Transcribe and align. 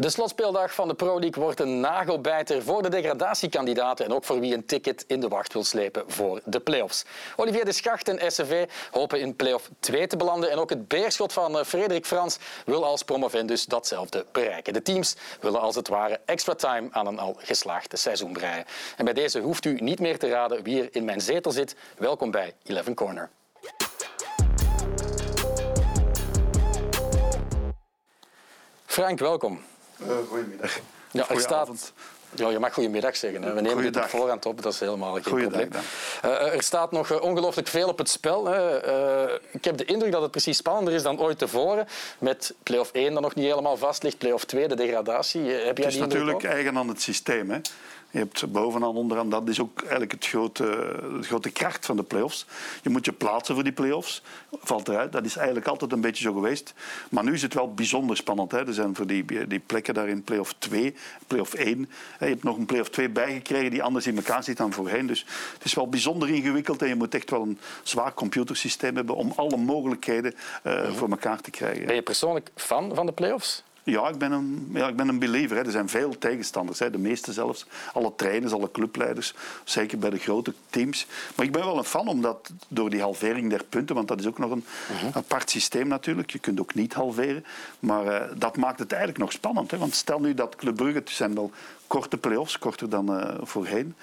De 0.00 0.10
slotspeeldag 0.10 0.74
van 0.74 0.88
de 0.88 0.94
Pro 0.94 1.18
League 1.18 1.42
wordt 1.42 1.60
een 1.60 1.80
nagelbijter 1.80 2.62
voor 2.62 2.82
de 2.82 2.88
degradatiekandidaten 2.88 4.04
en 4.04 4.12
ook 4.12 4.24
voor 4.24 4.40
wie 4.40 4.54
een 4.54 4.66
ticket 4.66 5.04
in 5.06 5.20
de 5.20 5.28
wacht 5.28 5.52
wil 5.52 5.64
slepen 5.64 6.04
voor 6.06 6.40
de 6.44 6.60
play-offs. 6.60 7.04
Olivier 7.36 7.64
de 7.64 7.72
Schacht 7.72 8.08
en 8.08 8.32
SCV 8.32 8.68
hopen 8.90 9.20
in 9.20 9.36
play-off 9.36 9.70
2 9.80 10.06
te 10.06 10.16
belanden 10.16 10.50
en 10.50 10.58
ook 10.58 10.70
het 10.70 10.88
beerschot 10.88 11.32
van 11.32 11.58
eh, 11.58 11.64
Frederik 11.64 12.06
Frans 12.06 12.38
wil 12.64 12.84
als 12.84 13.02
promovendus 13.02 13.64
datzelfde 13.64 14.26
bereiken. 14.32 14.72
De 14.72 14.82
teams 14.82 15.16
willen 15.40 15.60
als 15.60 15.74
het 15.74 15.88
ware 15.88 16.20
extra 16.24 16.54
time 16.54 16.88
aan 16.90 17.06
een 17.06 17.18
al 17.18 17.36
geslaagd 17.38 17.98
seizoen 17.98 18.32
breien. 18.32 18.64
En 18.96 19.04
bij 19.04 19.14
deze 19.14 19.40
hoeft 19.40 19.64
u 19.64 19.78
niet 19.80 20.00
meer 20.00 20.18
te 20.18 20.28
raden 20.28 20.62
wie 20.62 20.82
er 20.82 20.88
in 20.92 21.04
mijn 21.04 21.20
zetel 21.20 21.52
zit. 21.52 21.76
Welkom 21.98 22.30
bij 22.30 22.54
Eleven 22.62 22.94
Corner. 22.94 23.30
Frank, 28.86 29.18
welkom. 29.18 29.62
Uh, 30.06 30.16
goedemiddag. 30.28 30.80
Ja. 31.10 31.26
Ja, 32.34 32.48
je 32.48 32.58
mag 32.58 32.72
goedemiddag 32.72 33.16
zeggen. 33.16 33.42
Hè. 33.42 33.52
We 33.52 33.60
nemen 33.60 33.82
dit 33.82 33.96
op 33.96 34.08
voorhand 34.08 34.46
op, 34.46 34.62
dat 34.62 34.72
is 34.72 34.80
helemaal 34.80 35.12
geen 35.14 35.24
Goeiedag, 35.24 35.60
probleem. 35.60 35.82
Uh, 36.24 36.54
er 36.54 36.62
staat 36.62 36.92
nog 36.92 37.20
ongelooflijk 37.20 37.68
veel 37.68 37.88
op 37.88 37.98
het 37.98 38.08
spel. 38.08 38.46
Hè. 38.46 38.86
Uh, 39.28 39.34
ik 39.50 39.64
heb 39.64 39.76
de 39.76 39.84
indruk 39.84 40.12
dat 40.12 40.22
het 40.22 40.30
precies 40.30 40.56
spannender 40.56 40.94
is 40.94 41.02
dan 41.02 41.20
ooit 41.20 41.38
tevoren. 41.38 41.86
Met 42.18 42.54
play-off 42.62 42.92
1 42.92 43.12
dat 43.12 43.22
nog 43.22 43.34
niet 43.34 43.44
helemaal 43.44 43.76
vast 43.76 44.02
ligt, 44.02 44.18
play-off 44.18 44.44
2, 44.44 44.68
de 44.68 44.74
degradatie. 44.74 45.40
Heb 45.40 45.76
het 45.76 45.86
is 45.86 45.96
natuurlijk 45.96 46.44
eigen 46.44 46.76
aan 46.78 46.88
het 46.88 47.02
systeem. 47.02 47.50
Hè. 47.50 47.60
Je 48.10 48.18
hebt 48.18 48.52
bovenaan, 48.52 48.96
onderaan, 48.96 49.30
dat 49.30 49.48
is 49.48 49.60
ook 49.60 49.80
eigenlijk 49.80 50.12
het 50.12 50.26
grote, 50.26 50.64
de 51.20 51.22
grote 51.22 51.50
kracht 51.50 51.86
van 51.86 51.96
de 51.96 52.02
play-offs. 52.02 52.46
Je 52.82 52.90
moet 52.90 53.04
je 53.04 53.12
plaatsen 53.12 53.54
voor 53.54 53.64
die 53.64 53.72
play-offs. 53.72 54.22
Valt 54.52 54.88
eruit. 54.88 55.12
Dat 55.12 55.24
is 55.24 55.36
eigenlijk 55.36 55.66
altijd 55.66 55.92
een 55.92 56.00
beetje 56.00 56.22
zo 56.22 56.32
geweest. 56.32 56.74
Maar 57.10 57.24
nu 57.24 57.32
is 57.32 57.42
het 57.42 57.54
wel 57.54 57.74
bijzonder 57.74 58.16
spannend. 58.16 58.50
Hè. 58.50 58.66
Er 58.66 58.74
zijn 58.74 58.96
voor 58.96 59.06
die, 59.06 59.46
die 59.46 59.58
plekken 59.58 59.94
daar 59.94 60.08
in 60.08 60.22
play-off 60.22 60.54
2, 60.58 60.94
play-off 61.26 61.54
1. 61.54 61.88
Je 62.18 62.26
hebt 62.26 62.42
nog 62.42 62.56
een 62.56 62.66
play-off 62.66 62.90
2 62.90 63.08
bijgekregen 63.08 63.70
die 63.70 63.82
anders 63.82 64.06
in 64.06 64.16
elkaar 64.16 64.44
zit 64.44 64.56
dan 64.56 64.72
voorheen. 64.72 65.06
Dus 65.06 65.26
het 65.54 65.64
is 65.64 65.74
wel 65.74 65.88
bijzonder 65.88 66.28
ingewikkeld 66.28 66.82
en 66.82 66.88
je 66.88 66.94
moet 66.94 67.14
echt 67.14 67.30
wel 67.30 67.42
een 67.42 67.58
zwaar 67.82 68.14
computersysteem 68.14 68.96
hebben 68.96 69.14
om 69.16 69.32
alle 69.36 69.56
mogelijkheden 69.56 70.34
uh, 70.64 70.92
voor 70.92 71.10
elkaar 71.10 71.40
te 71.40 71.50
krijgen. 71.50 71.86
Ben 71.86 71.94
je 71.94 72.02
persoonlijk 72.02 72.50
fan 72.54 72.94
van 72.94 73.06
de 73.06 73.12
play-offs? 73.12 73.62
Ja, 73.90 74.08
ik 74.08 74.18
ben 74.18 74.32
een, 74.32 74.70
ja, 74.72 74.88
ik 74.88 74.96
ben 74.96 75.08
een 75.08 75.18
believer. 75.18 75.56
Hè. 75.56 75.62
Er 75.64 75.70
zijn 75.70 75.88
veel 75.88 76.18
tegenstanders, 76.18 76.78
hè. 76.78 76.90
de 76.90 76.98
meeste 76.98 77.32
zelfs. 77.32 77.66
Alle 77.92 78.12
trainers, 78.16 78.52
alle 78.52 78.70
clubleiders, 78.70 79.34
zeker 79.64 79.98
bij 79.98 80.10
de 80.10 80.18
grote 80.18 80.54
teams. 80.70 81.06
Maar 81.34 81.46
ik 81.46 81.52
ben 81.52 81.64
wel 81.64 81.78
een 81.78 81.84
fan, 81.84 82.08
omdat 82.08 82.50
door 82.68 82.90
die 82.90 83.00
halvering 83.00 83.50
der 83.50 83.64
punten, 83.64 83.94
want 83.94 84.08
dat 84.08 84.20
is 84.20 84.26
ook 84.26 84.38
nog 84.38 84.50
een 84.50 84.64
uh-huh. 84.92 85.16
apart 85.16 85.50
systeem 85.50 85.88
natuurlijk. 85.88 86.30
Je 86.30 86.38
kunt 86.38 86.60
ook 86.60 86.74
niet 86.74 86.92
halveren. 86.92 87.44
Maar 87.80 88.06
uh, 88.06 88.36
dat 88.36 88.56
maakt 88.56 88.78
het 88.78 88.90
eigenlijk 88.90 89.20
nog 89.22 89.32
spannend. 89.32 89.70
Hè. 89.70 89.78
Want 89.78 89.94
stel 89.94 90.20
nu 90.20 90.34
dat 90.34 90.56
Club 90.56 90.76
Brugge, 90.76 90.98
het 90.98 91.10
zijn 91.10 91.34
wel 91.34 91.50
korte 91.86 92.16
play-offs, 92.16 92.58
korter 92.58 92.88
dan 92.88 93.16
uh, 93.20 93.34
voorheen. 93.42 93.94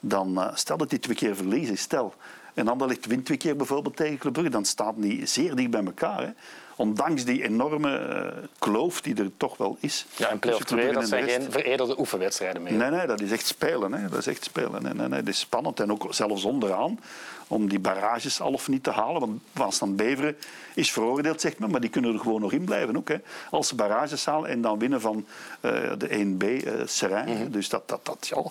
Dan 0.00 0.32
uh, 0.38 0.48
stel 0.54 0.76
dat 0.76 0.90
die 0.90 0.98
twee 0.98 1.16
keer 1.16 1.36
verliezen, 1.36 1.78
stel. 1.78 2.14
En 2.54 2.68
Anderlecht 2.68 3.06
wint 3.06 3.24
twee 3.24 3.38
keer 3.38 3.56
bijvoorbeeld 3.56 3.96
tegen 3.96 4.18
Club 4.18 4.32
Brugge, 4.32 4.50
dan 4.50 4.64
staat 4.64 4.94
die 4.96 5.26
zeer 5.26 5.54
dicht 5.54 5.70
bij 5.70 5.84
elkaar. 5.84 6.22
Hè 6.22 6.30
ondanks 6.78 7.24
die 7.24 7.42
enorme 7.44 8.24
uh, 8.38 8.44
kloof 8.58 9.00
die 9.00 9.16
er 9.16 9.30
toch 9.36 9.56
wel 9.56 9.76
is. 9.80 10.06
Ja, 10.16 10.28
en 10.28 10.38
play-off 10.38 10.64
2, 10.64 10.92
dat 10.92 11.08
zijn 11.08 11.28
geen 11.28 11.52
veredelde 11.52 11.98
oefenwedstrijden 11.98 12.62
meer. 12.62 12.72
Nee, 12.72 12.90
nee, 12.90 13.06
dat 13.06 13.20
is 13.20 13.30
echt 13.30 13.46
spelen. 13.46 13.92
Hè. 13.92 14.08
Dat 14.08 14.18
is 14.18 14.26
echt 14.26 14.44
spelen. 14.44 14.82
Nee, 14.82 14.94
nee, 14.94 15.08
nee, 15.08 15.22
dat 15.22 15.28
is 15.34 15.38
spannend. 15.38 15.80
En 15.80 15.92
ook 15.92 16.06
zelfs 16.10 16.44
onderaan, 16.44 17.00
om 17.46 17.68
die 17.68 17.78
barrages 17.78 18.40
al 18.40 18.52
of 18.52 18.68
niet 18.68 18.82
te 18.82 18.90
halen. 18.90 19.20
Want 19.20 19.40
Waasland 19.52 19.96
Beveren 19.96 20.36
is 20.74 20.92
veroordeeld, 20.92 21.40
zegt 21.40 21.58
men, 21.58 21.70
maar 21.70 21.80
die 21.80 21.90
kunnen 21.90 22.12
er 22.12 22.20
gewoon 22.20 22.40
nog 22.40 22.52
in 22.52 22.64
blijven. 22.64 22.96
Ook, 22.96 23.08
hè. 23.08 23.16
Als 23.50 23.68
ze 23.68 23.74
barrages 23.74 24.24
halen 24.24 24.50
en 24.50 24.60
dan 24.60 24.78
winnen 24.78 25.00
van 25.00 25.26
uh, 25.60 25.72
de 25.98 26.08
1B, 26.08 26.44
uh. 26.44 27.26
Mm 27.26 27.36
-hmm. 27.36 27.50
Dus 27.50 27.68
dat, 27.68 27.88
dat, 27.88 28.06
dat, 28.06 28.28
ja, 28.34 28.42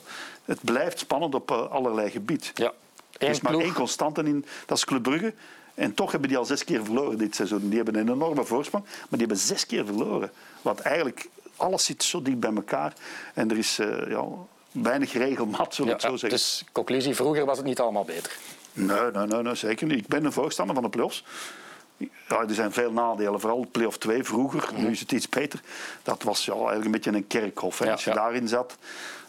het 0.45 0.59
blijft 0.63 0.99
spannend 0.99 1.35
op 1.35 1.51
uh, 1.51 1.71
allerlei 1.71 2.09
gebied. 2.09 2.51
Ja. 2.53 2.71
Er 3.17 3.29
is 3.29 3.41
maar 3.41 3.53
één 3.53 3.73
constante 3.73 4.23
in, 4.23 4.45
dat 4.65 4.77
is 4.77 4.85
Club 4.85 5.03
Brugge. 5.03 5.33
En 5.77 5.93
toch 5.93 6.11
hebben 6.11 6.29
die 6.29 6.37
al 6.37 6.45
zes 6.45 6.63
keer 6.63 6.85
verloren 6.85 7.17
dit 7.17 7.35
seizoen. 7.35 7.69
Die 7.69 7.75
hebben 7.75 7.95
een 7.95 8.09
enorme 8.09 8.45
voorsprong, 8.45 8.83
maar 8.83 9.05
die 9.09 9.19
hebben 9.19 9.37
zes 9.37 9.65
keer 9.65 9.85
verloren. 9.85 10.31
Want 10.61 10.79
eigenlijk, 10.79 11.29
alles 11.55 11.85
zit 11.85 12.03
zo 12.03 12.21
dicht 12.21 12.39
bij 12.39 12.53
elkaar. 12.55 12.93
En 13.33 13.51
er 13.51 13.57
is 13.57 13.79
uh, 13.79 14.09
ja, 14.09 14.25
weinig 14.71 15.13
regelmat, 15.13 15.75
zullen 15.75 15.93
we 15.93 16.01
ja, 16.01 16.07
het 16.09 16.19
zo 16.19 16.27
zeggen. 16.27 16.29
Dus 16.39 16.63
conclusie, 16.71 17.15
vroeger 17.15 17.45
was 17.45 17.57
het 17.57 17.65
niet 17.65 17.79
allemaal 17.79 18.03
beter? 18.03 18.37
Nee, 18.73 19.11
nee, 19.13 19.25
nee, 19.25 19.41
nee 19.41 19.55
zeker 19.55 19.87
niet. 19.87 19.97
Ik 19.97 20.07
ben 20.07 20.25
een 20.25 20.31
voorstander 20.31 20.75
van 20.75 20.83
de 20.83 20.89
play-offs. 20.89 21.23
Ja, 21.97 22.41
er 22.47 22.53
zijn 22.53 22.71
veel 22.71 22.91
nadelen, 22.91 23.39
vooral 23.39 23.67
play-off 23.71 23.97
2 23.97 24.23
vroeger. 24.23 24.69
Mm. 24.73 24.83
Nu 24.83 24.91
is 24.91 24.99
het 24.99 25.11
iets 25.11 25.29
beter. 25.29 25.59
Dat 26.03 26.23
was 26.23 26.45
ja, 26.45 26.53
eigenlijk 26.53 26.85
een 26.85 26.91
beetje 26.91 27.11
een 27.11 27.27
kerkhof. 27.27 27.81
Als 27.81 28.03
je 28.03 28.13
daarin 28.13 28.47
zat, 28.47 28.77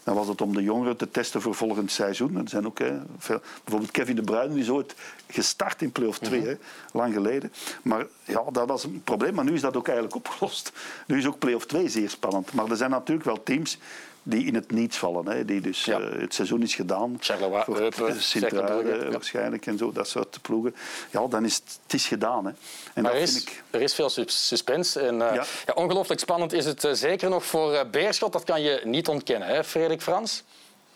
dan 0.09 0.17
was 0.17 0.27
het 0.27 0.41
om 0.41 0.53
de 0.53 0.63
jongeren 0.63 0.97
te 0.97 1.11
testen 1.11 1.41
voor 1.41 1.55
volgend 1.55 1.91
seizoen. 1.91 2.35
Er 2.35 2.49
zijn 2.49 2.65
ook 2.65 2.79
hè, 2.79 2.99
veel, 3.17 3.41
bijvoorbeeld 3.63 3.91
Kevin 3.91 4.15
De 4.15 4.21
Bruyne, 4.21 4.53
die 4.53 4.61
is 4.61 4.69
ooit 4.69 4.95
gestart 5.27 5.81
in 5.81 5.91
play-off 5.91 6.19
2, 6.19 6.39
mm-hmm. 6.39 6.57
lang 6.91 7.13
geleden. 7.13 7.51
Maar 7.81 8.05
ja, 8.23 8.43
dat 8.51 8.67
was 8.67 8.83
een 8.83 9.01
probleem, 9.03 9.33
maar 9.33 9.45
nu 9.45 9.53
is 9.53 9.61
dat 9.61 9.77
ook 9.77 9.87
eigenlijk 9.87 10.15
opgelost. 10.15 10.71
Nu 11.07 11.17
is 11.17 11.27
ook 11.27 11.39
play-off 11.39 11.65
2 11.65 11.89
zeer 11.89 12.09
spannend. 12.09 12.53
Maar 12.53 12.69
er 12.69 12.77
zijn 12.77 12.89
natuurlijk 12.89 13.25
wel 13.25 13.43
teams 13.43 13.77
die 14.29 14.45
in 14.45 14.55
het 14.55 14.71
niets 14.71 14.97
vallen. 14.97 15.27
Hè. 15.27 15.45
Die 15.45 15.61
dus, 15.61 15.85
ja. 15.85 15.99
uh, 15.99 16.19
het 16.19 16.33
seizoen 16.33 16.61
is 16.61 16.75
gedaan. 16.75 17.17
Charleroi, 17.19 17.63
voor 17.63 17.79
Eupen, 17.79 18.21
Sint-Truiden 18.21 19.03
ja. 19.03 19.11
waarschijnlijk 19.11 19.65
en 19.65 19.77
zo, 19.77 19.91
dat 19.91 20.07
soort 20.07 20.39
ploegen. 20.41 20.75
Ja, 21.11 21.27
dan 21.27 21.45
is 21.45 21.55
het, 21.55 21.79
het 21.83 21.93
is 21.93 22.07
gedaan. 22.07 22.45
Hè. 22.45 22.51
En 22.93 23.03
maar 23.03 23.13
er 23.13 23.21
is, 23.21 23.41
ik... 23.41 23.63
er 23.69 23.81
is 23.81 23.95
veel 23.95 24.09
suspense. 24.25 24.99
En, 24.99 25.13
uh, 25.13 25.19
ja. 25.19 25.43
ja. 25.65 25.73
ongelooflijk 25.73 26.19
spannend 26.19 26.53
is 26.53 26.65
het 26.65 26.83
uh, 26.83 26.91
zeker 26.91 27.29
nog 27.29 27.45
voor 27.45 27.73
uh, 27.73 27.79
Beerschot. 27.91 28.33
Dat 28.33 28.43
kan 28.43 28.61
je 28.61 28.81
niet 28.83 29.07
ontkennen, 29.07 29.47
hè, 29.47 29.63
Frederik 29.63 30.01
Frans? 30.01 30.43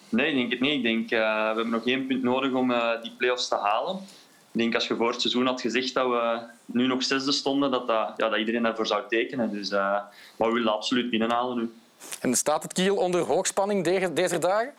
Nee, 0.10 0.30
ik 0.30 0.36
denk 0.36 0.52
het 0.52 0.60
niet. 0.60 0.74
Ik 0.74 0.84
denk, 0.84 1.10
we 1.10 1.16
hebben 1.46 1.70
nog 1.70 1.86
één 1.86 2.08
punt 2.08 2.24
nodig 2.24 2.54
om 2.54 2.74
die 3.02 3.12
play-offs 3.18 3.48
te 3.48 3.56
halen. 3.56 3.96
Ik 4.52 4.60
denk 4.60 4.76
als 4.76 4.88
je 4.88 4.96
voor 4.96 5.12
het 5.12 5.22
seizoen 5.22 5.46
had 5.46 5.62
gezegd 5.62 5.94
dat 5.94 6.08
we 6.08 6.40
nu 6.66 6.88
nog 6.88 7.04
zesde 7.04 7.32
stonden, 7.32 7.72
dat, 7.72 7.88
dat, 7.88 8.14
ja, 8.18 8.30
dat 8.30 8.40
iedereen 8.40 8.64
daarvoor 8.64 8.88
zou 8.88 9.02
tekenen. 9.10 9.52
Dus, 9.52 9.70
maar 9.70 10.12
we 10.38 10.52
willen 10.52 10.74
absoluut 10.74 11.10
binnenhalen 11.10 11.58
nu. 11.58 11.72
En 12.20 12.36
staat 12.36 12.64
het 12.64 12.74
Kiel 12.74 12.96
onder 12.96 13.22
hoogspanning 13.22 13.84
deze, 13.84 14.14
deze 14.14 14.40
dagen? 14.40 14.74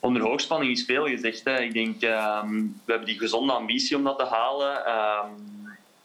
Onder 0.00 0.22
hoogspanning 0.22 0.72
is 0.72 0.84
veel 0.84 1.06
gezegd. 1.06 1.44
Hè. 1.44 1.60
Ik 1.60 1.72
denk, 1.72 2.02
um, 2.02 2.80
we 2.84 2.92
hebben 2.92 3.08
die 3.08 3.18
gezonde 3.18 3.52
ambitie 3.52 3.96
om 3.96 4.04
dat 4.04 4.18
te 4.18 4.24
halen. 4.24 4.76
Um, 4.76 5.54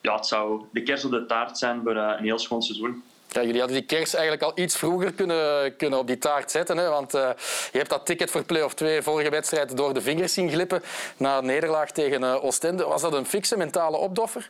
ja, 0.02 0.16
het 0.16 0.26
zou 0.26 0.62
de 0.72 0.84
kers 0.84 1.06
op 1.06 1.12
de 1.12 1.26
taart 1.26 1.58
zijn 1.58 1.82
voor 1.84 1.96
uh, 1.96 2.14
een 2.18 2.24
heel 2.24 2.40
schoon 2.40 2.62
seizoen. 2.62 3.04
Ja, 3.30 3.44
jullie 3.44 3.60
hadden 3.60 3.78
die 3.78 3.86
kers 3.86 4.14
eigenlijk 4.14 4.44
al 4.44 4.64
iets 4.64 4.78
vroeger 4.78 5.14
kunnen, 5.14 5.76
kunnen 5.76 6.00
op 6.00 6.08
die 6.08 6.18
taart 6.18 6.52
zetten. 6.52 6.78
Hè? 6.78 6.90
Want 6.90 7.16
uh, 7.16 7.30
je 7.72 7.78
hebt 7.78 7.90
dat 7.90 8.06
ticket 8.06 8.32
voor 8.32 8.44
play-off 8.44 8.74
2 8.74 9.02
vorige 9.02 9.30
wedstrijd 9.30 9.78
door 9.78 9.94
de 9.94 10.02
vingers 10.02 10.34
zien 10.34 10.50
glippen 10.50 10.84
na 11.18 11.38
een 11.38 11.46
nederlaag 11.46 11.92
tegen 11.92 12.22
uh, 12.22 12.44
Oostende. 12.44 12.84
Was 12.84 13.02
dat 13.02 13.14
een 13.14 13.26
fikse 13.26 13.58
mentale 13.58 13.98
opdoffer? 13.98 14.50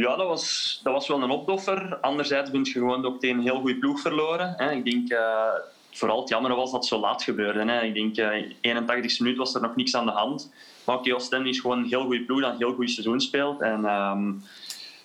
Ja, 0.00 0.16
dat 0.16 0.26
was, 0.26 0.80
dat 0.82 0.92
was 0.92 1.08
wel 1.08 1.22
een 1.22 1.30
opdoffer. 1.30 1.98
Anderzijds 2.00 2.50
ben 2.50 2.64
je 2.64 2.70
gewoon 2.70 3.06
ook 3.06 3.20
tegen 3.20 3.36
een 3.36 3.42
heel 3.42 3.60
goede 3.60 3.78
ploeg 3.78 4.00
verloren. 4.00 4.54
Hè. 4.56 4.72
Ik 4.72 4.84
denk, 4.84 5.12
uh, 5.12 5.52
vooral 5.92 6.20
het 6.20 6.28
jammer 6.28 6.54
was 6.54 6.70
dat 6.70 6.80
het 6.80 6.88
zo 6.88 6.98
laat 6.98 7.22
gebeurde. 7.22 7.72
Hè. 7.72 7.82
Ik 7.82 7.94
denk, 7.94 8.16
uh, 8.16 8.52
81 8.60 9.20
minuut 9.20 9.36
was 9.36 9.54
er 9.54 9.60
nog 9.60 9.76
niks 9.76 9.94
aan 9.94 10.06
de 10.06 10.12
hand. 10.12 10.52
Maar 10.84 10.96
oké, 10.96 11.14
Oostende 11.14 11.48
is 11.48 11.60
gewoon 11.60 11.78
een 11.78 11.88
heel 11.88 12.04
goede 12.04 12.24
ploeg 12.24 12.40
dat 12.40 12.50
een 12.50 12.56
heel 12.58 12.74
goed 12.74 12.90
seizoen 12.90 13.20
speelt. 13.20 13.60
En, 13.60 13.84
um, 13.84 14.42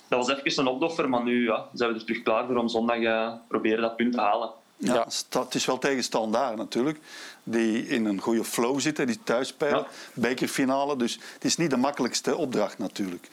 dat 0.07 0.27
was 0.27 0.37
even 0.43 0.65
een 0.65 0.73
opdoffer, 0.73 1.09
maar 1.09 1.23
nu 1.23 1.45
ja, 1.45 1.65
zijn 1.73 1.93
we 1.93 1.99
er 1.99 2.05
terug 2.05 2.23
klaar 2.23 2.45
voor 2.45 2.55
om 2.55 2.69
zondag 2.69 2.97
uh, 2.97 3.33
proberen 3.47 3.81
dat 3.81 3.95
punt 3.95 4.13
te 4.13 4.19
halen. 4.19 4.49
Ja, 4.77 4.93
ja, 5.29 5.39
het 5.39 5.55
is 5.55 5.65
wel 5.65 5.77
tegen 5.77 6.03
Standaard 6.03 6.57
natuurlijk. 6.57 6.99
Die 7.43 7.87
in 7.87 8.05
een 8.05 8.19
goede 8.19 8.43
flow 8.43 8.79
zitten, 8.79 9.07
die 9.07 9.19
thuis 9.23 9.47
spelen. 9.47 9.77
Ja. 9.77 9.87
Bekerfinale, 10.13 10.97
dus 10.97 11.19
het 11.33 11.43
is 11.43 11.57
niet 11.57 11.69
de 11.69 11.77
makkelijkste 11.77 12.35
opdracht 12.35 12.77
natuurlijk. 12.77 13.29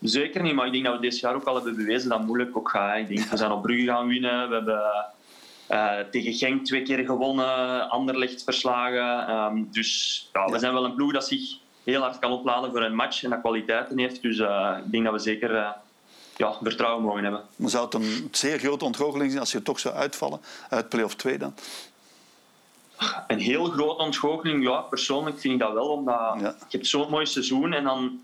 Zeker 0.00 0.42
niet, 0.42 0.54
maar 0.54 0.66
ik 0.66 0.72
denk 0.72 0.84
dat 0.84 0.94
we 0.94 1.00
dit 1.00 1.18
jaar 1.18 1.34
ook 1.34 1.44
al 1.44 1.54
hebben 1.54 1.76
bewezen 1.76 2.08
dat 2.08 2.18
het 2.18 2.26
moeilijk 2.26 2.56
ook 2.56 2.68
gaat. 2.68 2.98
Ik 2.98 3.08
denk, 3.08 3.28
we 3.28 3.36
zijn 3.36 3.50
op 3.50 3.62
Brugge 3.62 3.86
gaan 3.86 4.08
winnen. 4.08 4.48
We 4.48 4.54
hebben 4.54 4.82
uh, 5.70 6.10
tegen 6.10 6.32
Genk 6.32 6.64
twee 6.64 6.82
keer 6.82 7.04
gewonnen, 7.04 7.88
Anderlecht 7.90 8.44
verslagen. 8.44 9.30
Um, 9.34 9.68
dus 9.70 10.30
ja, 10.32 10.44
we 10.44 10.58
zijn 10.58 10.72
wel 10.72 10.84
een 10.84 10.94
ploeg 10.94 11.12
dat 11.12 11.26
zich 11.26 11.58
heel 11.84 12.00
hard 12.00 12.18
kan 12.18 12.32
opladen 12.32 12.70
voor 12.70 12.82
een 12.82 12.94
match 12.94 13.22
en 13.22 13.30
dat 13.30 13.40
kwaliteiten 13.40 13.98
heeft. 13.98 14.22
Dus 14.22 14.38
uh, 14.38 14.76
ik 14.84 14.92
denk 14.92 15.04
dat 15.04 15.12
we 15.12 15.18
zeker 15.18 15.50
uh, 15.50 15.70
ja, 16.36 16.56
vertrouwen 16.62 17.04
mogen 17.04 17.22
hebben. 17.22 17.42
Maar 17.56 17.70
zou 17.70 17.84
het 17.84 17.94
een 17.94 18.28
zeer 18.30 18.58
grote 18.58 18.84
ontgoocheling 18.84 19.28
zijn 19.28 19.42
als 19.42 19.52
je 19.52 19.62
toch 19.62 19.78
zou 19.78 19.94
uitvallen 19.94 20.40
uit 20.68 20.88
play-off 20.88 21.14
2 21.14 21.38
dan? 21.38 21.54
Een 23.26 23.38
heel 23.38 23.64
grote 23.64 24.02
ontgoocheling, 24.02 24.62
ja, 24.62 24.80
persoonlijk 24.80 25.40
vind 25.40 25.54
ik 25.54 25.60
dat 25.60 25.72
wel. 25.72 25.88
Omdat 25.88 26.14
ja. 26.14 26.54
je 26.68 26.76
hebt 26.76 26.86
zo'n 26.86 27.10
mooi 27.10 27.26
seizoen 27.26 27.72
en 27.72 27.84
dan 27.84 28.20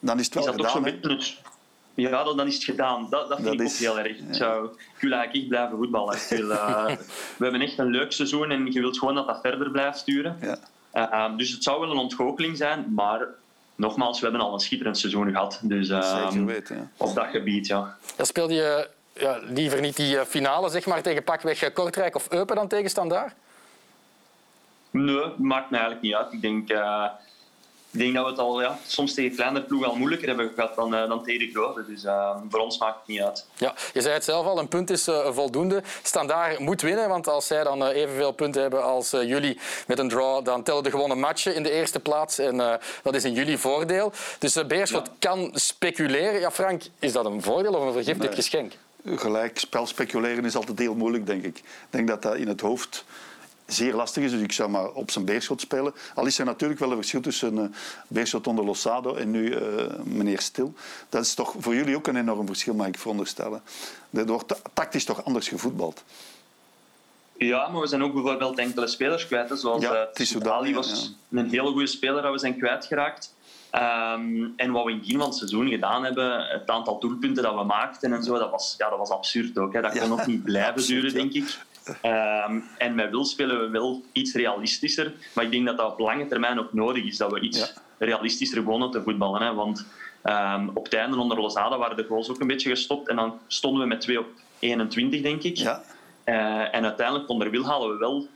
dan 0.00 0.18
is 0.18 0.24
het 0.24 0.34
wel 0.34 0.42
is 0.42 0.50
dat 0.50 0.70
gedaan. 0.70 1.00
Toch 1.00 1.22
zo 1.22 1.34
ja, 1.94 2.24
dan, 2.24 2.46
is 2.46 2.54
het 2.54 2.64
gedaan. 2.64 3.06
Dat, 3.10 3.28
dat 3.28 3.40
vind 3.40 3.48
dat 3.48 3.60
ik 3.60 3.66
is, 3.66 3.72
ook 3.72 3.78
heel 3.78 3.98
erg. 3.98 4.18
Ja. 4.18 4.32
Zou, 4.32 4.64
ik 4.64 5.00
wil 5.00 5.12
eigenlijk 5.12 5.34
echt 5.34 5.48
blijven 5.48 5.76
voetballen. 5.76 6.18
Wil, 6.28 6.50
uh, 6.50 6.86
we 7.38 7.42
hebben 7.44 7.60
echt 7.60 7.78
een 7.78 7.90
leuk 7.90 8.12
seizoen 8.12 8.50
en 8.50 8.72
je 8.72 8.80
wilt 8.80 8.98
gewoon 8.98 9.14
dat 9.14 9.26
dat 9.26 9.40
verder 9.42 9.70
blijft 9.70 9.98
sturen. 9.98 10.38
Ja. 10.40 10.58
Uh, 11.30 11.36
dus 11.36 11.50
het 11.50 11.62
zou 11.62 11.80
wel 11.80 11.90
een 11.90 11.96
ontgoocheling 11.96 12.56
zijn, 12.56 12.94
maar 12.94 13.26
nogmaals, 13.74 14.20
we 14.20 14.26
hebben 14.26 14.44
al 14.44 14.52
een 14.52 14.60
schitterend 14.60 14.98
seizoen 14.98 15.30
gehad. 15.30 15.60
Dus, 15.62 15.88
uh, 15.88 16.28
Zeker 16.28 16.44
weten, 16.44 16.76
ja. 16.76 16.88
Op 16.96 17.14
dat 17.14 17.26
gebied, 17.26 17.66
ja. 17.66 17.96
Dan 18.16 18.26
speelde 18.26 18.54
je 18.54 18.88
ja, 19.14 19.38
liever 19.42 19.80
niet 19.80 19.96
die 19.96 20.24
finale 20.26 20.68
zeg 20.68 20.86
maar, 20.86 21.02
tegen 21.02 21.24
pakweg 21.24 21.72
Kortrijk 21.72 22.14
of 22.14 22.30
Eupen 22.30 22.56
dan 22.56 22.68
tegen 22.68 22.90
Standaard? 22.90 23.34
Nee, 24.90 25.24
maakt 25.36 25.70
me 25.70 25.76
eigenlijk 25.76 26.02
niet 26.02 26.14
uit. 26.14 26.32
Ik 26.32 26.40
denk, 26.40 26.70
uh, 26.70 27.04
ik 27.90 27.98
denk 27.98 28.14
dat 28.14 28.24
we 28.24 28.30
het 28.30 28.40
al 28.40 28.60
ja, 28.60 28.78
soms 28.86 29.14
tegen 29.14 29.36
kleinere 29.36 29.64
ploegen 29.64 29.88
al 29.88 29.96
moeilijker 29.96 30.28
hebben 30.28 30.52
gehad 30.54 30.74
dan, 30.74 30.94
uh, 30.94 31.08
dan 31.08 31.24
tegen 31.24 31.46
de 31.46 31.52
grote. 31.52 31.84
Dus 31.86 32.04
uh, 32.04 32.36
voor 32.50 32.60
ons 32.60 32.78
maakt 32.78 32.98
het 32.98 33.06
niet 33.06 33.20
uit. 33.20 33.46
Ja, 33.56 33.74
je 33.92 34.00
zei 34.00 34.14
het 34.14 34.24
zelf 34.24 34.46
al, 34.46 34.58
een 34.58 34.68
punt 34.68 34.90
is 34.90 35.08
voldoende. 35.24 35.82
Standaard 36.02 36.58
moet 36.58 36.80
winnen, 36.80 37.08
want 37.08 37.28
als 37.28 37.46
zij 37.46 37.64
dan 37.64 37.86
evenveel 37.86 38.32
punten 38.32 38.62
hebben 38.62 38.84
als 38.84 39.10
jullie 39.10 39.58
met 39.86 39.98
een 39.98 40.08
draw, 40.08 40.44
dan 40.44 40.62
tellen 40.62 40.82
de 40.82 40.90
gewonnen 40.90 41.18
matchen 41.18 41.54
in 41.54 41.62
de 41.62 41.70
eerste 41.70 42.00
plaats. 42.00 42.38
En 42.38 42.56
dat 43.02 43.14
is 43.14 43.24
in 43.24 43.32
jullie 43.32 43.58
voordeel. 43.58 44.12
Dus 44.38 44.66
Beerschot 44.66 45.06
ja. 45.06 45.12
kan 45.18 45.50
speculeren. 45.54 46.40
Ja, 46.40 46.50
Frank, 46.50 46.82
is 46.98 47.12
dat 47.12 47.24
een 47.24 47.42
voordeel 47.42 47.74
of 47.74 47.86
een 47.86 47.92
vergiftigd 47.92 48.28
nee. 48.28 48.42
geschenk? 48.42 48.72
Gelijk, 49.04 49.58
spel 49.58 49.86
speculeren 49.86 50.44
is 50.44 50.56
altijd 50.56 50.78
heel 50.78 50.94
moeilijk, 50.94 51.26
denk 51.26 51.44
ik. 51.44 51.56
Ik 51.58 51.64
denk 51.90 52.08
dat 52.08 52.22
dat 52.22 52.36
in 52.36 52.48
het 52.48 52.60
hoofd 52.60 53.04
zeer 53.72 53.94
lastig 53.94 54.24
is. 54.24 54.30
Dus 54.30 54.40
ik 54.40 54.52
zou 54.52 54.70
maar 54.70 54.90
op 54.90 55.10
zijn 55.10 55.24
beerschot 55.24 55.60
spelen. 55.60 55.94
Al 56.14 56.26
is 56.26 56.38
er 56.38 56.44
natuurlijk 56.44 56.80
wel 56.80 56.90
een 56.90 56.96
verschil 56.96 57.20
tussen 57.20 57.54
uh, 57.54 57.64
beerschot 58.08 58.46
onder 58.46 58.64
Losado 58.64 59.14
en 59.14 59.30
nu 59.30 59.54
uh, 59.54 59.60
meneer 60.04 60.40
Stil. 60.40 60.74
Dat 61.08 61.24
is 61.24 61.34
toch 61.34 61.54
voor 61.58 61.74
jullie 61.74 61.96
ook 61.96 62.06
een 62.06 62.16
enorm 62.16 62.46
verschil, 62.46 62.74
mag 62.74 62.86
ik 62.86 62.98
veronderstellen. 62.98 63.62
Er 64.10 64.26
wordt 64.26 64.54
tactisch 64.72 65.04
toch 65.04 65.24
anders 65.24 65.48
gevoetbald. 65.48 66.04
Ja, 67.36 67.68
maar 67.68 67.80
we 67.80 67.86
zijn 67.86 68.02
ook 68.02 68.12
bijvoorbeeld 68.12 68.58
enkele 68.58 68.86
spelers 68.86 69.26
kwijt. 69.26 69.60
Zoals 69.60 69.82
ja, 69.82 70.08
uh, 70.18 70.52
Ali 70.52 70.74
was 70.74 71.14
een 71.30 71.50
hele 71.50 71.70
goede 71.70 71.86
speler 71.86 72.22
dat 72.22 72.32
we 72.32 72.38
zijn 72.38 72.58
kwijtgeraakt. 72.58 73.34
Um, 73.74 74.52
en 74.56 74.70
wat 74.72 74.84
we 74.84 74.90
in 74.90 74.96
het 74.96 75.04
begin 75.04 75.18
van 75.18 75.28
het 75.28 75.36
seizoen 75.36 75.68
gedaan 75.68 76.04
hebben, 76.04 76.46
het 76.48 76.70
aantal 76.70 77.00
doelpunten 77.00 77.42
dat 77.42 77.54
we 77.54 77.64
maakten 77.64 78.12
en 78.12 78.22
zo, 78.22 78.38
dat 78.38 78.50
was, 78.50 78.74
ja, 78.78 78.88
dat 78.88 78.98
was 78.98 79.10
absurd 79.10 79.58
ook. 79.58 79.72
Hè. 79.72 79.80
Dat 79.80 79.98
kon 79.98 80.08
nog 80.08 80.26
niet 80.26 80.44
blijven 80.44 80.86
duren, 80.86 81.12
denk 81.12 81.32
ik. 81.32 81.58
Um, 82.02 82.64
en 82.78 82.94
met 82.94 83.10
Wil 83.10 83.24
spelen 83.24 83.60
we 83.60 83.68
wel 83.68 84.02
iets 84.12 84.34
realistischer. 84.34 85.12
Maar 85.34 85.44
ik 85.44 85.50
denk 85.50 85.66
dat 85.66 85.76
dat 85.76 85.92
op 85.92 85.98
lange 85.98 86.26
termijn 86.26 86.58
ook 86.58 86.72
nodig 86.72 87.04
is. 87.04 87.16
Dat 87.16 87.32
we 87.32 87.40
iets 87.40 87.74
realistischer 87.98 88.62
wonen 88.62 88.90
te 88.90 89.02
voetballen. 89.02 89.42
Hè. 89.42 89.54
Want 89.54 89.86
um, 90.24 90.70
op 90.74 90.84
het 90.84 90.94
einde 90.94 91.16
onder 91.16 91.40
Lozada 91.40 91.78
waren 91.78 91.96
de 91.96 92.04
goals 92.04 92.30
ook 92.30 92.40
een 92.40 92.46
beetje 92.46 92.70
gestopt. 92.70 93.08
En 93.08 93.16
dan 93.16 93.38
stonden 93.46 93.82
we 93.82 93.88
met 93.88 94.00
2 94.00 94.18
op 94.18 94.26
21, 94.58 95.22
denk 95.22 95.42
ik. 95.42 95.56
Ja. 95.56 95.82
Uh, 96.24 96.74
en 96.74 96.84
uiteindelijk 96.84 97.28
onder 97.28 97.50
Wil 97.50 97.66
halen 97.66 97.88
we 97.88 97.96
wel 97.96 98.28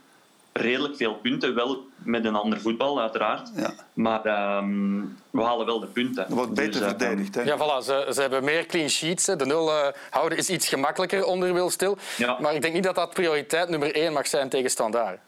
redelijk 0.59 0.95
veel 0.95 1.13
punten. 1.13 1.55
Wel 1.55 1.85
met 1.97 2.25
een 2.25 2.35
ander 2.35 2.61
voetbal, 2.61 3.01
uiteraard. 3.01 3.51
Ja. 3.55 3.73
Maar 3.93 4.57
um, 4.57 5.17
we 5.29 5.41
halen 5.41 5.65
wel 5.65 5.79
de 5.79 5.87
punten. 5.87 6.27
Er 6.27 6.35
wordt 6.35 6.53
beter 6.53 6.79
dus, 6.79 6.89
verdedigd. 6.89 7.35
Hè? 7.35 7.41
Ja, 7.41 7.57
voilà. 7.57 7.85
Ze, 7.85 8.11
ze, 8.13 8.21
hebben 8.21 8.43
meer 8.43 8.65
clean 8.65 8.89
sheets. 8.89 9.25
De 9.25 9.45
nul 9.45 9.67
uh, 9.67 9.87
houden 10.09 10.37
is 10.37 10.49
iets 10.49 10.67
gemakkelijker 10.67 11.25
onder 11.25 11.53
Wil 11.53 11.69
Stil. 11.69 11.97
Ja. 12.17 12.37
Maar 12.39 12.55
ik 12.55 12.61
denk 12.61 12.73
niet 12.73 12.83
dat 12.83 12.95
dat 12.95 13.13
prioriteit 13.13 13.69
nummer 13.69 13.95
één 13.95 14.13
mag 14.13 14.27
zijn 14.27 14.49
tegen 14.49 14.69
Standaard. 14.69 15.19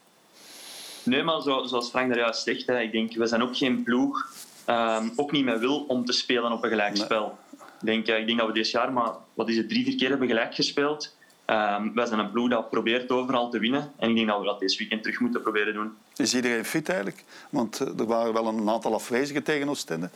Nee, 1.02 1.22
maar 1.22 1.42
zo, 1.42 1.64
zoals 1.64 1.90
Frank 1.90 2.08
daar 2.08 2.18
juist 2.18 2.42
zegt, 2.42 2.66
hè, 2.66 2.80
ik 2.80 2.92
denk, 2.92 3.14
we 3.14 3.26
zijn 3.26 3.42
ook 3.42 3.56
geen 3.56 3.82
ploeg, 3.82 4.26
um, 4.66 5.12
ook 5.16 5.32
niet 5.32 5.44
met 5.44 5.58
wil, 5.58 5.84
om 5.88 6.04
te 6.04 6.12
spelen 6.12 6.52
op 6.52 6.62
een 6.64 6.70
gelijkspel. 6.70 7.38
Nee. 7.80 7.98
Ik, 7.98 8.06
denk, 8.06 8.18
ik 8.20 8.26
denk 8.26 8.38
dat 8.38 8.46
we 8.46 8.54
dit 8.54 8.70
jaar 8.70 8.92
maar 8.92 9.12
wat 9.34 9.48
is 9.48 9.56
het, 9.56 9.68
drie, 9.68 9.84
vier 9.84 9.96
keer 9.96 10.08
hebben 10.08 10.28
gelijk 10.28 10.54
gespeeld. 10.54 11.16
Um, 11.50 11.94
wij 11.94 12.06
zijn 12.06 12.18
een 12.18 12.30
ploeg 12.30 12.48
dat 12.48 12.70
probeert 12.70 13.10
overal 13.10 13.50
te 13.50 13.58
winnen. 13.58 13.92
En 13.96 14.10
ik 14.10 14.16
denk 14.16 14.28
dat 14.28 14.38
we 14.38 14.44
dat 14.44 14.60
deze 14.60 14.78
weekend 14.78 15.02
terug 15.02 15.20
moeten 15.20 15.42
proberen 15.42 15.74
doen. 15.74 15.96
Is 16.16 16.34
iedereen 16.34 16.64
fit 16.64 16.88
eigenlijk? 16.88 17.24
Want 17.50 17.80
eh, 17.80 17.98
er 17.98 18.06
waren 18.06 18.32
wel 18.32 18.46
een 18.46 18.68
aantal 18.68 18.94
afwezigen 18.94 19.42
tegen 19.42 19.68
Oostende. 19.68 20.10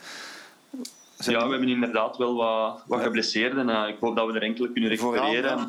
Zijn 1.18 1.36
ja, 1.36 1.44
we 1.44 1.50
hebben 1.50 1.68
inderdaad 1.68 2.16
wel 2.16 2.34
wat, 2.34 2.82
wat 2.86 3.02
geblesseerden. 3.02 3.68
Uh, 3.68 3.88
ik 3.88 3.96
hoop 4.00 4.16
dat 4.16 4.26
we 4.26 4.32
er 4.32 4.42
enkele 4.42 4.72
kunnen 4.72 4.90
recupereren. 4.90 5.68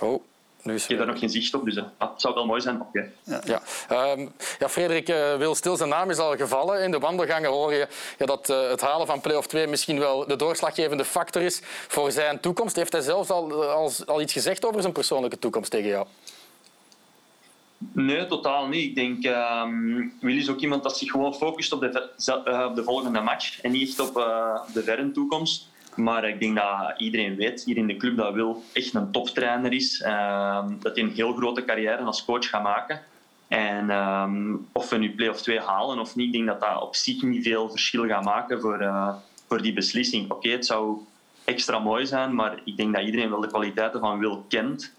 Oh. 0.00 0.22
Nu 0.66 0.74
is, 0.74 0.82
ik 0.82 0.88
heb 0.88 0.98
daar 0.98 1.06
nog 1.06 1.18
geen 1.18 1.30
zicht 1.30 1.54
op, 1.54 1.64
dus 1.64 1.76
uh, 1.76 1.84
het 1.98 2.20
zou 2.20 2.34
wel 2.34 2.46
mooi 2.46 2.60
zijn. 2.60 2.80
Okay. 2.80 3.12
Ja. 3.24 3.40
Ja. 3.44 4.12
Um, 4.12 4.32
ja, 4.58 4.68
Frederik 4.68 5.08
uh, 5.08 5.36
Wil 5.36 5.54
Stil, 5.54 5.76
zijn 5.76 5.88
naam 5.88 6.10
is 6.10 6.18
al 6.18 6.36
gevallen. 6.36 6.82
In 6.82 6.90
de 6.90 6.98
wandelgangen 6.98 7.50
hoor 7.50 7.72
je 7.72 7.88
ja, 8.18 8.26
dat 8.26 8.50
uh, 8.50 8.70
het 8.70 8.80
halen 8.80 9.06
van 9.06 9.20
play-off 9.20 9.46
2 9.46 9.66
misschien 9.66 9.98
wel 9.98 10.26
de 10.26 10.36
doorslaggevende 10.36 11.04
factor 11.04 11.42
is 11.42 11.60
voor 11.64 12.12
zijn 12.12 12.40
toekomst. 12.40 12.76
Heeft 12.76 12.92
hij 12.92 13.00
zelfs 13.00 13.30
al, 13.30 13.64
al, 13.64 13.90
al 14.06 14.20
iets 14.20 14.32
gezegd 14.32 14.66
over 14.66 14.80
zijn 14.80 14.92
persoonlijke 14.92 15.38
toekomst 15.38 15.70
tegen 15.70 15.88
jou? 15.88 16.06
Nee, 17.92 18.26
totaal 18.26 18.66
niet. 18.66 18.84
Ik 18.88 18.94
denk, 18.94 19.22
Willy 20.20 20.38
is 20.38 20.50
ook 20.50 20.60
iemand 20.60 20.82
dat 20.82 20.98
zich 20.98 21.10
gewoon 21.10 21.34
focust 21.34 21.72
op 21.72 21.80
de, 21.80 22.08
op 22.68 22.76
de 22.76 22.82
volgende 22.84 23.20
match 23.20 23.60
en 23.60 23.70
niet 23.70 23.88
echt 23.88 24.00
op 24.00 24.14
de 24.72 24.82
verre 24.82 25.10
toekomst. 25.12 25.68
Maar 25.96 26.28
ik 26.28 26.40
denk 26.40 26.56
dat 26.56 26.94
iedereen 26.96 27.36
weet 27.36 27.64
hier 27.64 27.76
in 27.76 27.86
de 27.86 27.96
club 27.96 28.16
dat 28.16 28.34
Wil 28.34 28.62
echt 28.72 28.94
een 28.94 29.10
toptrainer 29.10 29.72
is. 29.72 30.00
Uh, 30.00 30.66
dat 30.80 30.96
hij 30.96 31.04
een 31.04 31.12
heel 31.14 31.32
grote 31.32 31.64
carrière 31.64 32.02
als 32.02 32.24
coach 32.24 32.48
gaat 32.48 32.62
maken. 32.62 33.00
En 33.48 33.90
um, 33.90 34.66
of 34.72 34.88
we 34.88 34.96
nu 34.96 35.14
play-off 35.14 35.42
2 35.42 35.60
halen 35.60 35.98
of 35.98 36.16
niet, 36.16 36.26
ik 36.26 36.32
denk 36.32 36.46
dat 36.46 36.60
dat 36.60 36.82
op 36.82 36.94
zich 36.94 37.22
niet 37.22 37.42
veel 37.42 37.70
verschil 37.70 38.06
gaat 38.06 38.24
maken 38.24 38.60
voor, 38.60 38.82
uh, 38.82 39.14
voor 39.48 39.62
die 39.62 39.72
beslissing. 39.72 40.30
Oké, 40.30 40.48
het 40.48 40.66
zou 40.66 40.98
extra 41.44 41.78
mooi 41.78 42.06
zijn, 42.06 42.34
maar 42.34 42.60
ik 42.64 42.76
denk 42.76 42.94
dat 42.94 43.04
iedereen 43.04 43.30
wel 43.30 43.40
de 43.40 43.46
kwaliteiten 43.46 44.00
van 44.00 44.18
Wil 44.18 44.44
kent. 44.48 44.94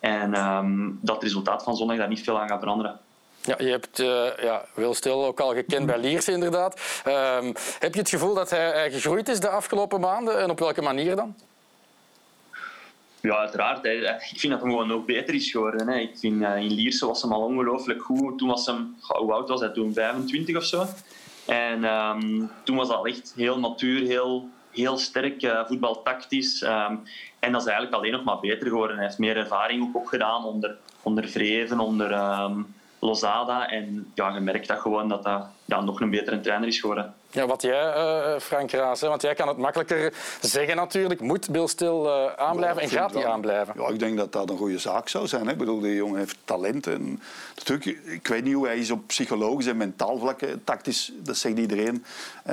En 0.00 0.46
um, 0.46 0.98
dat 1.02 1.22
resultaat 1.22 1.62
van 1.62 1.76
zondag 1.76 1.96
daar 1.96 2.08
niet 2.08 2.22
veel 2.24 2.40
aan 2.40 2.48
gaat 2.48 2.60
veranderen. 2.60 3.00
Ja, 3.46 3.54
je 3.58 3.70
hebt 3.70 4.00
uh, 4.00 4.28
ja, 4.42 4.64
Wil 4.74 4.94
Stil 4.94 5.24
ook 5.24 5.40
al 5.40 5.54
gekend 5.54 5.86
bij 5.86 5.98
Liers, 5.98 6.28
inderdaad. 6.28 7.02
Um, 7.06 7.52
heb 7.78 7.94
je 7.94 8.00
het 8.00 8.08
gevoel 8.08 8.34
dat 8.34 8.50
hij, 8.50 8.90
gegroeid 8.90 9.28
is 9.28 9.40
de 9.40 9.48
afgelopen 9.48 10.00
maanden 10.00 10.40
en 10.40 10.50
op 10.50 10.58
welke 10.58 10.82
manier 10.82 11.16
dan? 11.16 11.34
Ja, 13.20 13.36
uiteraard. 13.36 13.84
Ik 13.84 14.40
vind 14.40 14.52
dat 14.52 14.62
hij 14.62 14.70
gewoon 14.70 14.92
ook 14.92 15.06
beter 15.06 15.34
is 15.34 15.50
geworden. 15.50 15.88
Hè. 15.88 15.98
Ik 15.98 16.18
vind, 16.18 16.42
uh, 16.42 16.56
in 16.56 16.72
Lierse 16.72 17.06
was 17.06 17.22
hem 17.22 17.32
al 17.32 17.42
ongelooflijk 17.42 18.02
goed. 18.02 18.38
Toen 18.38 18.48
was 18.48 18.66
hem, 18.66 18.96
hoe 19.00 19.32
oud 19.32 19.48
was 19.48 19.60
hij 19.60 19.68
toen? 19.68 19.92
25 19.92 20.56
of 20.56 20.64
zo. 20.64 20.86
En 21.46 21.84
um, 21.84 22.50
toen 22.64 22.76
was 22.76 22.88
dat 22.88 23.06
echt 23.06 23.32
heel 23.36 23.58
natuur, 23.58 24.06
heel, 24.06 24.48
heel 24.70 24.98
sterk, 24.98 25.42
uh, 25.42 25.66
voetbaltactisch. 25.66 26.62
Um, 26.62 27.02
en 27.38 27.52
dat 27.52 27.60
is 27.60 27.66
eigenlijk 27.66 27.96
alleen 27.96 28.12
nog 28.12 28.24
maar 28.24 28.40
beter 28.40 28.68
geworden. 28.68 28.96
Hij 28.96 29.04
heeft 29.04 29.18
meer 29.18 29.36
ervaring 29.36 29.82
ook 29.82 29.96
opgedaan 29.96 30.44
onder, 30.44 30.76
onder 31.02 31.28
Vreven, 31.28 31.80
onder... 31.80 32.12
Lozada. 33.06 33.68
En 33.68 34.10
ja, 34.14 34.34
je 34.34 34.40
merkt 34.40 34.68
dat 34.68 34.80
gewoon 34.80 35.08
dat 35.08 35.22
dat 35.22 35.48
ja, 35.66 35.80
nog 35.80 36.00
een 36.00 36.10
betere 36.10 36.40
trainer 36.40 36.68
is 36.68 36.80
geworden. 36.80 37.14
Ja, 37.30 37.46
wat 37.46 37.62
jij, 37.62 37.96
uh, 37.96 38.38
Frank 38.38 38.70
Raas, 38.70 39.00
hè? 39.00 39.08
want 39.08 39.22
jij 39.22 39.34
kan 39.34 39.48
het 39.48 39.56
makkelijker 39.56 40.12
zeggen 40.40 40.76
natuurlijk. 40.76 41.20
Moet 41.20 41.50
Bill 41.50 41.66
Stil 41.66 42.06
uh, 42.06 42.32
aanblijven 42.36 42.82
en 42.82 42.88
gaat 42.88 43.14
hij 43.14 43.26
aanblijven? 43.26 43.74
Ja, 43.78 43.88
ik 43.88 43.98
denk 43.98 44.16
dat 44.16 44.32
dat 44.32 44.50
een 44.50 44.56
goede 44.56 44.78
zaak 44.78 45.08
zou 45.08 45.26
zijn. 45.26 45.46
Hè. 45.46 45.52
Ik 45.52 45.58
bedoel, 45.58 45.80
die 45.80 45.94
jongen 45.94 46.18
heeft 46.18 46.36
talent. 46.44 46.86
En 46.86 47.22
natuurlijk, 47.56 47.98
ik 48.04 48.26
weet 48.26 48.44
niet 48.44 48.54
hoe 48.54 48.66
hij 48.66 48.78
is 48.78 48.90
op 48.90 49.06
psychologisch 49.06 49.66
en 49.66 49.76
mentaal 49.76 50.18
vlak. 50.18 50.40
Tactisch, 50.64 51.12
dat 51.16 51.36
zegt 51.36 51.58
iedereen. 51.58 52.04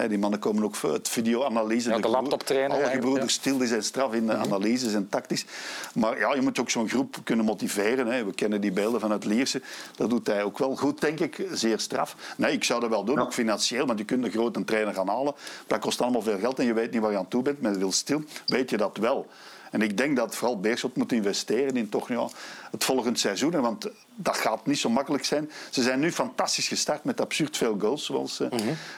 Die 0.08 0.18
mannen 0.18 0.40
komen 0.40 0.64
ook 0.64 0.76
uit 0.84 1.10
videoanalyse. 1.10 1.90
Ja, 1.90 1.98
de 1.98 2.08
laptoptrainer. 2.08 2.78
Alle 2.78 2.90
gebroeders 2.90 3.34
ja. 3.34 3.40
Stil 3.40 3.58
die 3.58 3.68
zijn 3.68 3.84
straf 3.84 4.14
in 4.14 4.28
de 4.28 4.34
mhm. 4.34 4.42
analyses 4.42 4.94
en 4.94 5.10
tactisch. 5.10 5.46
Maar 5.94 6.20
ja, 6.20 6.34
je 6.34 6.42
moet 6.42 6.60
ook 6.60 6.70
zo'n 6.70 6.90
groep 6.90 7.16
kunnen 7.24 7.46
motiveren. 7.46 8.08
Hè. 8.08 8.26
We 8.26 8.34
kennen 8.34 8.62
die 8.62 8.72
beelden 8.72 9.00
vanuit 9.00 9.26
Lierse. 9.26 9.62
Dat 9.96 10.10
doet 10.10 10.28
hij 10.28 10.44
ook 10.44 10.58
wel 10.58 10.76
goed, 10.76 11.02
denk 11.02 11.20
ik. 11.20 11.48
Zeer 11.52 11.80
straf. 11.80 12.16
Nee, 12.38 12.54
ik 12.54 12.64
zou 12.64 12.80
dat 12.80 12.90
wel 12.90 13.03
doen, 13.06 13.20
ook 13.20 13.34
financieel. 13.34 13.86
Want 13.86 14.00
je 14.00 14.06
kunt 14.06 14.26
een 14.26 14.32
grote 14.32 14.64
trainer 14.64 14.94
gaan 14.94 15.08
halen. 15.08 15.34
Dat 15.68 15.80
kost 15.80 16.02
allemaal 16.02 16.22
veel 16.22 16.40
geld 16.40 16.60
en 16.60 16.66
je 16.66 16.74
weet 16.74 16.92
niet 16.92 17.02
waar 17.02 17.12
je 17.12 17.18
aan 17.18 17.28
toe 17.28 17.42
bent. 17.42 17.62
Met 17.62 17.78
Wil 17.78 17.92
Stil 17.92 18.24
weet 18.46 18.70
je 18.70 18.78
dat 18.78 18.98
wel. 18.98 19.28
En 19.74 19.82
ik 19.82 19.98
denk 19.98 20.16
dat 20.16 20.36
vooral 20.36 20.60
Beerschot 20.60 20.96
moet 20.96 21.12
investeren 21.12 21.78
in 21.78 21.90
toch, 21.90 22.08
ja, 22.08 22.28
het 22.72 22.84
volgende 22.84 23.20
seizoen. 23.20 23.62
Want 23.62 23.90
dat 24.16 24.38
gaat 24.38 24.66
niet 24.66 24.80
zo 24.80 24.90
makkelijk 24.90 25.26
zijn. 25.26 25.52
Ze 25.70 25.82
zijn 25.82 26.00
nu 26.00 26.12
fantastisch 26.12 26.68
gestart 26.68 27.04
met 27.04 27.22
absurd 27.22 27.58
veel 27.58 27.76
goals, 27.80 28.06
zoals 28.06 28.40
uh, 28.40 28.48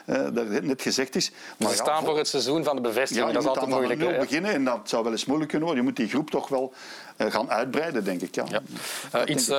uh, 0.05 0.59
net 0.62 0.81
gezegd 0.81 1.15
is. 1.15 1.31
Maar 1.57 1.69
ze 1.69 1.75
staan 1.75 2.03
voor 2.03 2.17
het 2.17 2.27
seizoen 2.27 2.63
van 2.63 2.75
de 2.75 2.81
bevestiging. 2.81 3.27
Ja, 3.27 3.33
dat 3.33 3.41
is 3.41 3.47
altijd 3.47 3.67
moeilijk. 3.67 4.00
Je 4.01 4.05
moet 4.05 4.19
beginnen 4.19 4.51
en 4.51 4.63
dat 4.63 4.79
zou 4.83 5.03
wel 5.03 5.12
eens 5.12 5.25
moeilijk 5.25 5.50
kunnen 5.50 5.67
worden. 5.67 5.85
Je 5.85 5.91
moet 5.91 6.00
die 6.00 6.09
groep 6.09 6.29
toch 6.29 6.47
wel 6.47 6.74
uh, 7.17 7.31
gaan 7.31 7.51
uitbreiden, 7.51 8.03
denk 8.03 8.21
ik. 8.21 8.35
Ja. 8.35 8.45
ja. 9.12 9.25
iets 9.25 9.51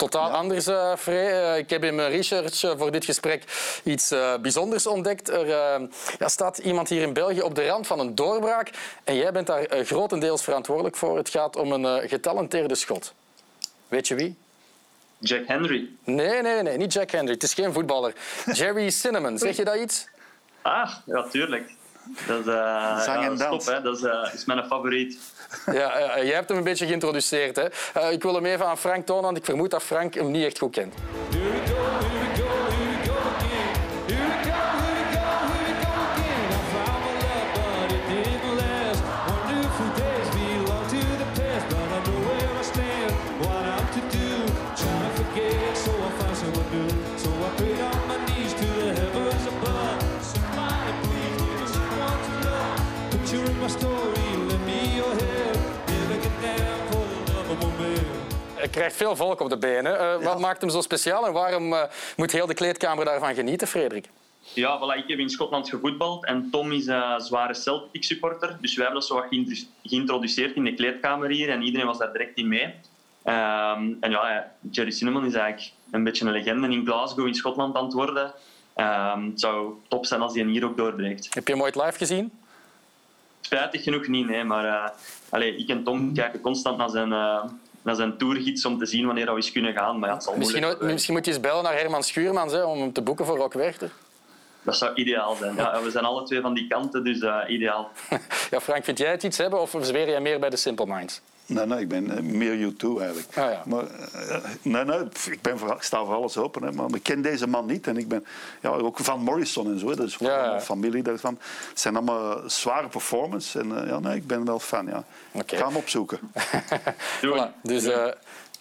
totaal 0.00 0.28
ja. 0.28 0.34
anders, 0.34 0.68
uh, 0.68 0.96
Frey. 0.96 1.52
Uh, 1.52 1.58
ik 1.58 1.70
heb 1.70 1.84
in 1.84 1.94
mijn 1.94 2.10
research 2.10 2.62
uh, 2.62 2.70
voor 2.76 2.90
dit 2.90 3.04
gesprek 3.04 3.44
iets 3.84 4.14
bijzonders 4.40 4.86
ontdekt. 4.86 5.28
Er 5.28 5.46
ja, 6.18 6.28
staat 6.28 6.58
iemand 6.58 6.88
hier 6.88 7.02
in 7.02 7.12
België 7.12 7.42
op 7.42 7.54
de 7.54 7.66
rand 7.66 7.86
van 7.86 7.98
een 7.98 8.14
doorbraak 8.14 8.70
en 9.04 9.16
jij 9.16 9.32
bent 9.32 9.46
daar 9.46 9.66
grotendeels 9.84 10.42
verantwoordelijk 10.42 10.96
voor. 10.96 11.16
Het 11.16 11.28
gaat 11.28 11.56
om 11.56 11.72
een 11.72 12.08
getalenteerde 12.08 12.74
schot. 12.74 13.14
Weet 13.88 14.08
je 14.08 14.14
wie? 14.14 14.36
Jack 15.18 15.46
Henry. 15.46 15.88
Nee, 16.04 16.42
nee, 16.42 16.62
nee, 16.62 16.76
niet 16.76 16.92
Jack 16.92 17.10
Henry. 17.10 17.32
Het 17.32 17.42
is 17.42 17.54
geen 17.54 17.72
voetballer. 17.72 18.12
Jerry 18.58 18.90
Cinnamon. 18.90 19.38
Zeg 19.38 19.56
je 19.56 19.64
dat 19.64 19.76
iets? 19.76 20.08
Ah, 20.62 20.94
ja, 21.06 21.22
tuurlijk. 21.22 21.70
Dat 22.26 22.40
is, 22.40 22.46
uh, 22.46 23.00
Zang 23.00 23.24
en 23.24 23.32
ja, 23.32 23.36
dans. 23.36 23.64
Top, 23.64 23.74
hè. 23.74 23.82
Dat 23.82 23.96
is, 23.96 24.02
uh, 24.02 24.34
is 24.34 24.44
mijn 24.44 24.64
favoriet. 24.64 25.18
Ja, 25.66 26.16
uh, 26.16 26.24
jij 26.24 26.34
hebt 26.34 26.48
hem 26.48 26.58
een 26.58 26.64
beetje 26.64 26.86
geïntroduceerd. 26.86 27.56
Hè? 27.56 27.66
Uh, 27.96 28.12
ik 28.12 28.22
wil 28.22 28.34
hem 28.34 28.46
even 28.46 28.66
aan 28.66 28.78
Frank 28.78 29.06
tonen, 29.06 29.24
want 29.24 29.36
ik 29.36 29.44
vermoed 29.44 29.70
dat 29.70 29.82
Frank 29.82 30.14
hem 30.14 30.30
niet 30.30 30.44
echt 30.44 30.58
goed 30.58 30.72
kent. 30.72 30.94
Krijgt 58.70 58.96
veel 58.96 59.16
volk 59.16 59.40
op 59.40 59.48
de 59.48 59.58
benen. 59.58 59.92
Uh, 59.92 60.24
wat 60.24 60.40
maakt 60.40 60.60
hem 60.60 60.70
zo 60.70 60.80
speciaal 60.80 61.26
en 61.26 61.32
waarom 61.32 61.72
uh, 61.72 61.82
moet 62.16 62.32
heel 62.32 62.46
de 62.46 62.54
kleedkamer 62.54 63.04
daarvan 63.04 63.34
genieten, 63.34 63.68
Frederik? 63.68 64.08
Ja, 64.54 64.78
voilà, 64.78 64.98
ik 64.98 65.08
heb 65.08 65.18
in 65.18 65.30
Schotland 65.30 65.68
gevoetbald 65.68 66.24
en 66.24 66.48
Tom 66.50 66.72
is 66.72 66.86
een 66.86 67.20
zware 67.20 67.54
Celtic-supporter. 67.54 68.56
Dus 68.60 68.74
wij 68.74 68.84
hebben 68.84 69.00
dat 69.00 69.10
zo 69.10 69.14
wat 69.14 69.26
geïntroduceerd 69.82 70.56
in 70.56 70.64
de 70.64 70.74
kleedkamer 70.74 71.28
hier 71.28 71.50
en 71.50 71.62
iedereen 71.62 71.86
was 71.86 71.98
daar 71.98 72.12
direct 72.12 72.36
in 72.36 72.48
mee. 72.48 72.74
Um, 73.24 73.96
en 74.00 74.10
ja, 74.10 74.52
Jerry 74.70 74.90
Cinnamon 74.90 75.26
is 75.26 75.34
eigenlijk 75.34 75.72
een 75.90 76.04
beetje 76.04 76.24
een 76.24 76.32
legende 76.32 76.68
in 76.68 76.86
Glasgow 76.86 77.26
in 77.26 77.34
Schotland 77.34 77.76
aan 77.76 77.84
het 77.84 77.92
worden. 77.92 78.32
Um, 78.76 79.30
het 79.30 79.40
zou 79.40 79.72
top 79.88 80.06
zijn 80.06 80.20
als 80.20 80.34
hij 80.34 80.44
hier 80.44 80.64
ook 80.64 80.76
doorbreekt. 80.76 81.34
Heb 81.34 81.46
je 81.46 81.52
hem 81.52 81.62
ooit 81.62 81.74
live 81.74 81.98
gezien? 81.98 82.32
Spijtig 83.40 83.82
genoeg 83.82 84.06
niet, 84.06 84.26
nee. 84.26 84.44
Maar 84.44 84.64
uh, 84.64 84.88
allez, 85.28 85.56
ik 85.56 85.68
en 85.68 85.84
Tom 85.84 86.14
kijken 86.14 86.40
constant 86.40 86.76
naar 86.76 86.90
zijn, 86.90 87.08
uh, 87.08 87.44
naar 87.82 87.94
zijn 87.94 88.16
tourgids 88.16 88.64
om 88.64 88.78
te 88.78 88.86
zien 88.86 89.06
wanneer 89.06 89.26
we 89.26 89.36
eens 89.36 89.52
kunnen 89.52 89.72
gaan. 89.74 89.98
Maar 89.98 90.08
ja, 90.08 90.14
het 90.14 90.24
zal 90.24 90.36
misschien, 90.36 90.76
misschien 90.80 91.14
moet 91.14 91.24
je 91.24 91.30
eens 91.30 91.40
bellen 91.40 91.62
naar 91.62 91.74
Herman 91.74 92.02
Schuurmans 92.02 92.52
hè, 92.52 92.62
om 92.62 92.80
hem 92.80 92.92
te 92.92 93.02
boeken 93.02 93.26
voor 93.26 93.36
Rockwerchter. 93.36 93.90
Dat 94.62 94.76
zou 94.76 94.94
ideaal 94.94 95.34
zijn. 95.34 95.54
Ja, 95.54 95.82
we 95.82 95.90
zijn 95.90 96.04
alle 96.04 96.22
twee 96.22 96.40
van 96.40 96.54
die 96.54 96.66
kanten, 96.66 97.04
dus 97.04 97.20
uh, 97.20 97.38
ideaal. 97.48 97.90
ja, 98.50 98.60
Frank, 98.60 98.84
vind 98.84 98.98
jij 98.98 99.10
het 99.10 99.22
iets 99.22 99.38
hebben 99.38 99.60
of 99.60 99.76
zweer 99.80 100.08
jij 100.08 100.20
meer 100.20 100.38
bij 100.38 100.50
de 100.50 100.56
Simple 100.56 100.86
Minds? 100.86 101.20
Nee, 101.50 101.66
nee, 101.66 101.80
ik 101.80 101.88
ben 101.88 102.16
eh, 102.16 102.22
meer 102.22 102.72
U2 102.72 103.00
eigenlijk. 103.00 103.28
Ah, 103.28 103.52
ja. 103.52 103.62
Maar 103.66 103.84
uh, 103.84 104.36
nee, 104.62 104.84
nee, 104.84 104.98
ik, 105.30 105.42
ben 105.42 105.58
voor, 105.58 105.74
ik 105.74 105.82
sta 105.82 106.04
voor 106.04 106.14
alles 106.14 106.36
open. 106.36 106.62
Hè, 106.62 106.72
maar 106.72 106.94
ik 106.94 107.02
ken 107.02 107.22
deze 107.22 107.46
man 107.46 107.66
niet. 107.66 107.86
En 107.86 107.96
ik 107.96 108.08
ben 108.08 108.26
ja, 108.60 108.68
ook 108.68 108.98
van 108.98 109.20
Morrison 109.20 109.66
en 109.66 109.78
zo. 109.78 109.94
Dat 109.94 110.06
is 110.06 110.16
ja, 110.18 110.44
ja. 110.44 110.60
familie 110.60 111.02
daarvan. 111.02 111.38
Het 111.68 111.80
zijn 111.80 111.96
allemaal 111.96 112.42
zware 112.46 112.88
performance. 112.88 113.58
En 113.58 113.70
uh, 113.70 113.86
ja, 113.86 113.98
nee, 113.98 114.16
ik 114.16 114.26
ben 114.26 114.44
wel 114.44 114.58
fan. 114.58 114.86
Ja. 114.86 115.04
Okay. 115.32 115.42
Ik 115.46 115.56
ga 115.56 115.66
hem 115.66 115.76
opzoeken. 115.76 116.18
voilà, 117.24 117.62
dus... 117.62 117.88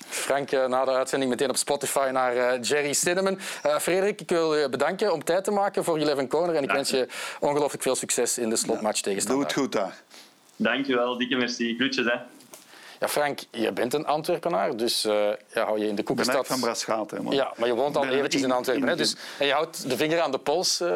Frank, 0.10 0.52
na 0.52 0.86
de 0.86 0.92
uitzending 0.92 1.32
meteen 1.32 1.50
op 1.50 1.56
Spotify 1.56 2.10
naar 2.12 2.36
uh, 2.36 2.64
Jerry 2.64 2.94
Cinnamon. 2.94 3.40
Uh, 3.66 3.80
Frederik, 3.80 4.22
ik 4.22 4.30
wil 4.30 4.56
je 4.56 4.70
bedanken 4.70 5.14
om 5.14 5.24
tijd 5.24 5.44
te 5.44 5.52
maken 5.52 5.84
voor 5.84 5.98
Eleven 5.98 6.28
Corner. 6.28 6.56
En 6.56 6.64
ik 6.64 6.72
wens 6.72 6.90
je 6.90 7.08
ongelooflijk 7.40 7.84
veel 7.84 7.96
succes 7.96 8.38
in 8.38 8.50
de 8.50 8.56
slotmatch 8.56 8.98
ja. 8.98 9.04
tegen 9.04 9.22
Standaard. 9.22 9.54
Doe 9.54 9.64
het 9.64 9.74
goed 9.74 9.82
daar. 9.82 10.02
Dankjewel, 10.56 11.18
dikke 11.18 11.36
merci. 11.36 11.76
Groetjes. 11.76 12.06
Hè. 12.06 12.39
Ja, 13.00 13.08
Frank, 13.08 13.40
je 13.52 13.72
bent 13.72 13.94
een 13.94 14.06
Antwerpenaar, 14.06 14.78
dus 14.78 15.06
uh, 15.06 15.14
ja, 15.54 15.66
hou 15.66 15.80
je 15.80 15.88
in 15.88 15.96
de 15.96 16.04
Koekenstad... 16.04 16.42
Ik 16.42 16.48
ben 16.48 16.58
van 16.58 16.68
Braschaat. 16.68 17.12
Hè, 17.12 17.18
Ja, 17.30 17.54
maar 17.58 17.68
je 17.68 17.76
woont 17.76 17.98
al 17.98 18.06
eventjes 18.06 18.42
in 18.42 18.52
Antwerpen. 18.52 18.88
hè, 18.88 18.96
dus, 18.96 19.16
en 19.38 19.46
je 19.46 19.54
houdt 19.54 19.90
de 19.90 19.98
vinger 19.98 20.22
aan 20.22 20.32
de 20.32 20.38
pols 20.38 20.82
uh, 20.82 20.90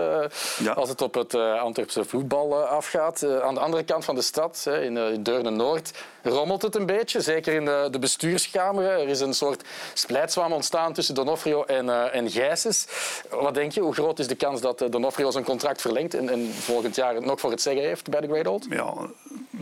ja. 0.60 0.72
als 0.72 0.90
het 0.90 1.02
op 1.02 1.14
het 1.14 1.34
uh, 1.34 1.62
Antwerpse 1.62 2.06
voetbal 2.06 2.64
afgaat. 2.64 3.24
aan 3.42 3.54
de 3.54 3.60
andere 3.60 3.84
kant 3.84 4.06
van 4.06 4.16
de 4.16 4.22
stad, 4.22 4.66
in 4.82 5.24
Deurne-Noord, 5.24 5.92
rommelt 6.24 6.62
het 6.62 6.76
een 6.76 6.86
beetje. 6.86 7.22
Zeker 7.22 7.54
in 7.54 7.66
de, 7.66 7.88
de 7.92 8.00
bestuurskamer. 8.00 8.86
Er 8.86 9.08
is 9.08 9.20
een 9.20 9.34
soort 9.34 9.64
splijtswam 9.94 10.52
ontstaan 10.52 10.94
tussen 10.94 11.16
Donofrio 11.16 11.64
en, 11.64 12.12
en 12.12 12.30
Gijsens. 12.32 12.88
Wat 13.30 13.54
denk 13.54 13.72
je, 13.72 13.82
hoe 13.82 13.94
groot 13.94 14.20
is 14.20 14.28
de 14.28 14.36
kans 14.36 14.62
dat 14.62 14.86
Donofrio 14.90 15.32
zijn 15.32 15.44
contract 15.44 15.82
verlengt 15.82 16.14
en, 16.14 16.30
en 16.30 16.54
volgend 16.54 16.96
jaar 16.96 17.22
nog 17.22 17.40
voor 17.40 17.52
het 17.52 17.62
zeggen 17.62 17.84
heeft 17.84 18.10
bij 18.10 18.22
de 18.22 18.28
Great 18.28 18.48
Old? 18.48 18.66
Ja, 18.70 18.94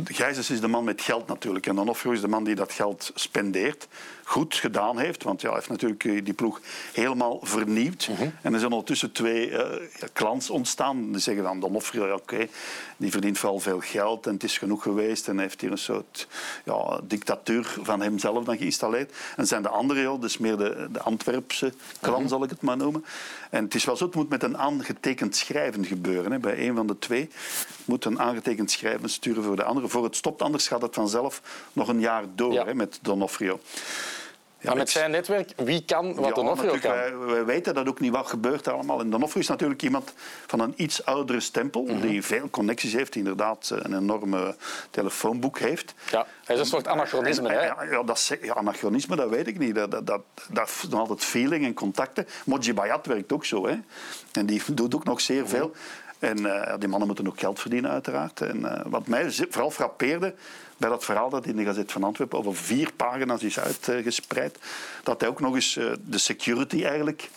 Gijsens 0.04 0.50
is 0.50 0.62
de 0.62 0.68
man 0.68 0.84
met 0.84 1.02
geld 1.02 1.28
natuurlijk. 1.28 1.68
En 1.68 1.76
Donofrio 1.76 2.12
is 2.12 2.22
de 2.22 2.28
man 2.28 2.44
die 2.44 2.56
dat 2.56 2.72
geld 2.72 3.12
spendeert 3.16 3.88
goed 4.32 4.56
gedaan 4.56 5.00
heeft. 5.00 5.24
Want 5.24 5.42
ja, 5.42 5.48
hij 5.48 5.58
heeft 5.58 5.70
natuurlijk 5.70 6.04
eh, 6.04 6.26
die 6.26 6.34
ploeg 6.34 6.62
helemaal 6.94 7.40
vernieuwd. 7.42 8.08
Mhm. 8.12 8.30
En 8.42 8.54
er 8.54 8.60
zijn 8.60 8.72
ondertussen 8.72 9.12
twee 9.12 9.50
uh, 9.50 9.60
klants 10.14 10.50
ontstaan. 10.50 11.12
Die 11.12 11.22
zeggen 11.22 11.44
dan, 11.44 11.60
Donofrio, 11.60 12.08
ja, 12.08 12.14
oké, 12.14 12.48
die 12.98 13.12
verdient 13.12 13.38
vooral 13.38 13.60
veel 13.60 13.80
geld 13.80 14.28
en 14.28 14.34
het 14.34 14.44
is 14.44 14.58
genoeg 14.58 14.84
geweest. 14.84 15.28
En 15.28 15.34
hij 15.34 15.44
heeft 15.44 15.62
hier 15.62 15.72
een 15.72 15.78
soort 15.78 16.28
ja, 16.64 17.00
dictatuur 17.04 17.78
van 17.82 18.02
hemzelf 18.02 18.44
dan 18.44 18.58
geïnstalleerd. 18.58 19.14
En 19.36 19.48
zijn 19.48 19.62
de 19.62 19.70
andere, 19.70 20.20
dus 20.20 20.38
meer 20.38 20.58
de, 20.58 20.88
de 20.92 21.02
Antwerpse 21.02 21.74
klant, 22.00 22.20
mhm. 22.20 22.28
zal 22.28 22.44
ik 22.44 22.50
het 22.50 22.62
maar 22.62 22.78
noemen. 22.78 23.06
En 23.50 23.64
het 23.64 23.76
is 23.76 23.86
wel 23.86 23.98
zo, 23.98 24.06
het 24.06 24.16
moet 24.16 24.30
met 24.30 24.44
een 24.44 24.58
aangetekend 24.58 25.36
schrijven 25.36 25.86
gebeuren. 25.86 26.32
Hè. 26.32 26.40
Bij 26.40 26.68
een 26.68 26.76
van 26.76 26.88
de 26.88 27.00
twee 27.00 27.30
moet 27.86 28.06
een 28.06 28.20
aangetekend 28.20 28.72
schrijven 28.72 29.10
sturen 29.10 29.44
voor 29.44 29.56
de 29.56 29.64
andere. 29.64 29.88
Voor 29.88 30.04
het 30.04 30.16
stopt, 30.16 30.42
anders 30.42 30.68
gaat 30.68 30.82
het 30.82 30.94
vanzelf 30.94 31.42
nog 31.74 31.88
een 31.88 32.00
jaar 32.00 32.24
door 32.36 32.66
hè, 32.66 32.74
met 32.74 33.00
Donofrio. 33.02 33.60
Ja, 34.62 34.70
maar 34.70 34.78
met 34.78 34.90
zijn 34.90 35.12
netwerk, 35.12 35.52
wie 35.56 35.86
kan 35.86 36.16
wat 36.16 36.26
ja, 36.26 36.34
Donofrio 36.34 36.72
kan? 36.72 36.92
Wij, 36.92 37.18
wij, 37.18 37.46
weten 37.46 37.74
dat 37.74 37.88
ook 37.88 38.00
niet 38.00 38.12
wat 38.12 38.28
gebeurt 38.28 38.68
allemaal. 38.68 39.00
En 39.00 39.10
Donofrio 39.10 39.42
is 39.42 39.48
natuurlijk 39.48 39.82
iemand 39.82 40.14
van 40.48 40.60
een 40.60 40.74
iets 40.76 41.06
oudere 41.06 41.40
stempel, 41.40 41.84
mhm. 41.84 42.02
die 42.02 42.24
veel 42.24 42.50
connecties 42.50 42.94
heeft, 42.94 43.14
die 43.14 43.22
inderdaad 43.22 43.70
eh, 43.74 43.78
een 43.82 43.98
enorme 43.98 44.56
telefoonboek 44.90 45.60
heeft. 45.60 45.94
Ja, 46.12 46.26
hij 46.44 46.56
is 46.56 46.62
een 46.62 46.68
soort 46.68 46.88
anachronisme. 46.88 47.50
hè? 47.50 47.66
Ja, 47.66 48.04
dat 48.04 48.38
ja, 48.42 48.54
anachronisme, 48.54 49.16
dat 49.16 49.30
weet 49.30 49.48
ik 49.48 49.58
niet. 49.58 49.76
Dat, 49.76 49.92
dat, 49.92 50.08
dat, 50.08 50.22
dat 50.50 50.68
is 50.68 50.94
altijd 50.94 51.24
feeling 51.24 51.66
en 51.66 51.74
contacten. 51.74 52.28
Moji 52.46 52.74
Bayat 52.74 53.06
werkt 53.06 53.32
ook 53.32 53.46
zo. 53.46 53.68
Hè? 53.68 53.76
En 54.32 54.46
die 54.46 54.62
doet 54.74 54.96
ook 54.96 55.04
nog 55.04 55.22
zeer 55.22 55.48
veel. 55.48 55.72
En 56.22 56.40
uh, 56.40 56.74
die 56.80 56.88
mannen 56.88 57.08
moeten 57.08 57.28
ook 57.28 57.40
geld 57.40 57.60
verdienen, 57.60 57.92
uiteraard. 57.92 58.42
En 58.42 58.60
uh, 58.60 58.82
wat 58.86 59.08
mij 59.08 59.32
vooral 59.32 59.72
frappeerde, 59.72 60.34
bij 60.82 60.90
dat 60.90 61.06
verhaal 61.06 61.30
dat 61.30 61.46
in 61.46 61.56
de 61.56 61.64
Gazet 61.64 61.92
van 61.92 62.04
Antwerpen 62.04 62.38
over 62.38 62.56
vier 62.56 62.92
pagina's 62.96 63.44
is 63.44 63.60
uitgespreid, 63.60 64.58
dat 65.04 65.22
hij 65.22 65.30
ook 65.30 65.40
nog 65.40 65.56
eens 65.56 65.78
eh, 65.78 65.92
de 66.06 66.18
security 66.18 66.84
eigenlijk 66.84 67.30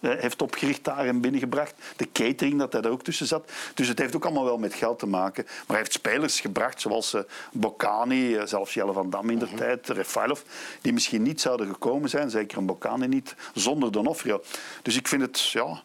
eh, 0.00 0.10
heeft 0.18 0.42
opgericht 0.42 0.84
daar 0.84 1.06
en 1.06 1.20
binnengebracht. 1.20 1.74
De 1.96 2.12
catering, 2.12 2.58
dat 2.58 2.72
hij 2.72 2.80
daar 2.80 2.92
ook 2.92 3.02
tussen 3.02 3.26
zat. 3.26 3.50
Dus 3.74 3.88
het 3.88 3.98
heeft 3.98 4.16
ook 4.16 4.24
allemaal 4.24 4.44
wel 4.44 4.58
met 4.58 4.74
geld 4.74 4.98
te 4.98 5.06
maken. 5.06 5.44
Maar 5.44 5.64
hij 5.66 5.76
heeft 5.76 5.92
spelers 5.92 6.40
gebracht, 6.40 6.80
zoals 6.80 7.14
uh, 7.14 7.20
Bocani, 7.52 8.40
zelfs 8.44 8.74
Jelle 8.74 8.92
van 8.92 9.10
Dam 9.10 9.30
in 9.30 9.38
de 9.38 9.46
mhm. 9.46 9.56
tijd, 9.56 9.88
Refailov, 9.88 10.40
die 10.80 10.92
misschien 10.92 11.22
niet 11.22 11.40
zouden 11.40 11.66
gekomen 11.66 12.08
zijn, 12.08 12.30
zeker 12.30 12.58
een 12.58 12.66
Bocani 12.66 13.06
niet, 13.06 13.34
zonder 13.54 13.92
Donofrio. 13.92 14.42
Dus 14.82 14.96
ik 14.96 15.08
vind 15.08 15.22
het, 15.22 15.50
ja... 15.50 15.82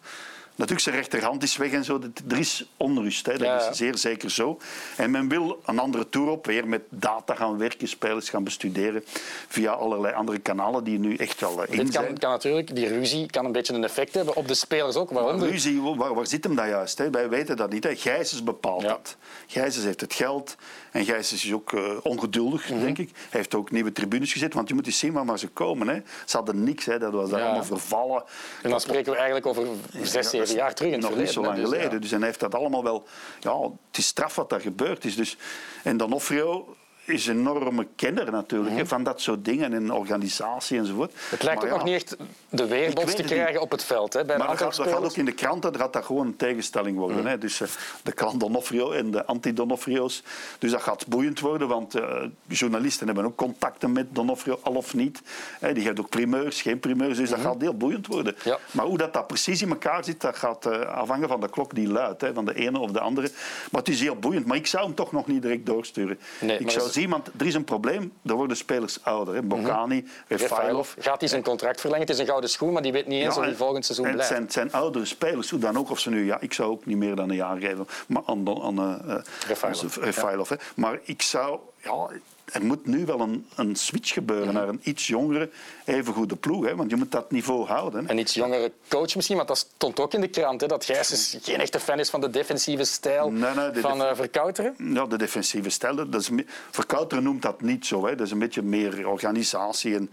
Natuurlijk, 0.61 0.89
zijn 0.89 0.95
rechterhand 0.95 1.43
is 1.43 1.57
weg 1.57 1.71
en 1.71 1.83
zo. 1.83 1.99
Er 2.29 2.37
is 2.37 2.65
onrust, 2.77 3.25
hè. 3.25 3.37
dat 3.37 3.69
is 3.71 3.77
zeer 3.77 3.97
zeker 3.97 4.31
zo. 4.31 4.57
En 4.97 5.11
men 5.11 5.27
wil 5.27 5.61
een 5.65 5.79
andere 5.79 6.09
tour 6.09 6.29
op, 6.29 6.45
weer 6.45 6.67
met 6.67 6.81
data 6.89 7.35
gaan 7.35 7.57
werken, 7.57 7.87
spelers 7.87 8.29
gaan 8.29 8.43
bestuderen 8.43 9.03
via 9.47 9.71
allerlei 9.71 10.13
andere 10.13 10.39
kanalen 10.39 10.83
die 10.83 10.99
nu 10.99 11.15
echt 11.15 11.39
wel 11.39 11.63
in 11.63 11.77
Dit 11.77 11.93
kan, 11.93 12.17
kan, 12.17 12.29
natuurlijk, 12.29 12.75
die 12.75 12.87
ruzie 12.87 13.25
kan 13.25 13.45
een 13.45 13.51
beetje 13.51 13.73
een 13.73 13.83
effect 13.83 14.13
hebben 14.13 14.35
op 14.35 14.47
de 14.47 14.53
spelers 14.53 14.95
ook. 14.95 15.11
Waarom? 15.11 15.43
Ruzie, 15.43 15.81
waar, 15.81 16.13
waar, 16.13 16.27
zit 16.27 16.43
hem 16.43 16.55
dat 16.55 16.67
juist? 16.67 16.97
Hè? 16.97 17.09
Wij 17.09 17.29
weten 17.29 17.57
dat 17.57 17.71
niet. 17.71 17.83
Hè? 17.83 18.19
Bepaalt 18.43 18.81
dat. 18.81 19.15
Gijsens 19.47 19.85
heeft 19.85 20.01
het 20.01 20.13
geld. 20.13 20.55
En 20.91 21.05
Gijs 21.05 21.33
is 21.33 21.53
ook 21.53 21.71
uh, 21.71 21.97
ongeduldig, 22.03 22.69
mhm. 22.69 22.79
denk 22.79 22.97
ik. 22.97 23.09
Hij 23.13 23.39
heeft 23.39 23.55
ook 23.55 23.71
nieuwe 23.71 23.91
tribunes 23.91 24.31
gezet, 24.31 24.53
want 24.53 24.67
je 24.67 24.73
moet 24.73 24.85
eens 24.85 24.99
zien 24.99 25.25
waar 25.25 25.39
ze 25.39 25.47
komen. 25.47 25.87
Hè. 25.87 26.01
Ze 26.25 26.37
hadden 26.37 26.63
niks, 26.63 26.85
hè. 26.85 26.99
dat 26.99 27.13
was 27.13 27.29
ja. 27.29 27.39
allemaal 27.39 27.63
vervallen. 27.63 28.23
En 28.61 28.69
dan 28.69 28.81
spreken 28.81 29.11
we 29.11 29.17
eigenlijk 29.17 29.45
over 29.45 29.67
zes, 30.01 30.29
zeven 30.29 30.55
jaar 30.55 30.73
terug 30.73 30.91
in 30.91 30.99
Nog 30.99 31.15
niet 31.15 31.29
zo 31.29 31.41
lang 31.41 31.55
dus, 31.55 31.63
geleden. 31.63 32.01
Dus 32.01 32.11
hij 32.11 32.19
heeft 32.21 32.39
dat 32.39 32.55
allemaal 32.55 32.83
wel... 32.83 33.07
Ja, 33.39 33.61
het 33.61 33.97
is 33.97 34.05
straf 34.05 34.35
wat 34.35 34.49
daar 34.49 34.61
gebeurd 34.61 35.05
is. 35.05 35.15
Dus, 35.15 35.37
en 35.83 35.97
Donofrio 35.97 36.75
is 37.05 37.27
een 37.27 37.37
enorme 37.37 37.87
kenner 37.95 38.31
natuurlijk 38.31 38.75
mm 38.75 38.79
van 38.91 39.03
dat 39.03 39.21
soort 39.21 39.45
dingen 39.45 39.73
en 39.73 39.91
organisatie 39.91 40.77
enzovoort. 40.77 41.11
Het 41.29 41.43
lijkt 41.43 41.63
ook 41.63 41.69
nog 41.69 41.83
niet 41.83 41.93
echt 41.93 42.15
de 42.49 42.67
weerbots 42.67 43.15
te 43.15 43.23
krijgen 43.23 43.61
op 43.61 43.71
het 43.71 43.83
veld. 43.83 44.13
Hè, 44.13 44.25
bij 44.25 44.37
maar 44.37 44.47
dat 44.47 44.57
gaat, 44.57 44.75
dat 44.75 44.87
gaat, 44.87 45.03
ook 45.03 45.15
in 45.15 45.25
de 45.25 45.31
kranten, 45.31 45.71
dat 45.71 45.81
gaat 45.81 46.05
gewoon 46.05 46.25
een 46.25 46.35
tegenstelling 46.35 46.97
worden. 46.97 47.17
Mhm. 47.17 47.27
Hè. 47.27 47.37
Dus 47.37 47.59
uh, 47.59 47.67
de 48.03 48.11
klant 48.11 48.39
Donofrio 48.39 48.91
en 48.91 49.11
de 49.11 49.25
anti-Donofrio's. 49.25 50.23
Dus 50.59 50.71
dat 50.71 50.81
gaat 50.81 51.07
boeiend 51.07 51.39
worden, 51.39 51.67
want 51.67 51.95
uh, 51.95 52.23
journalisten 52.47 53.05
hebben 53.05 53.25
ook 53.25 53.35
contacten 53.35 53.91
met 53.91 54.15
Donofrio, 54.15 54.59
al 54.61 54.73
of 54.73 54.93
niet. 54.93 55.21
Hè, 55.59 55.73
die 55.73 55.83
hebben 55.85 56.03
ook 56.03 56.09
primeurs, 56.09 56.61
geen 56.61 56.79
primeurs, 56.79 57.17
dus 57.17 57.29
dat 57.29 57.39
mhm. 57.39 57.47
gaat 57.47 57.61
heel 57.61 57.77
boeiend 57.77 58.07
worden. 58.07 58.35
Ja. 58.43 58.57
Maar 58.71 58.85
hoe 58.85 58.97
dat, 58.97 59.13
dat 59.13 59.27
precies 59.27 59.61
in 59.61 59.69
elkaar 59.69 60.03
zit, 60.03 60.21
dat 60.21 60.35
gaat 60.35 60.65
uh, 60.65 60.79
afhangen 60.79 61.27
van 61.27 61.41
de 61.41 61.49
klok 61.49 61.75
die 61.75 61.87
luidt, 61.87 62.21
hè, 62.21 62.33
van 62.33 62.45
de 62.45 62.55
ene 62.55 62.79
of 62.79 62.91
de 62.91 62.99
andere. 62.99 63.31
Maar 63.71 63.81
het 63.81 63.89
is 63.89 64.01
heel 64.01 64.15
boeiend. 64.15 64.45
Maar 64.45 64.57
ik 64.57 64.67
zou 64.67 64.85
hem 64.85 64.95
toch 64.95 65.11
nog 65.11 65.27
niet 65.27 65.41
direct 65.41 65.65
doorsturen. 65.65 66.19
Nee, 66.39 66.57
ik 66.57 66.69
zou 66.69 66.90
er 67.37 67.45
is 67.45 67.53
een 67.53 67.63
probleem. 67.63 68.13
Er 68.25 68.35
worden 68.35 68.57
spelers 68.57 69.03
ouder. 69.03 69.33
Hè. 69.33 69.41
Bocani, 69.41 70.07
mm 70.27 70.83
Gaat 70.99 71.19
hij 71.19 71.29
zijn 71.29 71.43
contract 71.43 71.81
verlengen? 71.81 72.05
Het 72.05 72.15
is 72.15 72.21
een 72.21 72.27
gouden 72.27 72.49
schoen, 72.49 72.73
maar 72.73 72.81
die 72.81 72.91
weet 72.91 73.07
niet 73.07 73.23
eens 73.23 73.37
of 73.37 73.43
hij 73.43 73.55
volgend 73.55 73.85
seizoen 73.85 74.05
en 74.05 74.13
blijft. 74.13 74.31
Het 74.31 74.53
zijn, 74.53 74.69
zijn 74.69 74.81
oudere 74.81 75.05
spelers, 75.05 75.49
hoe 75.49 75.59
dan 75.59 75.77
ook. 75.77 75.89
Of 75.89 75.99
ze 75.99 76.09
nu, 76.09 76.25
ja, 76.25 76.37
ik 76.39 76.53
zou 76.53 76.71
ook 76.71 76.85
niet 76.85 76.97
meer 76.97 77.15
dan 77.15 77.29
een 77.29 77.35
jaar 77.35 77.57
geven 77.57 77.87
maar 78.07 78.21
aan, 78.25 78.61
aan 78.61 79.03
uh, 79.07 80.51
Maar 80.75 80.99
ik 81.03 81.21
zou... 81.21 81.59
Ja, 81.83 82.07
er 82.51 82.65
moet 82.65 82.85
nu 82.85 83.05
wel 83.05 83.19
een, 83.19 83.45
een 83.55 83.75
switch 83.75 84.13
gebeuren 84.13 84.47
mhm. 84.47 84.55
naar 84.55 84.67
een 84.67 84.79
iets 84.83 85.07
jongere, 85.07 85.49
even 85.85 86.13
goede 86.13 86.35
ploeg. 86.35 86.65
Hè? 86.65 86.75
Want 86.75 86.89
je 86.89 86.95
moet 86.95 87.11
dat 87.11 87.31
niveau 87.31 87.65
houden. 87.65 88.09
Een 88.09 88.17
iets 88.17 88.33
jongere 88.33 88.71
coach 88.87 89.15
misschien, 89.15 89.35
want 89.35 89.47
dat 89.47 89.57
stond 89.57 89.99
ook 89.99 90.13
in 90.13 90.21
de 90.21 90.27
krant. 90.27 90.61
Hè, 90.61 90.67
dat 90.67 90.85
Gijs 90.85 91.37
geen 91.41 91.59
echte 91.59 91.79
fan 91.79 91.99
is 91.99 92.09
van 92.09 92.21
de 92.21 92.29
defensieve 92.29 92.83
stijl 92.83 93.33
van 93.73 94.01
uh, 94.01 94.09
Verkouteren. 94.13 94.75
Ja, 94.77 95.05
de 95.05 95.17
defensieve 95.17 95.69
stijl. 95.69 95.95
Dat 95.95 96.21
is, 96.21 96.29
Verkouteren 96.71 97.23
noemt 97.23 97.41
dat 97.41 97.61
niet 97.61 97.85
zo. 97.85 98.05
Hè. 98.05 98.15
Dat 98.15 98.25
is 98.25 98.31
een 98.31 98.39
beetje 98.39 98.61
meer 98.61 99.07
organisatie. 99.07 99.95
En, 99.95 100.09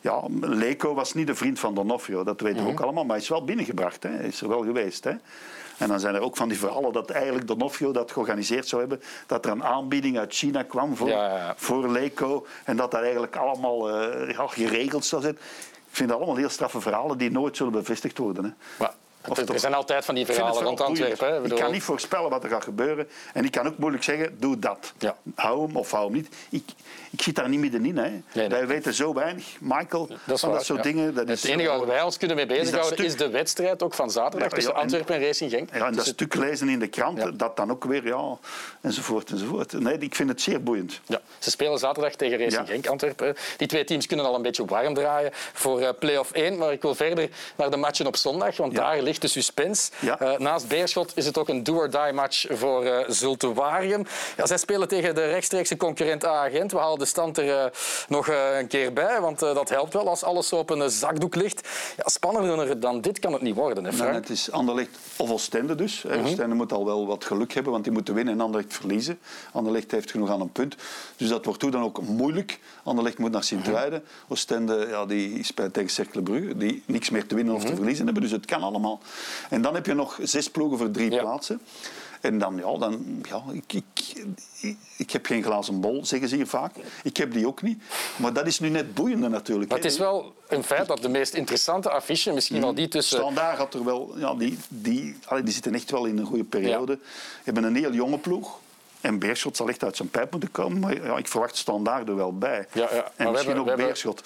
ja, 0.00 0.22
Leco 0.40 0.94
was 0.94 1.14
niet 1.14 1.26
de 1.26 1.34
vriend 1.34 1.58
van 1.58 1.74
Donofrio, 1.74 2.24
dat 2.24 2.40
weten 2.40 2.58
we 2.58 2.62
mhm. 2.62 2.70
ook 2.70 2.80
allemaal. 2.80 3.04
Maar 3.04 3.14
hij 3.14 3.24
is 3.24 3.28
wel 3.28 3.44
binnengebracht. 3.44 4.02
Hè. 4.02 4.10
Hij 4.10 4.26
is 4.26 4.40
er 4.40 4.48
wel 4.48 4.62
geweest. 4.62 5.04
Hè. 5.04 5.12
En 5.78 5.88
dan 5.88 6.00
zijn 6.00 6.14
er 6.14 6.20
ook 6.20 6.36
van 6.36 6.48
die 6.48 6.58
verhalen 6.58 6.92
dat 6.92 7.10
eigenlijk 7.10 7.46
Donofrio 7.46 7.92
dat 7.92 8.12
georganiseerd 8.12 8.68
zou 8.68 8.80
hebben. 8.80 9.02
Dat 9.26 9.44
er 9.44 9.50
een 9.50 9.64
aanbieding 9.64 10.18
uit 10.18 10.34
China 10.34 10.62
kwam 10.62 10.96
voor, 10.96 11.08
Ja, 11.08 11.28
ja, 11.28 11.36
ja. 11.36 11.54
voor 11.56 11.88
Leco. 11.88 12.46
En 12.64 12.76
dat 12.76 12.90
dat 12.90 13.02
eigenlijk 13.02 13.36
allemaal 13.36 14.00
ja, 14.28 14.46
geregeld 14.46 15.04
zou 15.04 15.22
zijn. 15.22 15.34
Ik 15.34 15.94
vind 15.94 16.08
dat 16.08 16.18
allemaal 16.18 16.36
heel 16.36 16.48
straffe 16.48 16.80
verhalen 16.80 17.18
die 17.18 17.30
nooit 17.30 17.56
zullen 17.56 17.72
bevestigd 17.72 18.18
worden. 18.18 18.44
Hè. 18.44 18.50
Maar 18.78 18.94
Er, 19.36 19.60
zijn 19.60 19.74
altijd 19.74 20.04
van 20.04 20.14
die 20.14 20.26
verhalen 20.26 20.62
rond. 20.62 20.80
Antwerpen. 20.80 21.44
Ik 21.44 21.54
kan 21.56 21.72
niet 21.72 21.82
voorspellen 21.82 22.30
wat 22.30 22.44
er 22.44 22.50
gaat 22.50 22.64
gebeuren. 22.64 23.08
En 23.32 23.44
ik 23.44 23.50
kan 23.50 23.66
ook 23.66 23.78
moeilijk 23.78 24.04
zeggen, 24.04 24.36
doe 24.40 24.58
dat. 24.58 24.92
Ja. 24.98 25.16
Hou 25.34 25.66
hem 25.66 25.76
of 25.76 25.90
hou 25.90 26.04
hem 26.04 26.12
niet. 26.14 26.28
Ik, 26.50 26.62
ik 27.10 27.22
zit 27.22 27.34
daar 27.34 27.48
niet 27.48 27.60
middenin. 27.60 27.96
Hè. 27.98 28.10
nee. 28.32 28.48
Wij 28.48 28.66
weten 28.66 28.94
zo 28.94 29.14
weinig. 29.14 29.44
Michael, 29.60 30.06
Dat 30.24 30.34
is 30.34 30.40
van 30.40 30.52
dat 30.52 30.64
soort 30.64 30.84
ja. 30.84 30.90
dingen. 30.92 31.14
Dat 31.14 31.28
het 31.28 31.44
is 31.44 31.50
enige 31.50 31.68
waar 31.68 31.86
wij 31.86 32.02
ons 32.02 32.16
kunnen 32.16 32.36
mee 32.36 32.46
bezighouden 32.46 32.92
stuk- 32.92 33.06
is 33.06 33.16
de 33.16 33.30
wedstrijd 33.30 33.82
ook 33.82 33.94
van 33.94 34.10
zaterdag 34.10 34.48
tussen 34.48 34.74
Antwerpen 34.74 35.14
en 35.14 35.22
Racing 35.22 35.50
Genk. 35.50 35.68
Ja, 35.68 35.74
en 35.74 35.80
dat 35.80 35.94
Dus 35.94 36.04
het- 36.06 36.14
stuk 36.14 36.34
lezen 36.34 36.68
in 36.68 36.78
de 36.78 36.86
krant, 36.88 37.38
dat 37.38 37.56
dan 37.56 37.70
ook 37.70 37.84
weer, 37.84 38.06
ja, 38.06 38.36
enzovoort, 38.80 39.30
enzovoort. 39.30 39.72
Nee, 39.72 39.98
ik 39.98 40.14
vind 40.14 40.28
het 40.28 40.40
zeer 40.40 40.62
boeiend. 40.62 41.00
Ja, 41.06 41.20
ze 41.38 41.50
spelen 41.50 41.78
zaterdag 41.78 42.12
tegen 42.14 42.38
Racing. 42.38 42.68
Genk 42.68 42.86
Antwerpen. 42.86 43.36
Die 43.56 43.68
twee 43.68 43.84
teams 43.84 44.06
kunnen 44.06 44.26
al 44.26 44.34
een 44.34 44.42
beetje 44.42 44.64
warm 44.64 44.94
draaien 44.94 45.30
voor 45.32 45.80
eh, 45.80 45.88
play-off 45.98 46.32
1. 46.32 46.56
Maar 46.58 46.72
ik 46.72 46.82
wil 46.82 46.94
verder 46.94 47.28
naar 47.56 47.70
de 47.70 47.76
matchen 47.76 48.06
op 48.06 48.16
zondag, 48.16 48.56
want 48.56 48.74
daar 48.74 49.02
ligt 49.02 49.17
de 49.20 49.28
suspense. 49.28 49.90
Ja. 50.00 50.18
Eh, 50.20 50.38
naast 50.38 50.68
Beerschot 50.68 51.12
is 51.14 51.26
het 51.26 51.38
ook 51.38 51.48
een 51.48 51.62
do-or-die 51.62 52.12
match 52.12 52.46
voor 52.50 52.84
eh 52.84 53.04
Zulte 53.08 53.52
Waregem. 53.52 54.06
Ja, 54.36 54.46
zij 54.46 54.56
spelen 54.58 54.88
tegen 54.88 55.14
de 55.14 55.24
rechtstreekse 55.24 55.76
concurrent 55.76 56.24
A-agent. 56.24 56.72
We 56.72 56.78
halen 56.78 56.98
de 56.98 57.04
stand 57.04 57.38
er 57.38 57.58
eh, 57.64 57.70
nog 58.08 58.28
eh, 58.28 58.58
een 58.58 58.66
keer 58.66 58.92
bij, 58.92 59.20
want 59.20 59.42
eh, 59.42 59.54
dat 59.54 59.68
helpt 59.68 59.92
wel 59.92 60.08
als 60.08 60.22
alles 60.24 60.52
op 60.52 60.70
een 60.70 60.82
eh, 60.82 60.88
zakdoek 60.88 61.34
ligt. 61.34 61.68
Ja, 61.96 62.02
spannender 62.08 62.80
dan 62.80 63.00
dit 63.00 63.18
kan 63.18 63.32
het 63.32 63.42
niet 63.42 63.54
worden, 63.54 63.84
hè 63.84 63.92
Frank? 63.92 64.14
het 64.14 64.28
is 64.30 64.50
Anderlecht 64.50 64.90
of 65.16 65.30
Oostende 65.30 65.74
dus. 65.74 66.02
Mhm. 66.02 66.18
Oostende 66.24 66.54
moet 66.54 66.72
al 66.72 66.84
wel 66.84 67.06
wat 67.06 67.24
geluk 67.24 67.52
hebben, 67.54 67.72
want 67.72 67.84
die 67.84 67.92
moeten 67.92 68.14
winnen 68.14 68.34
en 68.34 68.40
Anderlecht 68.40 68.74
verliezen. 68.74 69.18
Anderlecht 69.52 69.90
heeft 69.90 70.10
genoeg 70.10 70.30
aan 70.30 70.40
een 70.40 70.52
punt. 70.52 70.74
Dus 71.16 71.28
dat 71.28 71.44
wordt 71.44 71.62
hoe 71.62 71.70
dan 71.70 71.82
ook 71.82 72.02
moeilijk. 72.02 72.58
Anderlecht 72.84 73.18
moet 73.18 73.30
naar 73.30 73.44
Sint-Truiden. 73.44 74.02
Mhm. 74.02 74.32
Oostende 74.32 74.86
ja, 74.90 75.06
die 75.06 75.44
speelt 75.44 75.72
tegen 75.74 75.90
Cercle 75.90 76.22
Brugge, 76.22 76.56
die 76.56 76.82
niks 76.86 77.10
meer 77.10 77.26
te 77.26 77.34
winnen 77.34 77.54
Mhm. 77.54 77.62
of 77.62 77.68
te 77.70 77.76
verliezen 77.76 78.04
hebben. 78.04 78.22
Dus 78.22 78.32
het 78.32 78.44
kan 78.46 78.62
allemaal. 78.62 79.00
En 79.50 79.62
dan 79.62 79.74
heb 79.74 79.86
je 79.86 79.94
nog 79.94 80.18
zes 80.22 80.50
ploegen 80.50 80.78
voor 80.78 80.90
drie 80.90 81.10
Ja. 81.10 81.20
plaatsen. 81.20 81.60
En 82.20 82.38
dan, 82.38 82.56
ja, 82.56 82.78
dan 82.78 83.24
ja, 83.28 83.42
ik, 83.52 83.72
ik, 83.72 84.24
ik, 84.96 85.10
heb 85.10 85.26
geen 85.26 85.42
glazen 85.42 85.80
bol, 85.80 86.06
zeggen 86.06 86.28
ze 86.28 86.36
hier 86.36 86.46
vaak. 86.46 86.74
Ik 87.02 87.16
heb 87.16 87.32
die 87.32 87.46
ook 87.46 87.62
niet. 87.62 87.82
Maar 88.16 88.32
dat 88.32 88.46
is 88.46 88.60
nu 88.60 88.68
net 88.68 88.94
boeiende 88.94 89.28
natuurlijk. 89.28 89.70
Maar 89.70 89.78
het 89.78 89.90
is 89.90 89.98
wel 89.98 90.34
een 90.48 90.62
feit 90.64 90.86
dat 90.88 91.02
de 91.02 91.08
meest 91.08 91.34
interessante 91.34 91.90
affiche, 91.90 92.32
misschien 92.32 92.60
wel 92.60 92.74
die 92.74 92.88
tussen... 92.88 93.18
Standaard 93.18 93.58
had 93.58 93.74
er 93.74 93.84
wel, 93.84 94.14
ja, 94.16 94.34
die, 94.34 94.58
die, 94.68 95.16
die 95.44 95.52
zitten 95.52 95.74
echt 95.74 95.90
wel 95.90 96.04
in 96.04 96.18
een 96.18 96.26
goede 96.26 96.44
periode. 96.44 96.98
Hebben 97.44 97.64
een 97.64 97.76
heel 97.76 97.92
jonge 97.92 98.18
ploeg. 98.18 98.58
En 99.00 99.18
Beerschot 99.18 99.56
zal 99.56 99.68
echt 99.68 99.84
uit 99.84 99.96
zijn 99.96 100.10
pijp 100.10 100.30
moeten 100.30 100.50
komen. 100.50 100.78
Maar 100.78 101.04
ja, 101.04 101.16
ik 101.16 101.28
verwacht 101.28 101.56
Standaard 101.56 102.08
er 102.08 102.16
wel 102.16 102.38
bij. 102.38 102.66
Ja, 102.72 102.88
ja. 102.92 103.12
En 103.16 103.30
misschien 103.30 103.54
hebben- 103.54 103.72
ook 103.72 103.78
Beerschot. 103.78 104.22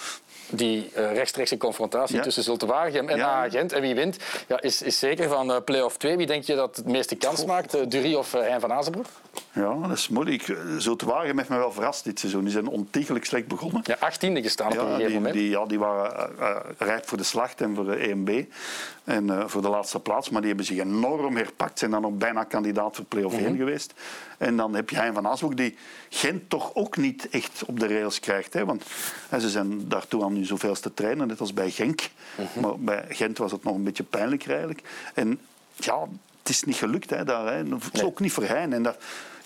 Die 0.51 0.91
eh, 0.95 1.13
rechtstreekse 1.13 1.57
confrontatie 1.57 2.17
Ja. 2.17 2.23
tussen 2.23 2.43
Zulte 2.43 2.67
Waregem 2.67 3.09
en 3.09 3.17
Ja. 3.17 3.27
A-agent. 3.29 3.73
En 3.73 3.81
wie 3.83 3.95
wint, 3.95 4.17
ja, 4.49 4.61
is, 4.61 4.83
is 4.83 4.99
zeker 4.99 5.29
van 5.29 5.53
eh 5.53 5.57
play-off 5.65 5.97
2. 5.97 6.17
Wie 6.17 6.27
denk 6.27 6.45
je 6.45 6.55
dat 6.55 6.77
het 6.77 6.87
meeste 6.87 7.17
kans 7.17 7.45
maakt? 7.45 7.75
Eh, 7.75 7.81
Dury 7.89 8.15
of 8.15 8.33
Hein 8.33 8.61
van 8.61 8.73
Azenbroek? 8.73 9.07
Ja, 9.55 9.75
dat 9.75 9.97
is 9.97 10.09
moeilijk. 10.09 10.57
Zulte 10.79 11.07
Waregem 11.07 11.37
heeft 11.37 11.49
me 11.49 11.57
wel 11.57 11.73
verrast 11.73 12.05
dit 12.05 12.19
seizoen. 12.19 12.43
Die 12.43 12.53
zijn 12.53 12.67
ontiegelijk 12.67 13.25
slecht 13.25 13.47
begonnen. 13.47 13.81
Ja, 13.85 13.97
achttiende 14.01 14.43
gestaan 14.43 14.73
op 14.73 14.79
een 14.79 14.95
gegeven 14.95 15.13
moment. 15.13 15.35
die, 15.35 15.49
ja, 15.51 15.67
die 15.67 15.79
waren 15.79 16.39
eh, 16.39 16.49
eh, 16.49 16.57
rijp 16.79 17.09
voor 17.09 17.19
de 17.19 17.25
slacht 17.25 17.61
en 17.61 17.75
voor 17.75 17.85
de 17.85 17.97
EMB. 17.97 18.45
En 19.05 19.31
eh, 19.31 19.45
voor 19.47 19.63
de 19.63 19.69
laatste 19.69 20.01
plaats. 20.01 20.31
Maar 20.31 20.41
die 20.41 20.49
hebben 20.49 20.67
zich 20.67 20.79
enorm 20.79 21.37
herpakt. 21.37 21.79
Zijn 21.79 21.91
dan 21.91 22.07
ook 22.07 22.19
bijna 22.19 22.45
kandidaat 22.45 22.97
voor 22.97 23.05
play-off. 23.05 23.37
1 23.37 23.57
geweest. 23.57 23.95
En 24.39 24.57
dan 24.57 24.75
heb 24.75 24.91
je 24.91 24.97
Hein 24.97 25.15
van 25.15 25.27
Aasbroek 25.27 25.57
die 25.57 25.77
Gent 26.09 26.51
toch 26.51 26.75
ook 26.75 26.97
niet 26.97 27.29
echt 27.29 27.63
op 27.67 27.81
de 27.81 27.87
rails 27.87 28.21
krijgt. 28.21 28.53
Hè? 28.53 28.65
Want 28.65 28.85
hè, 29.29 29.41
ze 29.41 29.51
zijn 29.51 29.89
daartoe 29.89 30.25
aan 30.25 30.33
nu 30.33 30.45
zoveel 30.45 30.75
te 30.75 30.95
trainen, 30.95 31.29
net 31.29 31.41
als 31.41 31.55
bij 31.55 31.71
Genk. 31.71 32.01
Mhm. 32.35 32.61
Maar 32.61 32.79
bij 32.79 33.05
Gent 33.09 33.39
was 33.39 33.53
het 33.53 33.65
nog 33.65 33.75
een 33.75 33.85
beetje 33.85 34.05
pijnlijk 34.05 34.47
eigenlijk. 34.49 34.83
En 35.15 35.41
ja, 35.75 36.07
het 36.39 36.49
is 36.49 36.63
niet 36.63 36.77
gelukt 36.77 37.11
hè, 37.11 37.25
daar. 37.25 37.47
Hè. 37.47 37.57
Het 37.57 37.83
is 37.93 38.01
Nee. 38.01 38.05
ook 38.05 38.21
niet 38.21 38.33
voor 38.33 38.45
Hein. 38.45 38.73
En 38.73 38.83
dat, 38.83 38.97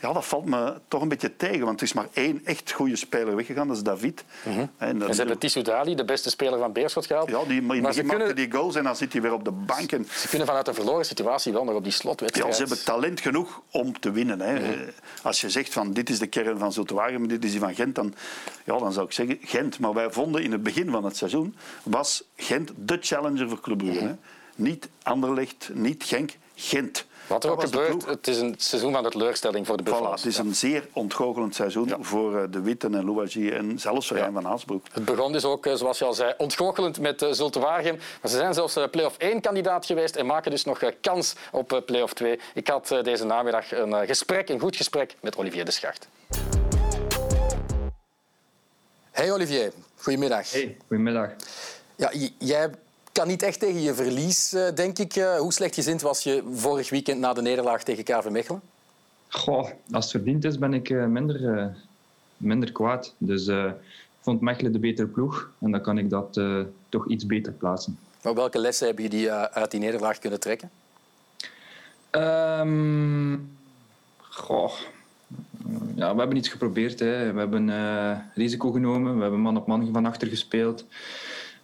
ja, 0.01 0.13
dat 0.13 0.25
valt 0.27 0.45
me 0.45 0.75
toch 0.89 1.03
een 1.03 1.09
beetje 1.09 1.37
tegen. 1.37 1.65
Want 1.65 1.81
er 1.81 1.87
is 1.87 1.93
maar 1.93 2.09
één 2.13 2.41
echt 2.45 2.73
goede 2.73 2.97
speler 2.97 3.37
weggegaan, 3.37 3.69
dat 3.69 3.77
is 3.77 3.83
David. 3.83 4.25
En 4.45 4.59
dat 4.59 4.69
En 4.79 5.09
is 5.09 5.15
ze 5.15 5.21
hebben 5.21 5.39
Tissou 5.39 5.65
Dali, 5.65 5.95
de 5.95 6.05
beste 6.05 6.31
speler 6.31 6.59
van 6.59 6.73
Beerschot, 6.73 7.07
gehaald. 7.07 7.29
ja, 7.29 7.45
die, 7.45 7.63
maar 7.63 7.77
maar 7.77 7.87
begin 7.91 8.07
maakte 8.07 8.25
kunnen, 8.25 8.37
die 8.37 8.53
goals 8.53 8.75
en 8.75 8.85
dan 8.85 8.97
zit 8.97 9.13
hij 9.13 9.23
weer 9.23 9.33
op 9.33 9.45
de 9.45 9.51
bank. 9.51 9.93
En, 9.93 10.07
ze 10.17 10.29
kunnen 10.29 10.47
vanuit 10.47 10.69
een 10.69 10.75
verloren 10.75 11.05
situatie 11.07 11.53
wel 11.53 11.65
nog 11.65 11.75
op 11.75 11.83
die 11.85 11.93
slotwedstrijd. 11.93 12.49
ja, 12.49 12.55
ze 12.55 12.67
hebben 12.67 12.85
talent 12.85 13.21
genoeg 13.21 13.63
om 13.71 14.01
te 14.01 14.11
winnen. 14.11 14.41
Hè. 14.41 14.53
Mhm. 14.55 14.65
Eh, 14.65 14.79
Als 15.23 15.41
je 15.41 15.51
zegt 15.51 15.73
van 15.73 15.93
dit 15.93 16.11
is 16.11 16.19
de 16.19 16.27
kern 16.27 16.59
van 16.59 16.73
Zultuarium, 16.73 17.29
dit 17.29 17.45
is 17.45 17.51
die 17.51 17.61
van 17.61 17.75
Gent, 17.75 17.95
dan, 17.95 18.15
ja, 18.65 18.79
dan 18.79 18.93
zou 18.93 19.07
ik 19.07 19.13
zeggen 19.13 19.39
Gent. 19.41 19.79
Maar 19.79 19.93
wij 19.95 20.11
vonden 20.11 20.43
in 20.43 20.53
het 20.53 20.63
begin 20.63 20.91
van 20.91 21.05
het 21.05 21.17
seizoen 21.17 21.55
was 21.83 22.23
Gent 22.37 22.71
de 22.77 22.99
challenger 23.01 23.49
voor 23.49 23.61
Club 23.61 23.79
Brugge. 23.79 24.05
hè. 24.05 24.15
Niet 24.55 24.89
Anderlecht, 25.03 25.71
niet 25.73 26.05
Genk, 26.05 26.31
Gent. 26.55 27.07
Wat 27.27 27.45
er 27.45 27.51
ook 27.51 27.61
gebeurt, 27.63 28.07
het 28.07 28.27
is 28.29 28.39
een 28.39 28.55
seizoen 28.59 28.93
van 28.93 29.03
de 29.03 29.09
teleurstelling 29.11 29.67
voor 29.67 29.77
de 29.77 29.83
Voilà, 29.83 29.87
Buffalo's. 29.87 30.23
het 30.23 30.33
is 30.33 30.39
een 30.39 30.55
zeer 30.55 30.87
ontgoochelend 30.93 31.55
seizoen 31.55 31.89
Ja. 31.89 31.97
voor 32.01 32.37
eh, 32.39 32.45
De 32.51 32.61
Witten 32.61 32.95
en 32.95 33.05
Louagie 33.05 33.53
en 33.55 33.79
zelfs 33.79 34.07
voor 34.09 34.17
Ja. 34.17 34.31
Van 34.33 34.45
Haasbroek. 34.45 34.87
Het 34.93 35.05
begon 35.05 35.33
dus 35.33 35.45
ook, 35.45 35.67
eh, 35.67 35.75
zoals 35.75 35.99
je 35.99 36.05
al 36.05 36.15
zei, 36.15 36.35
ontgoochelend 36.39 37.01
met 37.01 37.23
uh, 37.23 37.33
Zulte 37.33 37.59
Waregem. 37.59 37.97
Maar 38.23 38.31
ze 38.31 38.37
zijn 38.37 38.55
zelfs 38.55 38.77
eh, 38.77 38.85
play-off 38.91 39.17
1 39.19 39.41
kandidaat 39.41 39.87
geweest 39.87 40.17
en 40.17 40.27
maken 40.27 40.51
dus 40.51 40.65
nog 40.65 40.81
eh, 40.81 40.93
kans 41.01 41.35
op 41.53 41.73
eh, 41.73 41.79
play-off 41.87 42.13
2. 42.15 42.41
Ik 42.55 42.69
had 42.69 42.91
eh, 42.91 43.03
deze 43.03 43.25
namiddag 43.25 43.73
een 43.73 43.93
eh, 43.95 44.07
gesprek, 44.07 44.49
een 44.49 44.61
goed 44.61 44.77
gesprek 44.77 45.17
met 45.21 45.37
Olivier 45.37 45.65
de 45.65 45.71
Schacht. 45.71 46.09
Hey 49.11 49.33
Olivier, 49.33 49.73
goedemiddag. 49.97 50.51
Hey, 50.53 50.77
goedemiddag. 50.89 51.31
Ja, 51.97 52.11
jij 52.39 52.71
kan 53.17 53.29
niet 53.29 53.43
echt 53.43 53.61
tegen 53.61 53.81
je 53.81 53.95
verlies, 53.95 54.53
eh, 54.53 54.75
denk 54.75 54.99
ik. 54.99 55.17
Eh, 55.17 55.39
hoe 55.39 55.53
slechtgezind 55.53 56.03
was 56.03 56.23
je 56.23 56.43
vorig 56.53 56.91
weekend 56.91 57.21
na 57.21 57.33
de 57.33 57.43
nederlaag 57.43 57.83
tegen 57.83 58.05
KV 58.05 58.29
Mechelen? 58.31 58.61
Goh, 59.29 59.69
als 59.91 60.05
het 60.05 60.11
verdiend 60.11 60.45
is, 60.45 60.59
ben 60.59 60.75
ik 60.75 60.91
eh, 60.91 61.07
minder, 61.07 61.71
minder 62.37 62.73
kwaad. 62.73 63.15
Dus 63.19 63.47
ik 63.47 63.75
vond 64.21 64.41
Mechelen 64.41 64.73
de 64.73 64.79
betere 64.79 65.07
ploeg. 65.07 65.51
En 65.59 65.71
dan 65.71 65.81
kan 65.81 65.99
ik 65.99 66.11
dat 66.11 66.41
toch 66.89 67.09
iets 67.09 67.27
beter 67.27 67.53
plaatsen. 67.53 67.99
Maar 68.23 68.35
welke 68.35 68.59
lessen 68.59 68.87
heb 68.87 68.99
je 68.99 69.09
die, 69.09 69.29
eh, 69.29 69.43
uit 69.43 69.71
die 69.71 69.81
nederlaag 69.81 70.19
kunnen 70.19 70.41
trekken? 70.41 70.71
Ehm, 72.11 73.37
goh. 74.19 74.73
Ja, 75.95 76.13
we 76.13 76.19
hebben 76.19 76.37
iets 76.37 76.49
geprobeerd. 76.49 76.99
Hè. 76.99 77.33
We 77.33 77.39
hebben 77.39 77.71
risico 78.35 78.71
genomen. 78.71 79.17
We 79.17 79.23
hebben 79.23 79.41
man 79.41 79.57
op 79.57 79.67
man 79.67 79.89
van 79.93 80.07
achter 80.07 80.29
gespeeld. 80.29 80.85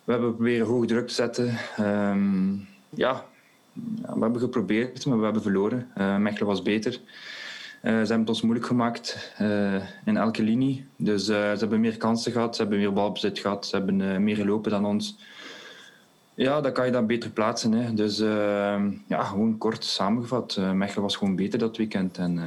We 0.04 0.12
hebben 0.12 0.34
proberen 0.34 0.66
hoog 0.66 0.86
druk 0.86 1.06
te 1.06 1.14
zetten. 1.14 1.58
Ehm, 1.76 2.52
ja. 2.90 3.24
we 4.14 4.20
hebben 4.20 4.40
geprobeerd, 4.40 5.06
maar 5.06 5.18
we 5.18 5.24
hebben 5.24 5.42
verloren. 5.42 5.90
Eh, 5.94 6.16
Mechelen 6.16 6.46
was 6.46 6.62
beter. 6.62 7.00
Eh, 7.82 7.90
ze 7.90 7.96
hebben 7.96 8.18
het 8.18 8.28
ons 8.28 8.42
moeilijk 8.42 8.66
gemaakt 8.66 9.32
eh, 9.36 9.74
in 10.04 10.16
elke 10.16 10.42
linie. 10.42 10.86
Dus 10.96 11.24
ze 11.24 11.32
hebben 11.32 11.80
meer 11.80 11.96
kansen 11.96 12.32
gehad, 12.32 12.56
ze 12.56 12.62
hebben 12.62 12.78
meer 12.78 12.92
balbezit 12.92 13.38
gehad, 13.38 13.66
ze 13.66 13.76
hebben 13.76 14.24
meer 14.24 14.36
gelopen 14.36 14.70
dan 14.70 14.84
ons. 14.84 15.18
Ja, 16.34 16.60
dan 16.60 16.72
kan 16.72 16.86
je 16.86 16.92
dat 16.92 17.06
beter 17.06 17.30
plaatsen. 17.30 17.72
Hè. 17.72 17.94
Dus 17.94 18.20
eh, 18.20 18.82
ja, 19.06 19.22
gewoon 19.24 19.58
kort 19.58 19.84
samengevat. 19.84 20.56
Mechelen 20.74 21.02
was 21.02 21.16
gewoon 21.16 21.36
beter 21.36 21.58
dat 21.58 21.76
weekend. 21.76 22.18
En 22.18 22.40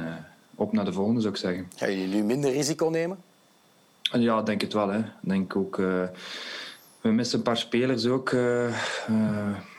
op 0.54 0.72
naar 0.72 0.84
de 0.84 0.92
volgende, 0.92 1.20
zou 1.20 1.32
ik 1.32 1.40
zeggen. 1.40 1.68
Gaan 1.76 1.90
jullie 1.90 2.14
nu 2.14 2.22
minder 2.22 2.52
risico 2.52 2.88
nemen? 2.88 3.18
En 4.12 4.20
ja, 4.20 4.42
denk 4.42 4.60
het 4.60 4.72
wel. 4.72 4.88
Hè. 4.88 4.98
Ik 4.98 5.04
Denk 5.20 5.56
ook, 5.56 5.80
we 7.06 7.12
missen 7.12 7.38
een 7.38 7.44
paar 7.44 7.56
spelers 7.56 8.06
ook 8.06 8.30
eh, 8.30 8.66
eh, 8.66 8.74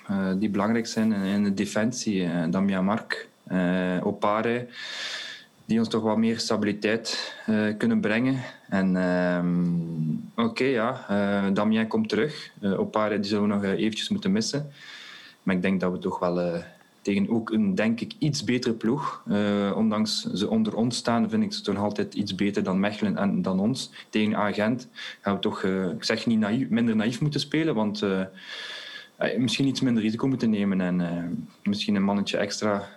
eh, 0.08 0.30
die 0.38 0.50
belangrijk 0.50 0.88
zijn 0.88 1.12
in, 1.12 1.44
de 1.44 1.54
defensie. 1.54 2.22
Uh, 2.22 2.44
Damian 2.50 2.86
Mark, 2.86 3.28
Opare, 4.04 4.68
die 5.66 5.80
ons 5.80 5.88
toch 5.88 6.04
wat 6.04 6.18
meer 6.18 6.40
stabiliteit 6.40 7.36
kunnen 7.78 8.02
brengen. 8.02 8.40
En 8.70 8.90
oké, 10.36 10.44
okay, 10.44 10.72
ja, 10.72 11.50
Damian 11.54 11.88
komt 11.88 12.10
terug. 12.10 12.52
Opare 12.62 13.20
die 13.20 13.30
zullen 13.30 13.48
we 13.48 13.54
nog 13.54 13.64
eventjes 13.64 14.10
moeten 14.10 14.32
missen. 14.32 14.72
Maar 15.44 15.56
ik 15.56 15.62
denk 15.62 15.80
dat 15.80 15.92
we 15.92 16.00
toch 16.00 16.20
wel 16.20 16.64
tegen 17.08 17.30
ook 17.30 17.50
een, 17.50 17.76
denk 17.76 18.02
ik, 18.02 18.14
iets 18.20 18.44
betere 18.44 18.74
ploeg. 18.74 19.24
Uh, 19.28 19.74
ondanks 19.76 20.24
ze 20.24 20.50
onder 20.50 20.76
ons 20.76 20.98
staan, 20.98 21.30
vind 21.30 21.44
ik 21.44 21.54
ze 21.54 21.62
toch 21.62 21.78
altijd 21.78 22.14
iets 22.14 22.36
beter 22.36 22.64
dan 22.64 22.80
Mechelen 22.80 23.18
en 23.18 23.42
dan 23.42 23.60
ons. 23.60 23.92
Tegen 24.10 24.36
Agent 24.36 24.88
gaan 25.22 25.34
we 25.34 25.40
toch, 25.40 25.64
uh, 25.64 25.90
ik 25.90 26.04
zeg 26.04 26.26
niet 26.26 26.40
naïef, 26.40 26.70
minder 26.70 26.96
naïef 26.96 27.22
moeten 27.22 27.40
spelen, 27.40 27.76
want 27.76 28.02
uh, 28.02 28.22
misschien 29.38 29.68
iets 29.68 29.82
minder 29.82 30.04
risico 30.04 30.28
moeten 30.28 30.50
nemen 30.50 30.82
en 30.82 31.48
misschien 31.64 31.96
een 31.96 32.04
mannetje 32.04 32.38
extra 32.38 32.88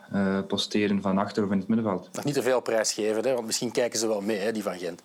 posteren 0.46 1.02
van 1.02 1.18
achter 1.18 1.44
of 1.44 1.50
in 1.50 1.58
het 1.58 1.68
middenveld. 1.68 2.24
Niet 2.24 2.34
te 2.34 2.42
veel 2.42 2.60
prijs 2.60 2.92
geven, 2.92 3.24
hè? 3.24 3.34
want 3.34 3.46
misschien 3.46 3.70
kijken 3.70 3.98
ze 3.98 4.06
wel 4.06 4.20
mee, 4.20 4.38
hè, 4.38 4.52
die 4.52 4.62
van 4.62 4.78
Gent. 4.78 5.02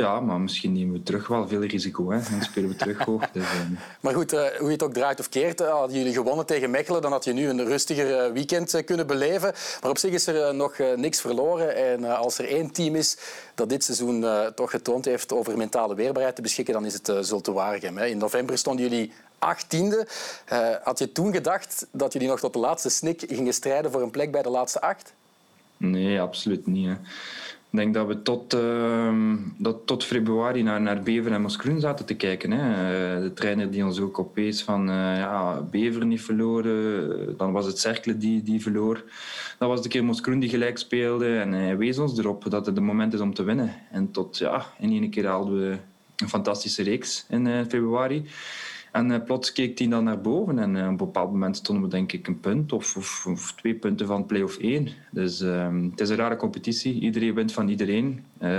Ja, 0.00 0.20
maar 0.20 0.40
misschien 0.40 0.72
nemen 0.72 0.92
we 0.92 1.02
terug 1.02 1.26
wel 1.26 1.48
veel 1.48 1.62
risico. 1.62 2.10
Hè. 2.10 2.18
Dan 2.30 2.42
spelen 2.42 2.68
we 2.68 2.76
terug 2.76 3.04
hoog. 3.04 3.30
Dus, 3.30 3.42
uh... 3.42 3.78
Maar 4.00 4.14
goed, 4.14 4.32
uh, 4.32 4.40
hoe 4.40 4.66
je 4.66 4.72
het 4.72 4.82
ook 4.82 4.92
draait 4.92 5.20
of 5.20 5.28
keert, 5.28 5.58
hadden 5.58 5.96
jullie 5.96 6.12
gewonnen 6.12 6.46
tegen 6.46 6.70
Mechelen, 6.70 7.02
dan 7.02 7.12
had 7.12 7.24
je 7.24 7.32
nu 7.32 7.48
een 7.48 7.64
rustiger 7.64 8.32
weekend 8.32 8.84
kunnen 8.84 9.06
beleven. 9.06 9.52
Maar 9.80 9.90
op 9.90 9.98
zich 9.98 10.12
is 10.12 10.26
er 10.26 10.54
nog 10.54 10.78
niks 10.96 11.20
verloren. 11.20 11.76
En 11.76 12.04
als 12.04 12.38
er 12.38 12.48
één 12.48 12.70
team 12.70 12.94
is 12.94 13.16
dat 13.54 13.68
dit 13.68 13.84
seizoen 13.84 14.24
toch 14.54 14.70
getoond 14.70 15.04
heeft 15.04 15.32
over 15.32 15.56
mentale 15.56 15.94
weerbaarheid 15.94 16.36
te 16.36 16.42
beschikken, 16.42 16.74
dan 16.74 16.84
is 16.84 16.92
het 16.92 17.12
Zulte 17.20 17.52
Waregem. 17.52 17.98
In 17.98 18.18
november 18.18 18.58
stonden 18.58 18.88
jullie 18.88 19.12
achttiende. 19.38 20.06
had 20.82 20.98
je 20.98 21.12
toen 21.12 21.32
gedacht 21.32 21.86
dat 21.90 22.12
jullie 22.12 22.28
nog 22.28 22.40
tot 22.40 22.52
de 22.52 22.58
laatste 22.58 22.90
snik 22.90 23.24
gingen 23.28 23.54
strijden 23.54 23.90
voor 23.90 24.02
een 24.02 24.10
plek 24.10 24.30
bij 24.30 24.42
de 24.42 24.50
laatste 24.50 24.80
acht? 24.80 25.12
Nee, 25.76 26.20
absoluut 26.20 26.66
niet. 26.66 26.86
Hè. 26.86 26.94
Ik 27.72 27.78
denk 27.78 27.94
dat 27.94 28.06
we 28.06 28.22
tot, 28.22 28.54
uh, 28.54 29.34
dat 29.58 29.86
tot 29.86 30.04
februari 30.04 30.62
naar, 30.62 30.80
naar 30.80 31.02
Bever 31.02 31.32
en 31.32 31.42
Moskroen 31.42 31.80
zaten 31.80 32.06
te 32.06 32.14
kijken. 32.14 32.50
Hè. 32.50 32.70
Eh, 33.16 33.22
de 33.22 33.32
trainer 33.32 33.70
die 33.70 33.84
ons 33.84 34.00
ook 34.00 34.18
opeens 34.18 34.62
van 34.62 34.88
uh, 34.88 34.94
ja, 35.16 35.60
Bever 35.70 36.06
niet 36.06 36.22
verloren. 36.22 37.36
Dan 37.36 37.52
was 37.52 37.66
het 37.66 37.78
Cercle 37.78 38.16
die, 38.16 38.42
die 38.42 38.62
verloor. 38.62 39.04
Dan 39.58 39.68
was 39.68 39.84
een 39.84 39.90
keer 39.90 40.04
Moskroen 40.04 40.38
die 40.38 40.48
gelijk 40.48 40.78
speelde. 40.78 41.38
En 41.38 41.52
hij 41.52 41.76
wees 41.76 41.98
ons 41.98 42.18
erop 42.18 42.50
dat 42.50 42.66
het 42.66 42.74
de 42.74 42.80
moment 42.80 43.12
is 43.12 43.20
om 43.20 43.34
te 43.34 43.42
winnen. 43.42 43.74
En 43.90 44.10
tot 44.10 44.38
ja, 44.38 44.66
in 44.78 44.90
één 44.90 45.10
keer 45.10 45.26
haalden 45.26 45.58
we 45.58 45.76
een 46.16 46.28
fantastische 46.28 46.82
reeks 46.82 47.26
in 47.28 47.46
februari. 47.68 48.24
En 48.92 49.10
uh, 49.10 49.16
plots 49.24 49.52
keek 49.52 49.78
hij 49.78 49.88
dan 49.88 50.04
naar 50.04 50.20
boven 50.20 50.58
en 50.58 50.74
uh, 50.74 50.82
op 50.82 50.88
een 50.88 50.96
bepaald 50.96 51.30
moment 51.30 51.56
stonden 51.56 51.84
we 51.84 51.90
denk 51.90 52.12
ik 52.12 52.26
een 52.26 52.40
punt 52.40 52.72
of, 52.72 52.96
of, 53.26 53.52
twee 53.56 53.74
punten 53.74 54.06
van 54.06 54.26
play-off 54.26 54.58
1. 54.58 54.88
Dus 55.10 55.40
uh, 55.40 55.68
het 55.90 56.00
is 56.00 56.08
een 56.08 56.16
rare 56.16 56.36
competitie. 56.36 57.00
Iedereen 57.00 57.34
wint 57.34 57.52
van 57.52 57.68
iedereen, 57.68 58.24
eh, 58.38 58.50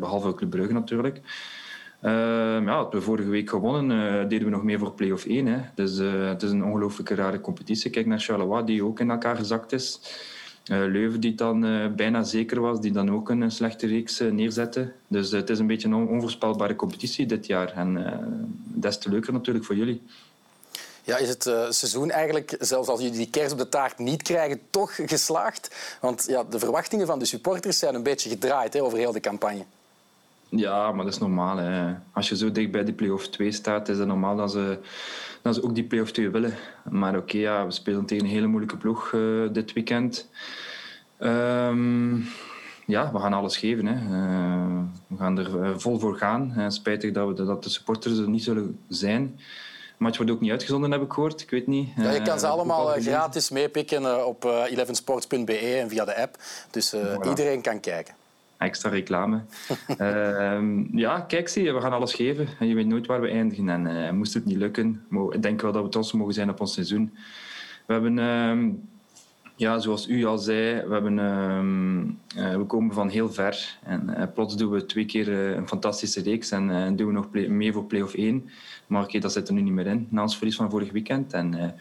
behalve 0.00 0.34
Club 0.34 0.50
Brugge 0.50 0.72
natuurlijk. 0.72 1.20
Ehm, 2.00 2.66
ja, 2.66 2.88
we 2.88 3.00
vorige 3.00 3.28
week 3.28 3.50
gewonnen, 3.50 4.28
deden 4.28 4.44
we 4.44 4.52
nog 4.52 4.62
meer 4.62 4.78
voor 4.78 4.92
play-off 4.92 5.24
1. 5.24 5.46
Hè. 5.46 5.58
Dus 5.74 5.96
het 6.28 6.42
is 6.42 6.50
een 6.50 6.64
ongelooflijk 6.64 7.08
rare 7.08 7.40
competitie. 7.40 7.90
Kijk 7.90 8.06
naar 8.06 8.20
Charleroi, 8.20 8.64
die 8.64 8.84
ook 8.84 9.00
in 9.00 9.10
elkaar 9.10 9.36
gezakt 9.36 9.72
is. 9.72 10.00
Uh, 10.70 10.78
Leuven, 10.78 11.20
die 11.20 11.34
dan 11.34 11.64
uh, 11.64 11.86
bijna 11.88 12.22
zeker 12.22 12.60
was, 12.60 12.80
die 12.80 12.92
dan 12.92 13.10
ook 13.10 13.30
een 13.30 13.50
slechte 13.50 13.86
reeks 13.86 14.20
uh, 14.20 14.32
neerzette. 14.32 14.92
Dus 15.08 15.30
het 15.30 15.50
is 15.50 15.58
een 15.58 15.66
beetje 15.66 15.88
een 15.88 16.08
onvoorspelbare 16.08 16.76
competitie 16.76 17.26
dit 17.26 17.46
jaar. 17.46 17.72
En 17.72 18.20
des 18.64 18.98
te 18.98 19.08
leuker 19.08 19.32
natuurlijk 19.32 19.64
voor 19.64 19.76
jullie. 19.76 20.02
Ja, 21.02 21.16
is 21.16 21.28
het 21.28 21.42
seizoen 21.68 22.10
eigenlijk, 22.10 22.56
zelfs 22.60 22.88
als 22.88 23.00
jullie 23.00 23.16
die 23.16 23.30
kers 23.30 23.52
op 23.52 23.58
de 23.58 23.68
taart 23.68 23.98
niet 23.98 24.22
krijgen, 24.22 24.60
toch 24.70 24.94
geslaagd? 24.94 25.74
Want 26.00 26.24
ja, 26.28 26.44
de 26.44 26.58
verwachtingen 26.58 27.06
van 27.06 27.18
de 27.18 27.24
supporters 27.24 27.78
zijn 27.78 27.94
een 27.94 28.02
beetje 28.02 28.28
gedraaid 28.28 28.72
hè, 28.72 28.82
over 28.82 28.98
heel 28.98 29.12
de 29.12 29.20
campagne. 29.20 29.64
Ja, 30.56 30.92
maar 30.92 31.04
dat 31.04 31.14
is 31.14 31.20
normaal. 31.20 31.56
Hè. 31.56 31.94
Als 32.12 32.28
je 32.28 32.36
zo 32.36 32.52
dicht 32.52 32.70
bij 32.70 32.84
die 32.84 32.94
play-off 32.94 33.28
2 33.28 33.52
staat, 33.52 33.88
is 33.88 33.98
het 33.98 34.06
normaal 34.06 34.36
dat 34.36 34.50
ze, 34.50 34.78
dat 35.42 35.54
ze 35.54 35.62
ook 35.62 35.74
die 35.74 35.84
play-off 35.84 36.12
2 36.12 36.30
willen. 36.30 36.54
Maar 36.90 37.16
oké, 37.16 37.36
ja, 37.36 37.66
we 37.66 37.72
spelen 37.72 38.04
tegen 38.04 38.24
een 38.24 38.30
hele 38.30 38.46
moeilijke 38.46 38.76
ploeg 38.76 39.12
uh, 39.12 39.48
dit 39.52 39.72
weekend. 39.72 40.28
Um, 41.20 42.26
ja, 42.86 43.12
we 43.12 43.18
gaan 43.18 43.32
alles 43.32 43.56
geven. 43.56 43.86
Hè. 43.86 43.94
Uh, 43.94 44.82
we 45.06 45.16
gaan 45.16 45.38
er 45.38 45.64
uh, 45.64 45.70
vol 45.76 45.98
voor 45.98 46.16
gaan. 46.16 46.54
Uh, 46.56 46.64
spijtig 46.68 47.12
dat, 47.12 47.38
we, 47.38 47.44
dat 47.44 47.62
de 47.62 47.70
supporters 47.70 48.18
er 48.18 48.28
niet 48.28 48.44
zullen 48.44 48.78
zijn. 48.88 49.40
Maar 49.96 50.08
het 50.08 50.16
wordt 50.16 50.32
ook 50.32 50.40
niet 50.40 50.50
uitgezonden, 50.50 50.90
heb 50.90 51.02
ik 51.02 51.12
gehoord. 51.12 51.40
Ik 51.40 51.50
weet 51.50 51.66
niet. 51.66 51.88
Ja, 51.96 52.10
je 52.10 52.22
kan 52.22 52.38
ze 52.38 52.46
allemaal 52.46 52.86
gratis 52.86 53.50
meepikken 53.50 54.26
op 54.26 54.68
11sports.be 54.68 55.56
en 55.56 55.88
via 55.88 56.04
de 56.04 56.16
app. 56.16 56.36
Dus 56.70 56.94
voilà. 56.96 57.28
iedereen 57.28 57.62
kan 57.62 57.80
kijken 57.80 58.14
extra 58.64 58.90
reclame. 58.90 59.40
uh, 60.00 60.60
ja, 61.04 61.20
kijk, 61.20 61.48
zie 61.48 61.72
we 61.72 61.80
gaan 61.80 61.92
alles 61.92 62.14
geven. 62.14 62.48
En 62.58 62.66
je 62.66 62.74
weet 62.74 62.86
nooit 62.86 63.06
waar 63.06 63.20
we 63.20 63.28
eindigen. 63.28 63.68
En 63.68 63.86
uh, 63.86 64.10
moest 64.10 64.34
het 64.34 64.44
niet 64.44 64.56
lukken, 64.56 65.06
ik 65.30 65.42
denk 65.42 65.60
wel 65.60 65.72
dat 65.72 65.82
we 65.82 65.88
trots 65.88 66.12
mogen 66.12 66.34
zijn 66.34 66.50
op 66.50 66.60
ons 66.60 66.72
seizoen. 66.72 67.12
We 67.86 67.92
hebben, 67.92 68.16
uh, 68.16 68.74
ja, 69.56 69.78
zoals 69.78 70.08
u 70.08 70.24
al 70.24 70.38
zei, 70.38 70.82
we, 70.86 70.92
hebben, 70.92 71.18
uh, 72.36 72.56
we 72.56 72.64
komen 72.64 72.94
van 72.94 73.08
heel 73.08 73.30
ver. 73.30 73.78
En 73.82 74.14
eh, 74.14 74.26
plots 74.34 74.56
doen 74.56 74.70
we 74.70 74.86
twee 74.86 75.04
keer 75.04 75.28
een 75.28 75.68
fantastische 75.68 76.22
reeks 76.22 76.50
en 76.50 76.96
doen 76.96 77.06
we 77.06 77.12
nog 77.12 77.28
mee 77.32 77.72
voor 77.72 77.84
play-off 77.84 78.14
1. 78.14 78.50
Maar 78.86 79.00
oké, 79.00 79.08
okay, 79.08 79.20
dat 79.20 79.32
zit 79.32 79.48
er 79.48 79.54
nu 79.54 79.60
niet 79.60 79.72
meer 79.72 79.86
in, 79.86 80.06
na 80.10 80.22
ons 80.22 80.36
verlies 80.36 80.56
van 80.56 80.70
vorig 80.70 80.92
weekend. 80.92 81.32
En 81.32 81.74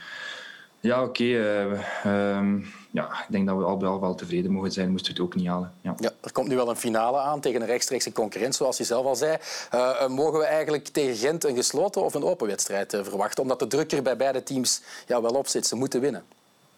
ja, 0.84 1.04
oké. 1.04 1.24
Okay, 1.24 2.74
ja, 2.93 3.06
ik 3.06 3.26
denk 3.30 3.48
dat 3.48 3.58
we 3.58 3.63
al 3.63 3.80
wel, 3.80 4.00
wel 4.00 4.15
tevreden 4.15 4.52
mogen 4.52 4.72
zijn, 4.72 4.91
moesten 4.91 5.13
we 5.13 5.22
het 5.22 5.30
ook 5.30 5.36
niet 5.36 5.48
halen. 5.48 5.74
Ja. 5.82 5.96
ja. 6.00 6.12
er 6.22 6.32
komt 6.32 6.48
nu 6.48 6.56
wel 6.56 6.69
een 6.69 6.76
finale 6.76 7.17
aan 7.17 7.39
tegen 7.39 7.62
een 7.62 7.67
rechtstreekse 7.67 8.12
concurrent, 8.12 8.56
zoals 8.56 8.78
je 8.78 8.84
zelf 8.84 9.06
al 9.06 9.15
zei. 9.15 9.38
Uh, 9.74 10.08
mogen 10.08 10.39
we 10.39 10.46
eigenlijk 10.46 10.88
tegen 10.88 11.15
Gent 11.15 11.43
een 11.43 11.56
gesloten 11.56 12.04
of 12.04 12.13
een 12.13 12.24
open 12.24 12.48
wedstrijd 12.48 12.93
uh, 12.93 13.04
verwachten? 13.04 13.43
Omdat 13.43 13.60
de 13.60 13.67
druk 13.67 13.91
er 13.91 14.02
bij 14.02 14.17
beide 14.17 14.43
teams 14.43 14.82
ja, 15.08 15.22
wel 15.22 15.32
op 15.32 15.48
zit. 15.48 15.67
Ze 15.67 15.76
moeten 15.76 16.02
winnen. 16.02 16.24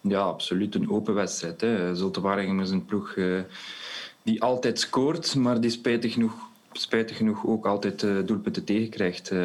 Ja, 0.02 0.20
absoluut. 0.20 0.76
Een 0.76 0.91
open 0.91 1.13
wedstrijd. 1.13 1.60
Zulte 1.98 2.22
Waregem 2.22 2.62
is 2.62 2.70
een 2.70 2.86
ploeg 2.86 3.15
uh, 3.15 3.41
die 4.24 4.41
altijd 4.41 4.80
scoort, 4.80 5.36
maar 5.36 5.62
die 5.62 5.70
spijtig 5.70 6.13
genoeg 6.13 6.34
spijtig 6.78 7.18
genoeg 7.18 7.46
ook 7.46 7.66
altijd 7.66 8.04
uh, 8.04 8.26
doelpunten 8.26 8.64
tegenkrijgt. 8.64 9.32
Uh, 9.32 9.40
we 9.40 9.44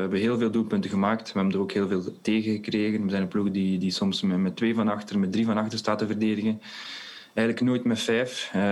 hebben 0.00 0.18
heel 0.18 0.38
veel 0.38 0.50
doelpunten 0.50 0.90
gemaakt. 0.90 1.32
We 1.32 1.38
hebben 1.38 1.56
er 1.56 1.62
ook 1.62 1.72
heel 1.72 1.88
veel 1.88 2.02
tegen 2.22 2.52
gekregen. 2.52 3.04
We 3.04 3.10
zijn 3.10 3.22
een 3.22 3.28
ploeg 3.28 3.50
die, 3.50 3.78
die 3.78 3.90
soms 3.90 4.22
met, 4.22 4.38
met 4.38 4.56
twee 4.56 4.74
van 4.74 4.88
achter, 4.88 5.18
met 5.18 5.32
drie 5.32 5.44
van 5.44 5.56
achter 5.56 5.78
staat 5.78 5.98
te 5.98 6.06
verdedigen. 6.06 6.60
Eigenlijk 7.34 7.66
nooit 7.66 7.84
met 7.84 8.00
vijf. 8.00 8.50
Uh, 8.56 8.62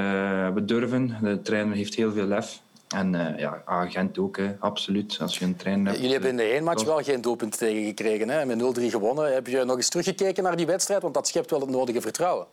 we 0.55 0.64
durven. 0.64 1.16
De 1.23 1.42
trainer 1.42 1.77
heeft 1.77 1.94
heel 1.94 2.12
veel 2.12 2.27
lef. 2.27 2.61
En 2.88 3.14
uh, 3.14 3.38
ja, 3.38 3.62
agent 3.64 4.18
ook, 4.18 4.37
hè. 4.37 4.55
absoluut. 4.59 5.18
Als 5.20 5.38
je 5.38 5.44
een 5.44 5.57
trein 5.57 5.87
hebt, 5.87 5.96
Jullie 5.96 6.12
hebben 6.12 6.31
in 6.31 6.37
de 6.37 6.42
één 6.42 6.64
match 6.64 6.85
wel 6.85 7.03
geen 7.03 7.20
doelpunten 7.20 7.59
tegengekregen. 7.59 8.29
Hè? 8.29 8.44
Met 8.44 8.79
0-3 8.79 8.83
gewonnen. 8.83 9.33
Heb 9.33 9.46
je 9.46 9.64
nog 9.64 9.77
eens 9.77 9.88
teruggekeken 9.88 10.42
naar 10.42 10.57
die 10.57 10.66
wedstrijd? 10.66 11.03
Want 11.03 11.14
dat 11.14 11.29
schept 11.29 11.51
wel 11.51 11.61
het 11.61 11.70
nodige 11.70 12.01
vertrouwen. 12.01 12.46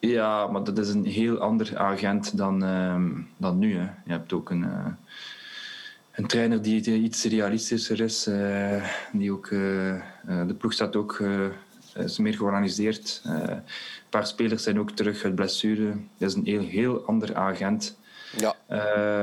Ja, 0.00 0.46
maar 0.46 0.64
dat 0.64 0.78
is 0.78 0.88
een 0.88 1.04
heel 1.04 1.38
ander 1.38 1.78
agent 1.78 2.36
dan, 2.36 2.64
uh, 2.64 3.02
dan 3.36 3.58
nu. 3.58 3.72
Je 3.74 3.88
hebt 4.04 4.32
ook 4.32 4.50
een, 4.50 4.62
uh, 4.62 4.86
een 6.12 6.26
trainer 6.26 6.62
die 6.62 7.00
iets 7.00 7.24
realistischer 7.24 8.00
is. 8.00 8.26
Uh, 8.28 8.84
die 9.12 9.32
ook, 9.32 9.48
de 9.48 10.54
ploeg 10.58 10.72
staat 10.72 10.96
ook 10.96 11.22
is 11.94 12.18
meer 12.18 12.34
georganiseerd. 12.34 13.20
een 13.24 13.62
paar 14.08 14.26
spelers 14.26 14.62
zijn 14.62 14.78
ook 14.78 14.90
terug 14.90 15.24
uit 15.24 15.34
blessure. 15.34 15.96
Dat 16.18 16.28
is 16.28 16.34
een 16.34 16.44
heel, 16.44 16.66
heel 16.66 17.04
ander 17.04 17.36
agent. 17.36 17.98
Ja. 18.36 18.56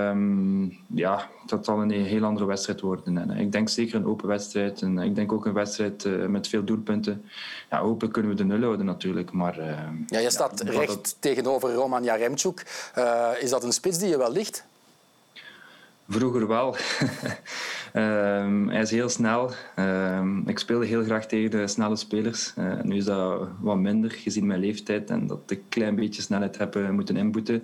Um, 0.09 0.77
ja, 0.95 1.29
dat 1.45 1.65
zal 1.65 1.81
een 1.81 1.91
heel 1.91 2.23
andere 2.23 2.45
wedstrijd 2.45 2.81
worden. 2.81 3.17
En 3.17 3.29
ik 3.31 3.51
denk 3.51 3.69
zeker 3.69 3.95
een 3.95 4.05
open 4.05 4.27
wedstrijd. 4.27 4.81
En 4.81 4.97
ik 4.97 5.15
denk 5.15 5.31
ook 5.31 5.45
een 5.45 5.53
wedstrijd 5.53 6.05
uh, 6.05 6.25
met 6.25 6.47
veel 6.47 6.63
doelpunten. 6.63 7.25
Ja, 7.69 7.79
hopelijk 7.79 8.13
kunnen 8.13 8.31
we 8.31 8.37
de 8.37 8.45
nul 8.45 8.61
houden 8.61 8.85
natuurlijk. 8.85 9.31
Maar, 9.31 9.59
uh, 9.59 9.77
ja, 10.07 10.19
je 10.19 10.29
staat 10.29 10.61
ja, 10.65 10.71
recht 10.71 10.87
dat... 10.87 11.15
tegenover 11.19 11.73
Roman 11.73 12.03
Jaremchuk. 12.03 12.91
Uh, 12.97 13.29
is 13.39 13.49
dat 13.49 13.63
een 13.63 13.73
spits 13.73 13.97
die 13.97 14.09
je 14.09 14.17
wel 14.17 14.31
ligt? 14.31 14.65
Vroeger 16.09 16.47
wel. 16.47 16.75
um, 17.93 18.69
hij 18.73 18.81
is 18.81 18.91
heel 18.91 19.09
snel. 19.09 19.51
Um, 19.79 20.47
ik 20.47 20.59
speelde 20.59 20.85
heel 20.85 21.03
graag 21.03 21.25
tegen 21.25 21.51
de 21.51 21.67
snelle 21.67 21.95
spelers. 21.95 22.53
Uh, 22.57 22.81
nu 22.81 22.95
is 22.95 23.05
dat 23.05 23.47
wat 23.59 23.77
minder, 23.77 24.11
gezien 24.11 24.45
mijn 24.45 24.59
leeftijd. 24.59 25.09
En 25.09 25.27
dat 25.27 25.39
ik 25.47 25.57
een 25.57 25.63
klein 25.69 25.95
beetje 25.95 26.21
snelheid 26.21 26.57
heb 26.57 26.91
moeten 26.91 27.17
inboeten. 27.17 27.63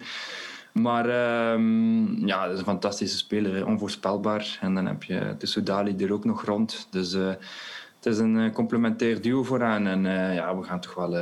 Maar 0.73 1.05
um, 1.53 2.27
ja, 2.27 2.43
dat 2.43 2.53
is 2.53 2.59
een 2.59 2.65
fantastische 2.65 3.17
speler, 3.17 3.65
onvoorspelbaar. 3.65 4.57
En 4.61 4.75
dan 4.75 4.85
heb 4.85 5.03
je 5.03 5.35
de 5.37 5.45
Soudali 5.45 5.95
er 6.03 6.13
ook 6.13 6.25
nog 6.25 6.45
rond. 6.45 6.87
Dus 6.89 7.13
uh, 7.13 7.27
het 7.27 8.05
is 8.05 8.17
een 8.17 8.51
complementair 8.53 9.21
duo 9.21 9.43
vooraan. 9.43 9.87
En 9.87 10.05
uh, 10.05 10.35
ja, 10.35 10.57
we 10.57 10.63
gaan 10.63 10.79
toch 10.79 10.93
wel... 10.93 11.17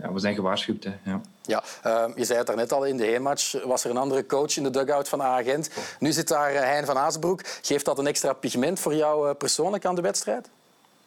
Ja, 0.00 0.12
we 0.12 0.18
zijn 0.18 0.34
gewaarschuwd. 0.34 0.84
Hè. 0.84 1.10
Ja. 1.10 1.20
Ja, 1.42 1.62
uh, 1.86 2.16
je 2.16 2.24
zei 2.24 2.38
het 2.38 2.46
daarnet 2.46 2.72
al, 2.72 2.84
in 2.84 2.96
de 2.96 3.04
heenmatch 3.04 3.64
was 3.64 3.84
er 3.84 3.90
een 3.90 3.96
andere 3.96 4.26
coach 4.26 4.56
in 4.56 4.62
de 4.62 4.70
dugout 4.70 5.08
van 5.08 5.22
Agent. 5.22 5.70
Nu 5.98 6.12
zit 6.12 6.28
daar 6.28 6.52
Hein 6.52 6.86
van 6.86 6.98
Azenbroek. 6.98 7.40
Geeft 7.62 7.84
dat 7.84 7.98
een 7.98 8.06
extra 8.06 8.32
pigment 8.32 8.80
voor 8.80 8.94
jou 8.94 9.34
persoonlijk 9.34 9.84
aan 9.84 9.94
de 9.94 10.00
wedstrijd? 10.00 10.48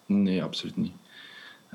Nee, 0.06 0.44
absoluut 0.44 0.78
niet. 0.78 0.94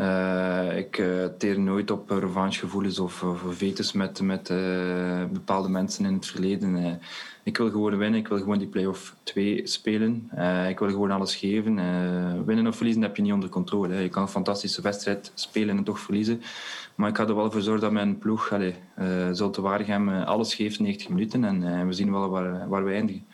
Uh, 0.01 0.77
ik 0.77 0.99
uh, 0.99 1.25
teer 1.39 1.61
nooit 1.61 1.91
op 1.91 2.11
revanchegevoelens 2.11 2.99
of, 2.99 3.23
of 3.23 3.43
vetes 3.49 3.93
met, 3.93 4.21
met 4.21 4.51
uh, 4.51 5.25
bepaalde 5.33 5.69
mensen 5.69 6.05
in 6.05 6.15
het 6.15 6.27
verleden. 6.27 7.01
ik 7.43 7.57
wil 7.57 7.71
gewoon 7.71 7.99
winnen, 7.99 8.21
ik 8.21 8.29
wil 8.29 8.39
gewoon 8.39 8.59
die 8.59 8.69
play-off 8.69 9.15
2 9.23 9.67
spelen. 9.67 10.31
ik 10.69 10.79
wil 10.79 10.89
gewoon 10.89 11.11
alles 11.11 11.37
geven. 11.37 11.75
winnen 12.45 12.67
of 12.67 12.77
verliezen 12.77 13.03
heb 13.03 13.17
je 13.17 13.23
niet 13.23 13.33
onder 13.33 13.49
controle. 13.49 13.95
Je 13.95 14.09
kan 14.09 14.23
een 14.23 14.29
fantastische 14.29 14.83
wedstrijd 14.83 15.33
spelen 15.35 15.77
en 15.77 15.85
toch 15.85 16.01
verliezen. 16.01 16.43
Maar 16.95 17.09
ik 17.09 17.17
ga 17.17 17.27
er 17.27 17.35
wel 17.35 17.51
voor 17.51 17.61
zorgen 17.61 17.83
dat 17.83 17.93
mijn 17.93 18.19
ploeg, 18.19 18.53
allez, 18.53 18.75
Zulte 19.33 19.61
Waregem, 19.61 20.09
alles 20.09 20.55
geeft 20.55 20.81
90 20.81 21.09
minuten. 21.09 21.45
En 21.45 21.87
we 21.87 21.93
zien 21.93 22.13
wel 22.13 22.29
waar, 22.29 22.69
waar 22.69 22.85
we 22.85 22.93
eindigen 22.93 23.27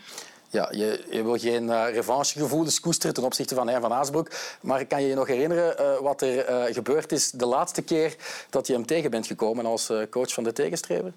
ja, 0.54 0.68
je, 0.70 1.04
je 1.10 1.22
wil 1.22 1.38
geen 1.38 1.64
uh, 1.64 1.84
revanchegevoelens 1.92 2.80
koesteren 2.80 3.14
ten 3.14 3.24
opzichte 3.24 3.54
van 3.54 3.68
Hein 3.68 3.80
van 3.80 3.92
Aasbroek. 3.92 4.30
Maar 4.60 4.86
kan 4.86 5.02
je 5.02 5.08
je 5.08 5.14
nog 5.14 5.26
herinneren 5.26 5.76
uh, 5.80 5.98
wat 6.00 6.22
er 6.22 6.50
uh, 6.50 6.74
gebeurd 6.74 7.12
is 7.12 7.30
de 7.30 7.46
laatste 7.46 7.82
keer 7.82 8.16
dat 8.50 8.66
je 8.66 8.72
hem 8.72 8.86
tegen 8.86 9.10
bent 9.10 9.26
gekomen 9.26 9.66
als 9.66 9.92
coach 10.10 10.32
van 10.32 10.44
de 10.44 10.52
tegenstrever? 10.52 11.12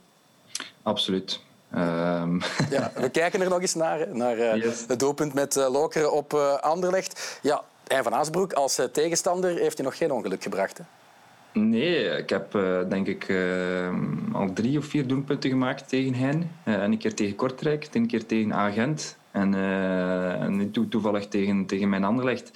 Absoluut. 0.83 1.39
Ehm, 1.71 2.39
Ja, 2.77 2.91
we 2.95 3.09
kijken 3.09 3.41
er 3.41 3.49
nog 3.49 3.61
eens 3.61 3.75
naar, 3.75 4.07
naar 4.11 4.57
Yes. 4.57 4.85
het 4.87 4.99
doelpunt 4.99 5.33
met 5.33 5.55
Lokeren 5.55 6.11
op 6.11 6.33
Anderlecht. 6.61 7.39
Ja, 7.41 7.63
Hein 7.87 8.03
van 8.03 8.13
Aasbroek 8.13 8.53
als 8.53 8.81
tegenstander 8.91 9.57
heeft 9.57 9.77
hij 9.77 9.85
nog 9.85 9.97
geen 9.97 10.11
ongeluk 10.11 10.43
gebracht. 10.43 10.77
Hè? 10.77 10.83
Nee, 11.59 12.03
ik 12.03 12.29
heb 12.29 12.51
denk 12.89 13.07
ik 13.07 13.33
al 14.33 14.53
drie 14.53 14.77
of 14.77 14.85
vier 14.85 15.07
doelpunten 15.07 15.49
gemaakt 15.49 15.89
tegen 15.89 16.13
hen. 16.13 16.51
een 16.63 16.97
keer 16.97 17.13
tegen 17.13 17.35
Kortrijk, 17.35 17.87
een 17.93 18.07
keer 18.07 18.25
tegen 18.25 18.53
Agent 18.53 19.16
en, 19.31 19.53
en 20.41 20.55
nu 20.55 20.87
toevallig 20.89 21.27
tegen, 21.27 21.65
tegen 21.65 21.89
mijn 21.89 22.03
Anderlecht. 22.03 22.51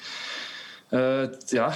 Uh, 0.91 1.23
ja, 1.45 1.73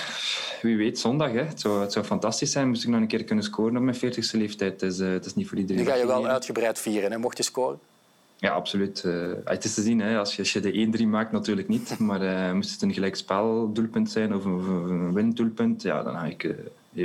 wie 0.62 0.77
weet, 0.77 0.99
zondag. 0.99 1.31
Hè. 1.31 1.43
Het, 1.43 1.60
zou, 1.60 1.81
het 1.81 1.91
zou 1.91 2.05
fantastisch 2.05 2.51
zijn. 2.51 2.67
Moest 2.67 2.84
ik 2.84 2.89
nog 2.89 3.01
een 3.01 3.08
keer 3.08 3.23
kunnen 3.23 3.43
scoren 3.43 3.77
op 3.77 3.84
mijn 3.84 3.95
40ste 3.95 4.31
leeftijd. 4.31 4.81
Het 4.81 4.91
is, 4.91 4.99
uh, 4.99 5.12
het 5.12 5.25
is 5.25 5.36
niet 5.36 5.47
voor 5.47 5.58
iedereen. 5.58 5.84
Nu 5.84 5.89
ga 5.89 5.95
je 5.95 6.08
wel 6.08 6.27
uitgebreid 6.27 6.79
vieren, 6.79 7.12
hè, 7.12 7.17
mocht 7.17 7.38
je 7.38 7.43
scoren. 7.43 7.79
Ja, 8.38 8.51
absoluut. 8.51 9.03
Uh, 9.05 9.31
het 9.45 9.63
is 9.63 9.73
te 9.73 9.81
zien. 9.81 9.99
Hè. 9.99 10.17
Als, 10.17 10.36
je, 10.36 10.41
als 10.41 10.53
je 10.53 10.60
de 10.60 10.99
1-3 10.99 11.08
maakt, 11.08 11.31
natuurlijk 11.31 11.67
niet. 11.67 11.99
Maar 11.99 12.55
moest 12.55 12.71
het 12.71 12.81
een 12.81 12.93
gelijkspeldoelpunt 12.93 14.12
zijn 14.12 14.36
of 14.36 14.45
een, 14.45 14.53
of 14.53 14.65
een 14.65 15.13
windoelpunt, 15.13 15.81
ja, 15.81 16.03
dan 16.03 16.13
ga 16.13 16.25
ik, 16.25 16.55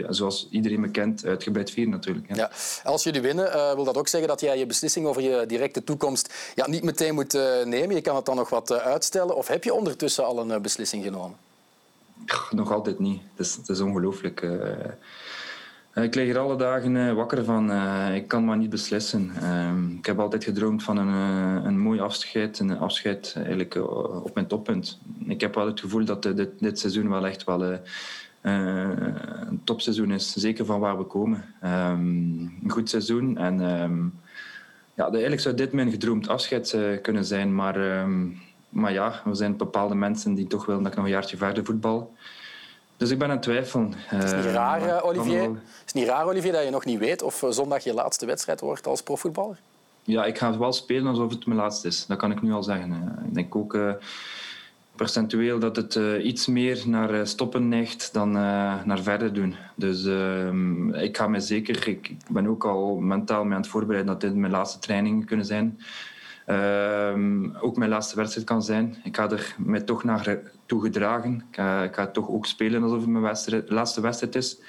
zoals 0.08 0.48
iedereen 0.50 0.80
me 0.80 0.90
kent, 0.90 1.24
uitgebreid 1.24 1.70
vieren 1.70 1.92
natuurlijk. 1.92 2.28
Hè. 2.28 2.34
Ja. 2.34 2.50
Als 2.84 3.02
jullie 3.02 3.20
winnen, 3.20 3.74
wil 3.74 3.84
dat 3.84 3.96
ook 3.96 4.08
zeggen 4.08 4.28
dat 4.28 4.40
jij 4.40 4.58
je 4.58 4.66
beslissing 4.66 5.06
over 5.06 5.22
je 5.22 5.44
directe 5.46 5.84
toekomst 5.84 6.52
ja, 6.54 6.68
niet 6.68 6.82
meteen 6.82 7.14
moet 7.14 7.32
nemen. 7.64 7.94
Je 7.94 8.00
kan 8.00 8.16
het 8.16 8.24
dan 8.24 8.36
nog 8.36 8.50
wat 8.50 8.72
uitstellen. 8.72 9.36
Of 9.36 9.48
heb 9.48 9.64
je 9.64 9.74
ondertussen 9.74 10.24
al 10.24 10.38
een 10.38 10.62
beslissing 10.62 11.04
genomen? 11.04 11.36
Nog 12.50 12.72
altijd 12.72 12.98
niet. 12.98 13.20
Het 13.34 13.46
is, 13.46 13.54
het 13.54 13.68
is 13.68 13.80
ongelooflijk. 13.80 14.42
Ik 15.94 16.14
lig 16.14 16.28
er 16.28 16.38
alle 16.38 16.56
dagen 16.56 17.14
wakker 17.14 17.44
van. 17.44 17.72
Ik 18.14 18.28
kan 18.28 18.44
maar 18.44 18.56
niet 18.56 18.70
beslissen. 18.70 19.30
Ehm, 19.40 19.90
ik 19.90 20.06
heb 20.06 20.20
altijd 20.20 20.44
gedroomd 20.44 20.82
van 20.82 20.96
een, 20.96 21.14
een 21.66 21.78
mooi 21.78 22.00
afscheid. 22.00 22.58
Een 22.58 22.78
afscheid 22.78 23.32
eigenlijk 23.36 23.74
op 24.24 24.34
mijn 24.34 24.46
toppunt. 24.46 24.98
Ik 25.26 25.40
heb 25.40 25.54
wel 25.54 25.66
het 25.66 25.80
gevoel 25.80 26.04
dat 26.04 26.22
dit, 26.22 26.48
dit 26.58 26.78
seizoen 26.78 27.08
wel 27.08 27.26
echt 27.26 27.44
wel 27.44 27.80
een 28.40 29.60
topseizoen 29.64 30.10
is. 30.10 30.32
Zeker 30.32 30.64
van 30.64 30.80
waar 30.80 30.98
we 30.98 31.04
komen. 31.04 31.44
Um, 31.64 32.58
een 32.62 32.70
goed 32.70 32.88
seizoen. 32.90 33.38
En 33.38 33.60
um, 33.60 34.20
ja, 34.94 35.08
eigenlijk 35.10 35.40
zou 35.40 35.54
dit 35.54 35.72
mijn 35.72 35.90
gedroomd 35.90 36.28
afscheid 36.28 36.76
kunnen 37.02 37.24
zijn. 37.24 37.54
Maar 37.54 38.06
maar 38.70 38.92
ja, 38.92 39.22
er 39.26 39.36
zijn 39.36 39.56
bepaalde 39.56 39.94
mensen 39.94 40.34
die 40.34 40.46
toch 40.46 40.66
willen 40.66 40.82
dat 40.82 40.92
ik 40.92 40.98
nog 40.98 41.06
een 41.06 41.12
jaartje 41.12 41.36
verder 41.36 41.64
voetbal. 41.64 42.14
Dus 42.96 43.10
ik 43.10 43.18
ben 43.18 43.28
aan 43.28 43.34
het 43.34 43.42
twijfelen. 43.42 43.92
Is 44.10 44.30
het 44.30 44.36
niet 44.36 44.44
raar, 44.44 44.86
uh, 44.86 45.04
Olivier? 45.04 45.50
Is 45.86 45.92
niet 45.92 46.06
raar, 46.06 46.26
Olivier, 46.26 46.52
dat 46.52 46.64
je 46.64 46.70
nog 46.70 46.84
niet 46.84 46.98
weet 46.98 47.22
of 47.22 47.44
zondag 47.48 47.84
je 47.84 47.94
laatste 47.94 48.26
wedstrijd 48.26 48.60
wordt 48.60 48.86
als 48.86 49.02
profvoetballer? 49.02 49.58
Ja, 50.02 50.24
ik 50.24 50.38
ga 50.38 50.46
het 50.46 50.58
wel 50.58 50.72
spelen 50.72 51.06
alsof 51.06 51.30
het 51.30 51.46
mijn 51.46 51.58
laatste 51.58 51.88
is. 51.88 52.06
Dat 52.06 52.18
kan 52.18 52.30
ik 52.30 52.42
nu 52.42 52.52
al 52.52 52.62
zeggen. 52.62 53.18
Ik 53.26 53.34
denk 53.34 53.56
ook 53.56 53.74
uh, 53.74 53.92
percentueel 55.00 55.58
dat 55.58 55.76
het 55.76 55.94
uh, 55.94 56.24
iets 56.24 56.46
meer 56.46 56.82
naar 56.86 57.26
stoppen 57.26 57.68
neigt 57.68 58.12
dan 58.12 58.30
naar 58.30 59.00
verder 59.02 59.32
doen. 59.32 59.54
Dus 59.74 60.04
ik 61.02 61.16
ga 61.16 61.28
me 61.28 61.40
zeker... 61.40 61.88
Ik 61.88 62.16
ben 62.30 62.46
ook 62.46 62.64
al 62.64 62.96
mentaal 62.96 63.44
mee 63.44 63.54
aan 63.54 63.60
het 63.60 63.70
voorbereiden 63.70 64.12
dat 64.12 64.20
dit 64.20 64.34
mijn 64.34 64.52
laatste 64.52 64.78
trainingen 64.78 65.24
kunnen 65.24 65.46
zijn. 65.46 65.78
Um, 66.46 67.56
ook 67.60 67.76
mijn 67.76 67.90
laatste 67.90 68.16
wedstrijd 68.16 68.46
kan 68.46 68.62
zijn. 68.62 68.96
Ik 69.04 69.16
ga 69.16 69.30
er 69.30 69.54
mij 69.58 69.80
toch 69.80 70.04
naar 70.04 70.38
toe 70.66 70.80
gedragen. 70.80 71.44
Ik 71.50 71.94
ga, 71.94 72.06
toch 72.06 72.28
ook 72.28 72.46
spelen 72.46 72.82
alsof 72.82 73.00
het 73.00 73.08
mijn 73.08 73.24
wedstrijd, 73.24 73.70
laatste 73.70 74.00
wedstrijd 74.00 74.34
is. 74.34 74.60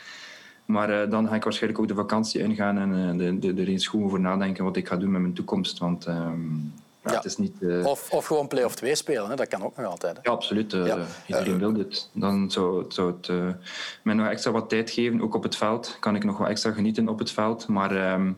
Maar 0.65 1.10
dan 1.10 1.28
ga 1.28 1.36
ik 1.36 1.44
waarschijnlijk 1.44 1.82
ook 1.82 1.88
de 1.88 1.96
vakantie 1.96 2.41
ingaan 2.41 2.78
en 2.78 3.20
uh, 3.20 3.60
er 3.60 3.67
eens 3.67 3.88
goed 3.88 4.04
over 4.04 4.20
nadenken 4.20 4.63
wat 4.63 4.78
ik 4.78 4.88
ga 4.88 4.98
doen 4.98 5.12
met 5.12 5.22
mijn 5.22 5.34
toekomst. 5.34 5.80
Want 5.80 6.08
um, 6.08 6.74
ja, 7.04 7.16
het 7.16 7.26
is 7.26 7.38
niet... 7.38 7.56
Uh... 7.60 7.86
Of, 7.86 8.12
of 8.12 8.26
gewoon 8.26 8.48
play-off 8.48 8.76
2 8.76 8.96
spelen, 8.96 9.30
hè? 9.30 9.36
dat 9.36 9.48
kan 9.48 9.64
ook 9.64 9.78
nog 9.78 9.86
altijd. 9.86 10.16
Hè? 10.16 10.22
Ja, 10.24 10.32
absoluut. 10.32 10.72
Ja. 10.72 11.06
Iedereen 11.28 11.60
wil 11.60 11.74
dit. 11.74 12.10
Dan 12.14 12.52
zou, 12.52 12.86
zou 12.88 13.14
het 13.22 13.56
mij 14.04 14.16
nog 14.16 14.28
extra 14.28 14.52
wat 14.52 14.70
tijd 14.70 14.90
geven, 14.90 15.22
ook 15.22 15.36
op 15.36 15.44
het 15.44 15.56
veld. 15.56 15.98
Kan 16.00 16.16
ik 16.16 16.24
nog 16.24 16.38
wat 16.38 16.50
extra 16.50 16.72
genieten 16.72 17.10
op 17.10 17.20
het 17.20 17.32
veld. 17.32 17.68
Maar... 17.68 18.14
Um, 18.14 18.38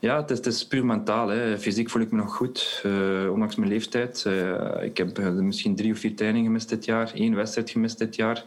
ja, 0.00 0.16
het 0.20 0.30
is, 0.30 0.36
het 0.36 0.46
is, 0.46 0.66
puur 0.66 0.84
mentaal. 0.84 1.28
Hè. 1.28 1.58
Fysiek 1.58 1.90
voel 1.90 2.02
ik 2.02 2.10
me 2.10 2.16
nog 2.16 2.34
goed, 2.34 2.82
uh, 2.86 3.32
ondanks 3.32 3.56
mijn 3.56 3.70
leeftijd. 3.70 4.24
Uh, 4.26 4.82
ik 4.82 4.96
heb 4.96 5.18
uh, 5.18 5.28
misschien 5.28 5.76
drie 5.76 5.92
of 5.92 5.98
vier 5.98 6.16
trainingen 6.16 6.46
gemist 6.46 6.68
dit 6.68 6.84
jaar, 6.84 7.12
één 7.14 7.34
wedstrijd 7.34 7.70
gemist 7.70 7.98
dit 7.98 8.16
jaar. 8.16 8.44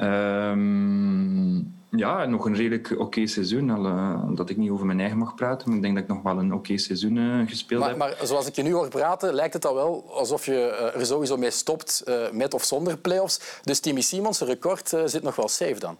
Um, 0.00 1.74
ja, 1.88 2.24
nog 2.24 2.44
een 2.44 2.54
redelijk 2.54 2.90
oké 2.90 3.02
okay 3.02 3.26
seizoen. 3.26 3.70
Al, 3.70 4.34
dat 4.34 4.50
ik 4.50 4.56
niet 4.56 4.70
over 4.70 4.86
mijn 4.86 5.00
eigen 5.00 5.18
mag 5.18 5.34
praten, 5.34 5.68
maar 5.68 5.76
ik 5.76 5.82
denk 5.82 5.94
dat 5.94 6.02
ik 6.02 6.10
nog 6.10 6.22
wel 6.22 6.38
een 6.38 6.46
oké 6.46 6.56
okay 6.56 6.76
seizoen 6.76 7.46
gespeeld 7.48 7.80
maar, 7.80 7.88
heb. 7.88 7.98
Maar 7.98 8.16
zoals 8.22 8.46
ik 8.46 8.54
je 8.54 8.62
nu 8.62 8.72
hoor 8.72 8.88
praten, 8.88 9.34
lijkt 9.34 9.54
het 9.54 9.66
al 9.66 9.74
wel 9.74 10.04
alsof 10.12 10.46
je 10.46 10.92
er 10.94 11.06
sowieso 11.06 11.36
mee 11.36 11.50
stopt, 11.50 12.04
met 12.32 12.54
of 12.54 12.64
zonder 12.64 12.98
play-offs. 12.98 13.60
Dus 13.62 13.80
Timmy 13.80 14.00
Simons' 14.00 14.40
record 14.40 14.92
zit 15.04 15.22
nog 15.22 15.36
wel 15.36 15.48
safe 15.48 15.78
dan? 15.78 15.96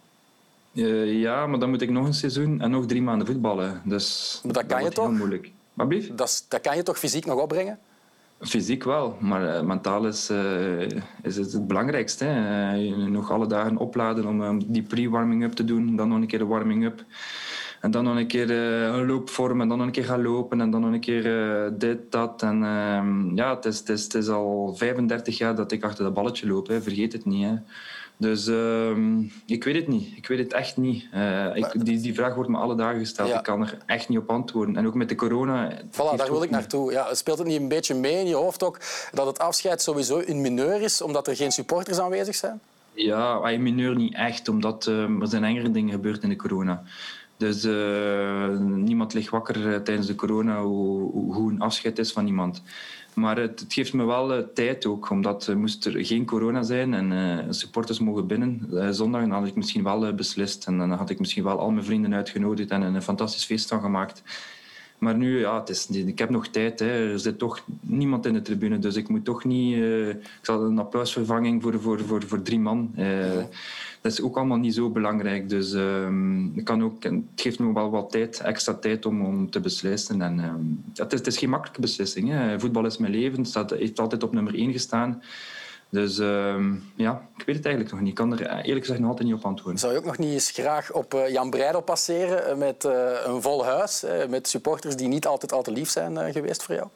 Ja, 1.05 1.47
maar 1.47 1.59
dan 1.59 1.69
moet 1.69 1.81
ik 1.81 1.89
nog 1.89 2.05
een 2.05 2.13
seizoen 2.13 2.61
en 2.61 2.71
nog 2.71 2.85
drie 2.85 3.01
maanden 3.01 3.27
voetballen. 3.27 3.81
Dus 3.85 4.39
maar 4.43 4.53
dat 4.53 4.65
kan 4.65 4.77
dat 4.77 4.87
je 4.87 4.93
toch? 4.93 5.07
Heel 5.07 5.17
moeilijk. 5.17 5.51
Dat, 6.15 6.45
dat 6.47 6.61
kan 6.61 6.75
je 6.75 6.83
toch 6.83 6.99
fysiek 6.99 7.25
nog 7.25 7.41
opbrengen? 7.41 7.79
Fysiek 8.41 8.83
wel, 8.83 9.17
maar 9.19 9.43
uh, 9.43 9.61
mentaal 9.61 10.07
is, 10.07 10.29
uh, 10.29 10.81
is 11.21 11.35
het 11.35 11.51
het 11.51 11.67
belangrijkste. 11.67 12.25
Hè. 12.25 12.89
nog 13.07 13.31
alle 13.31 13.47
dagen 13.47 13.77
opladen 13.77 14.25
om 14.25 14.71
die 14.71 14.81
pre-warming-up 14.81 15.51
te 15.51 15.65
doen, 15.65 15.95
dan 15.95 16.09
nog 16.09 16.17
een 16.17 16.27
keer 16.27 16.39
de 16.39 16.45
warming-up. 16.45 17.03
En 17.81 17.91
dan 17.91 18.03
nog 18.03 18.15
een 18.15 18.27
keer 18.27 18.51
een 18.51 19.05
loopvorm 19.05 19.61
en 19.61 19.67
dan 19.67 19.77
nog 19.77 19.87
een 19.87 19.93
keer 19.93 20.03
gaan 20.03 20.21
lopen 20.21 20.61
en 20.61 20.71
dan 20.71 20.81
nog 20.81 20.91
een 20.91 20.99
keer 20.99 21.23
dit, 21.77 22.11
dat. 22.11 22.41
En 22.41 22.63
ehm, 22.63 23.35
ja, 23.35 23.55
het 23.55 23.65
is, 23.65 23.77
het, 23.77 24.13
is, 24.13 24.29
al 24.29 24.75
35 24.75 25.37
jaar 25.37 25.55
dat 25.55 25.71
ik 25.71 25.83
achter 25.83 26.03
dat 26.03 26.13
balletje 26.13 26.47
loop, 26.47 26.67
vergeet 26.67 27.13
het 27.13 27.25
niet. 27.25 27.45
Hè. 27.45 27.55
Dus 28.19 28.47
uh, 28.47 28.97
ik 29.45 29.63
weet 29.63 29.75
het 29.75 29.87
niet. 29.87 30.17
Ik 30.17 30.27
weet 30.27 30.39
het 30.39 30.53
echt 30.53 30.77
niet. 30.77 31.07
Uh, 31.13 31.55
ik, 31.55 31.85
die, 31.85 32.01
die 32.01 32.13
vraag 32.13 32.35
wordt 32.35 32.49
me 32.49 32.57
alle 32.57 32.75
dagen 32.75 32.99
gesteld. 32.99 33.29
Ja. 33.29 33.37
Ik 33.37 33.43
kan 33.43 33.61
er 33.61 33.77
echt 33.85 34.09
niet 34.09 34.17
op 34.17 34.29
antwoorden. 34.29 34.75
En 34.75 34.87
ook 34.87 34.93
met 34.93 35.09
de 35.09 35.15
corona... 35.15 35.71
Voilà, 35.91 36.15
daar 36.15 36.31
wil 36.31 36.43
ik 36.43 36.49
naartoe. 36.49 36.91
Ja, 36.91 37.13
speelt 37.13 37.37
het 37.37 37.47
niet 37.47 37.59
een 37.59 37.67
beetje 37.67 37.95
mee 37.95 38.19
in 38.19 38.27
je 38.27 38.35
hoofd 38.35 38.63
ook 38.63 38.79
dat 39.13 39.25
het 39.25 39.39
afscheid 39.39 39.81
sowieso 39.81 40.21
een 40.25 40.41
mineur 40.41 40.81
is, 40.81 41.01
omdat 41.01 41.27
er 41.27 41.35
geen 41.35 41.51
supporters 41.51 41.99
aanwezig 41.99 42.35
zijn? 42.35 42.59
Ja, 42.93 43.39
een 43.43 43.63
mineur 43.63 43.95
niet 43.95 44.13
echt, 44.13 44.49
omdat 44.49 44.87
uh, 44.87 45.21
er 45.21 45.27
zijn 45.27 45.43
engere 45.43 45.71
dingen 45.71 45.91
gebeurd 45.91 46.23
in 46.23 46.29
de 46.29 46.35
corona. 46.35 46.83
Dus 47.37 47.65
uh, 47.65 48.57
niemand 48.59 49.13
ligt 49.13 49.29
wakker 49.29 49.83
tijdens 49.83 50.07
de 50.07 50.15
corona 50.15 50.61
hoe, 50.61 51.33
hoe 51.33 51.51
een 51.51 51.61
afscheid 51.61 51.99
is 51.99 52.11
van 52.11 52.27
iemand. 52.27 52.61
Maar 53.13 53.37
het, 53.37 53.59
het, 53.59 53.73
geeft 53.73 53.93
me 53.93 54.05
wel 54.05 54.37
uh, 54.37 54.43
tijd 54.53 54.85
ook, 54.85 55.09
omdat 55.09 55.53
moest 55.55 55.85
er 55.85 56.05
geen 56.05 56.25
corona 56.25 56.63
zijn 56.63 56.93
en 56.93 57.55
supporters 57.55 57.99
mogen 57.99 58.27
binnen 58.27 58.67
zondag, 58.95 59.27
had 59.27 59.47
ik 59.47 59.55
misschien 59.55 59.83
wel 59.83 60.13
beslist. 60.13 60.67
En 60.67 60.77
dan 60.77 60.91
had 60.91 61.09
ik 61.09 61.19
misschien 61.19 61.43
wel 61.43 61.59
al 61.59 61.71
mijn 61.71 61.85
vrienden 61.85 62.13
uitgenodigd 62.13 62.69
en 62.69 62.81
een 62.81 63.01
fantastisch 63.01 63.45
feest 63.45 63.67
van 63.67 63.81
gemaakt. 63.81 64.23
Maar 64.97 65.15
nu, 65.15 65.39
ja, 65.39 65.59
het 65.59 65.69
is, 65.69 65.87
ik 65.89 66.19
heb 66.19 66.29
nog 66.29 66.47
tijd. 66.47 66.79
Hè. 66.79 67.11
Er 67.11 67.19
zit 67.19 67.37
toch 67.37 67.63
niemand 67.81 68.25
in 68.25 68.33
de 68.33 68.41
tribune, 68.41 68.79
dus 68.79 68.95
ik 68.95 69.07
moet 69.07 69.25
toch 69.25 69.43
niet... 69.43 69.77
ik 69.77 70.39
zal 70.41 70.63
een 70.63 70.79
applausvervanging 70.79 71.61
voor, 71.61 71.81
voor, 71.81 71.99
voor, 71.99 72.23
voor 72.23 72.41
drie 72.41 72.59
man. 72.59 72.95
Dat 74.01 74.11
is 74.11 74.21
ook 74.21 74.37
allemaal 74.37 74.57
niet 74.57 74.73
zo 74.73 74.89
belangrijk. 74.89 75.49
Dus 75.49 75.73
ik 76.55 76.63
kan 76.65 76.83
ook, 76.83 77.03
het 77.03 77.13
geeft 77.35 77.59
me 77.59 77.73
wel 77.73 77.89
wat 77.89 78.11
tijd, 78.11 78.39
extra 78.39 78.73
tijd 78.73 79.05
om, 79.05 79.25
om 79.25 79.49
te 79.49 79.59
beslissen. 79.59 80.21
En, 80.21 80.39
het, 80.95 81.13
is, 81.13 81.19
het 81.19 81.27
is 81.27 81.37
geen 81.37 81.49
makkelijke 81.49 81.81
beslissing. 81.81 82.29
Hè. 82.29 82.59
Voetbal 82.59 82.85
is 82.85 82.97
mijn 82.97 83.11
leven. 83.11 83.39
Het 83.39 83.47
staat, 83.47 83.69
heeft 83.69 83.99
altijd 83.99 84.23
op 84.23 84.33
nummer 84.33 84.55
één 84.55 84.71
gestaan. 84.71 85.21
Dus 85.89 86.17
um, 86.17 86.83
ja, 86.95 87.27
ik 87.37 87.45
weet 87.45 87.55
het 87.55 87.65
eigenlijk 87.65 87.95
nog 87.95 88.03
niet. 88.03 88.09
Ik 88.09 88.15
kan 88.15 88.31
er 88.31 88.49
eerlijk 88.49 88.85
gezegd 88.85 88.99
nog 88.99 89.09
altijd 89.09 89.27
niet 89.27 89.37
op 89.37 89.45
antwoorden. 89.45 89.79
Zou 89.79 89.93
je 89.93 89.99
ook 89.99 90.05
nog 90.05 90.17
niet 90.17 90.31
eens 90.31 90.51
graag 90.51 90.93
op 90.93 91.13
uh, 91.13 91.29
Jan 91.29 91.49
Breidel 91.49 91.81
passeren 91.81 92.57
met 92.57 92.85
uh, 92.85 92.91
een 93.25 93.41
vol 93.41 93.65
huis, 93.65 94.03
uh, 94.03 94.25
met 94.29 94.47
supporters 94.47 94.95
die 94.95 95.07
niet 95.07 95.27
altijd 95.27 95.51
al 95.51 95.63
te 95.63 95.71
lief 95.71 95.89
zijn 95.89 96.33
geweest 96.33 96.63
voor 96.63 96.75
jou? 96.75 96.87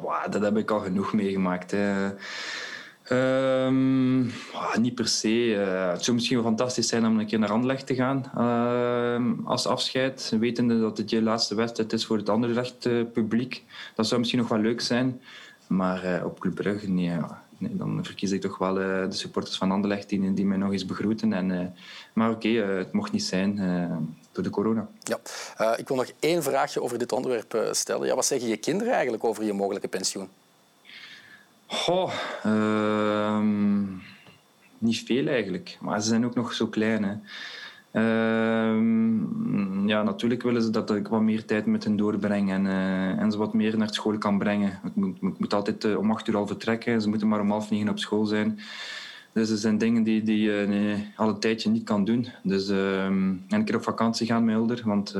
Wow, 0.00 0.32
dat 0.32 0.42
heb 0.42 0.56
ik 0.56 0.70
al 0.70 0.80
genoeg 0.80 1.12
meegemaakt. 1.12 1.70
Hè. 1.70 2.08
Um, 3.12 4.30
wow, 4.52 4.76
niet 4.76 4.94
per 4.94 5.08
se. 5.08 5.28
het 5.90 6.04
zou 6.04 6.16
misschien 6.16 6.36
wel 6.36 6.46
fantastisch 6.46 6.88
zijn 6.88 7.06
om 7.06 7.18
een 7.18 7.26
keer 7.26 7.38
naar 7.38 7.50
Anderlecht 7.50 7.86
te 7.86 7.94
gaan 7.94 8.30
als 9.44 9.66
afscheid, 9.66 10.32
wetende 10.40 10.80
dat 10.80 10.98
het 10.98 11.10
je 11.10 11.22
laatste 11.22 11.54
wedstrijd 11.54 11.92
is 11.92 12.06
voor 12.06 12.16
het 12.16 12.28
Anderlecht 12.28 12.88
publiek. 13.12 13.64
Dat 13.94 14.06
zou 14.06 14.20
misschien 14.20 14.40
nog 14.40 14.48
wel 14.48 14.58
leuk 14.58 14.80
zijn. 14.80 15.20
Maar 15.66 16.04
uh, 16.04 16.24
op 16.24 16.40
Club 16.40 16.54
Brugge, 16.54 16.88
nee, 16.88 17.18
dan 17.58 18.04
verkies 18.04 18.30
ik 18.30 18.40
toch 18.40 18.58
wel 18.58 18.80
uh, 18.80 19.04
de 19.10 19.16
supporters 19.16 19.56
van 19.56 19.70
Anderlecht 19.70 20.08
die, 20.08 20.34
die 20.34 20.46
mij 20.46 20.56
nog 20.56 20.72
eens 20.72 20.86
begroeten. 20.86 21.32
En, 21.32 21.74
maar 22.12 22.30
oké, 22.30 22.48
het 22.48 22.92
mocht 22.92 23.12
niet 23.12 23.24
zijn 23.24 23.56
door 24.32 24.42
de 24.42 24.50
corona. 24.50 24.88
Ja. 25.02 25.18
ik 25.76 25.88
wil 25.88 25.96
nog 25.96 26.10
één 26.20 26.42
vraagje 26.42 26.82
over 26.82 26.98
dit 26.98 27.12
onderwerp 27.12 27.68
stellen. 27.70 28.06
Ja, 28.06 28.14
wat 28.14 28.26
zeggen 28.26 28.48
je 28.48 28.56
kinderen 28.56 28.92
eigenlijk 28.92 29.24
over 29.24 29.44
je 29.44 29.52
mogelijke 29.52 29.88
pensioen? 29.88 30.28
Goh, 31.66 32.12
ehm, 32.42 33.82
niet 34.78 35.02
veel 35.06 35.26
eigenlijk. 35.26 35.78
Maar 35.80 36.00
ze 36.00 36.08
zijn 36.08 36.24
ook 36.24 36.34
nog 36.34 36.52
zo 36.52 36.66
klein. 36.66 37.02
Hè. 37.02 37.14
Ehm, 37.94 39.88
ja, 39.88 40.02
natuurlijk 40.02 40.42
willen 40.42 40.62
ze 40.62 40.70
dat 40.70 40.90
ik 40.90 41.08
wat 41.08 41.20
meer 41.20 41.44
tijd 41.44 41.66
met 41.66 41.84
hen 41.84 41.96
doorbreng 41.96 42.50
en, 42.50 42.64
uh, 42.64 43.20
en 43.20 43.32
ze 43.32 43.38
wat 43.38 43.54
meer 43.54 43.78
naar 43.78 43.94
school 43.94 44.18
kan 44.18 44.38
brengen. 44.38 44.80
Ik 44.84 44.94
moet, 44.94 45.38
moet 45.38 45.54
altijd 45.54 45.84
uh, 45.84 45.98
om 45.98 46.10
acht 46.10 46.28
uur 46.28 46.36
al 46.36 46.46
vertrekken. 46.46 47.00
Ze 47.00 47.08
moeten 47.08 47.28
maar 47.28 47.40
om 47.40 47.50
half 47.50 47.70
negen 47.70 47.88
op 47.88 47.98
school 47.98 48.24
zijn. 48.24 48.58
Dus 49.32 49.50
er 49.50 49.56
zijn 49.56 49.78
dingen 49.78 50.02
die, 50.02 50.22
die 50.22 50.40
je 50.40 50.64
nee, 50.68 51.12
al 51.16 51.28
een 51.28 51.38
tijdje 51.38 51.70
niet 51.70 51.84
kan 51.84 52.04
doen. 52.04 52.28
Dus 52.42 52.68
een 52.68 53.64
keer 53.64 53.76
op 53.76 53.82
vakantie 53.82 54.26
gaan 54.26 54.44
met 54.44 54.80
want 54.82 55.16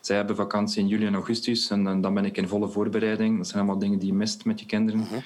zij 0.00 0.16
hebben 0.16 0.36
vakantie 0.36 0.82
in 0.82 0.88
juli 0.88 1.06
en 1.06 1.14
augustus 1.14 1.70
en 1.70 2.00
dan, 2.00 2.14
ben 2.14 2.24
ik 2.24 2.36
in 2.36 2.48
volle 2.48 2.68
voorbereiding. 2.68 3.36
Dat 3.36 3.46
zijn 3.46 3.62
allemaal 3.62 3.80
dingen 3.80 3.98
die 3.98 4.08
je 4.08 4.14
mist 4.14 4.44
met 4.44 4.60
je 4.60 4.66
kinderen. 4.66 5.00
-hmm. 5.00 5.22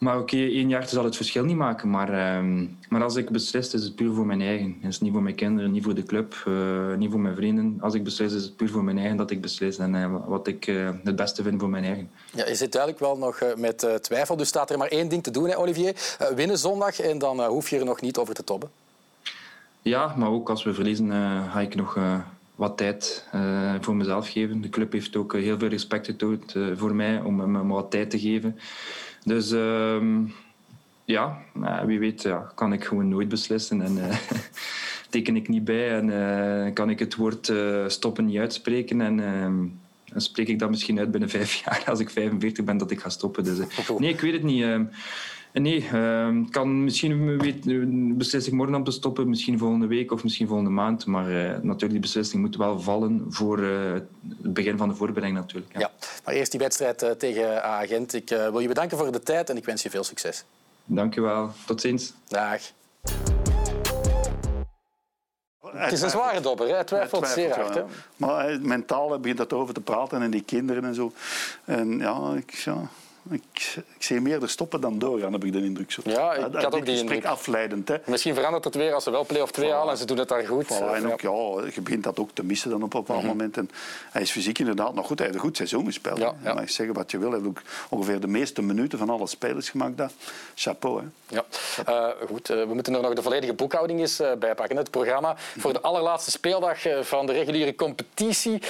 Maar 0.00 0.18
oké, 0.18 0.34
okay, 0.34 0.54
één 0.54 0.68
jaar 0.68 0.88
zal 0.88 1.04
het 1.04 1.16
verschil 1.16 1.44
niet 1.44 1.56
maken. 1.56 1.90
Maar, 1.90 2.08
uh, 2.10 2.66
maar 2.88 3.02
als 3.02 3.16
ik 3.16 3.30
beslis, 3.30 3.74
is 3.74 3.82
het 3.82 3.94
puur 3.94 4.14
voor 4.14 4.26
mijn 4.26 4.40
eigen. 4.40 4.76
Het 4.80 4.92
is 4.92 5.00
niet 5.00 5.12
voor 5.12 5.22
mijn 5.22 5.34
kinderen, 5.34 5.72
niet 5.72 5.84
voor 5.84 5.94
de 5.94 6.02
club, 6.02 6.44
uh, 6.48 6.94
niet 6.96 7.10
voor 7.10 7.20
mijn 7.20 7.34
vrienden. 7.36 7.78
Als 7.80 7.94
ik 7.94 8.04
beslis, 8.04 8.32
is 8.32 8.42
het 8.42 8.56
puur 8.56 8.68
voor 8.68 8.84
mijn 8.84 8.98
eigen 8.98 9.16
dat 9.16 9.30
ik 9.30 9.40
beslis. 9.40 9.78
En 9.78 9.94
uh, 9.94 10.14
wat 10.26 10.46
ik 10.46 10.66
uh, 10.66 10.90
het 11.04 11.16
beste 11.16 11.42
vind 11.42 11.60
voor 11.60 11.68
mijn 11.68 11.84
eigen. 11.84 12.10
Ja, 12.34 12.46
je 12.46 12.54
zit 12.54 12.72
duidelijk 12.72 13.00
wel 13.02 13.18
nog 13.18 13.42
met 13.56 13.88
twijfel. 14.00 14.36
Dus 14.36 14.48
staat 14.48 14.70
er 14.70 14.78
maar 14.78 14.88
één 14.88 15.08
ding 15.08 15.22
te 15.22 15.30
doen, 15.30 15.48
hè, 15.48 15.58
Olivier. 15.58 16.16
winnen 16.34 16.58
zondag 16.58 17.00
en 17.00 17.18
dan 17.18 17.44
hoef 17.44 17.70
je 17.70 17.78
er 17.78 17.84
nog 17.84 18.00
niet 18.00 18.18
over 18.18 18.34
te 18.34 18.44
tobben. 18.44 18.70
Ja, 19.82 20.14
maar 20.16 20.30
ook 20.30 20.50
als 20.50 20.64
we 20.64 20.74
verliezen, 20.74 21.10
ga 21.50 21.60
ik 21.60 21.74
nog 21.74 21.98
wat 22.54 22.76
tijd 22.76 23.24
uh, 23.34 23.74
voor 23.80 23.96
mezelf 23.96 24.28
geven. 24.28 24.60
De 24.60 24.68
club 24.68 24.92
heeft 24.92 25.16
ook 25.16 25.32
heel 25.32 25.58
veel 25.58 25.68
respect 25.68 26.06
getoond 26.06 26.54
uh, 26.54 26.76
voor 26.76 26.94
mij 26.94 27.20
om 27.20 27.50
me 27.50 27.66
wat 27.66 27.90
tijd 27.90 28.10
te 28.10 28.18
geven. 28.18 28.58
Dus 29.24 29.52
uh, 29.52 30.02
ja, 31.04 31.38
wie 31.86 31.98
weet 31.98 32.22
ja, 32.22 32.52
kan 32.54 32.72
ik 32.72 32.84
gewoon 32.84 33.08
nooit 33.08 33.28
beslissen. 33.28 33.82
En 33.82 33.96
uh, 33.96 34.16
teken 35.10 35.36
ik 35.36 35.48
niet 35.48 35.64
bij 35.64 35.98
en 35.98 36.72
kan 36.72 36.90
ik 36.90 36.98
het 36.98 37.16
woord 37.16 37.52
stoppen 37.86 38.24
niet 38.24 38.38
uitspreken. 38.38 39.00
En 39.00 39.20
ehm, 39.20 39.64
spreek 40.20 40.48
ik 40.48 40.58
dat 40.58 40.70
misschien 40.70 40.98
uit 40.98 41.10
binnen 41.10 41.30
vijf 41.38 41.54
jaar 41.54 41.82
als 41.86 42.00
ik 42.00 42.10
45 42.10 42.64
ben 42.64 42.78
dat 42.78 42.90
ik 42.90 43.00
ga 43.00 43.08
stoppen. 43.08 43.44
Dus, 43.44 43.58
nee, 43.98 44.10
ik 44.10 44.20
weet 44.20 44.32
het 44.32 44.42
niet. 44.42 44.64
Ehm, 45.52 45.62
Nee, 45.62 45.88
uh, 45.92 46.50
kan 46.50 46.84
misschien 46.84 47.38
weet, 47.38 47.64
beslis 48.16 48.46
ik 48.46 48.52
morgen 48.52 48.74
om 48.74 48.84
te 48.84 48.90
stoppen, 48.90 49.28
misschien 49.28 49.58
volgende 49.58 49.86
week 49.86 50.12
of 50.12 50.22
misschien 50.22 50.46
volgende 50.46 50.70
maand. 50.70 51.06
Maar 51.06 51.30
uh, 51.30 51.42
natuurlijk, 51.48 51.90
die 51.90 52.00
beslissing 52.00 52.42
moet 52.42 52.56
wel 52.56 52.80
vallen 52.80 53.26
voor 53.28 53.58
uh, 53.58 53.92
het 53.92 54.52
begin 54.54 54.78
van 54.78 54.88
de 54.88 54.94
voorbereiding 54.94 55.38
natuurlijk. 55.38 55.72
Ja. 55.72 55.80
ja. 55.80 55.90
maar 56.24 56.34
eerst 56.34 56.50
die 56.50 56.60
wedstrijd 56.60 57.02
uh, 57.02 57.10
tegen 57.10 57.64
Agent. 57.64 58.14
Ik 58.14 58.28
wil 58.28 58.60
je 58.60 58.68
bedanken 58.68 58.98
voor 58.98 59.12
de 59.12 59.22
tijd 59.22 59.50
en 59.50 59.56
ik 59.56 59.64
wens 59.64 59.82
je 59.82 59.90
veel 59.90 60.04
succes. 60.04 60.44
Dank 60.84 61.14
je 61.14 61.20
wel. 61.20 61.52
Tot 61.66 61.80
ziens. 61.80 62.12
Dag. 62.28 62.60
Het 65.60 65.92
is 65.92 66.02
een 66.02 66.10
zware 66.10 66.40
dobber, 66.40 66.66
hè? 66.66 66.74
hij 66.74 66.84
twijfelt, 66.84 67.28
zeer 67.28 67.54
hard. 67.54 67.74
Hè? 67.74 67.82
Maar 68.16 68.60
mentaal 68.60 69.20
begint 69.20 69.38
dat 69.38 69.52
over 69.52 69.74
te 69.74 69.80
praten 69.80 70.22
en 70.22 70.30
die 70.30 70.42
kinderen 70.42 70.84
en 70.84 70.94
zo. 70.94 71.12
En 71.64 71.98
ja, 71.98 72.34
ik, 72.36 72.50
ja 72.50 72.88
ik, 73.30 73.76
ik 73.96 74.02
zie 74.02 74.20
meer 74.20 74.40
de 74.40 74.46
stoppen 74.46 74.80
dan 74.80 74.98
doorgaan, 74.98 75.32
heb 75.32 75.44
ik 75.44 75.52
de 75.52 75.64
indruk. 75.64 75.92
Zo. 75.92 76.00
Ja, 76.04 76.34
ik 76.34 76.54
had 76.54 76.74
ook 76.74 76.86
die 76.86 76.98
indruk. 76.98 77.24
afleidend. 77.24 77.88
Hè. 77.88 77.96
Misschien 78.04 78.34
verandert 78.34 78.64
het 78.64 78.74
weer 78.74 78.94
als 78.94 79.04
ze 79.04 79.10
wel 79.10 79.26
play-off 79.26 79.52
2 79.52 79.72
halen 79.72 79.92
en 79.92 79.98
ze 79.98 80.04
doen 80.04 80.18
het 80.18 80.28
daar 80.28 80.46
goed. 80.46 80.64
Voilà, 80.64 80.94
en 80.94 81.12
ook, 81.12 81.20
ja, 81.20 81.70
je 81.74 81.80
begint 81.80 82.04
dat 82.04 82.18
ook 82.18 82.30
te 82.32 82.44
missen 82.44 82.70
dan 82.70 82.82
op 82.82 82.94
een 82.94 83.00
bepaald 83.00 83.22
mm 83.22 83.28
-hmm. 83.28 83.36
moment. 83.36 83.56
En 83.56 83.70
hij 84.10 84.22
is 84.22 84.30
fysiek 84.30 84.58
inderdaad 84.58 84.94
nog 84.94 85.06
goed. 85.06 85.18
Hij 85.18 85.26
heeft 85.26 85.38
een 85.38 85.44
goed 85.44 85.56
seizoen 85.56 85.84
gespeeld. 85.84 86.18
Ja, 86.18 86.34
ja. 86.42 86.66
Zeggen 86.66 86.94
wat 86.94 87.10
je 87.10 87.18
wil. 87.18 87.30
Hij 87.30 87.38
heeft 87.38 87.50
ook 87.50 87.62
ongeveer 87.88 88.20
de 88.20 88.26
meeste 88.26 88.62
minuten 88.62 88.98
van 88.98 89.10
alle 89.10 89.26
spelers 89.26 89.68
gemaakt. 89.68 90.02
Chapeau. 90.54 91.00
Hè. 91.00 91.06
Ja. 91.36 91.44
Uh, 91.88 92.26
goed, 92.28 92.50
uh, 92.50 92.66
we 92.66 92.74
moeten 92.74 92.94
er 92.94 93.02
nog 93.02 93.14
de 93.14 93.22
volledige 93.22 93.52
boekhouding 93.52 94.00
eens 94.00 94.20
uh, 94.20 94.32
bij 94.32 94.54
pakken. 94.54 94.76
Het 94.76 94.90
programma 94.90 95.36
voor 95.58 95.72
de 95.72 95.80
allerlaatste 95.80 96.30
speeldag 96.30 96.78
van 97.00 97.26
de 97.26 97.32
reguliere 97.32 97.74
competitie. 97.74 98.62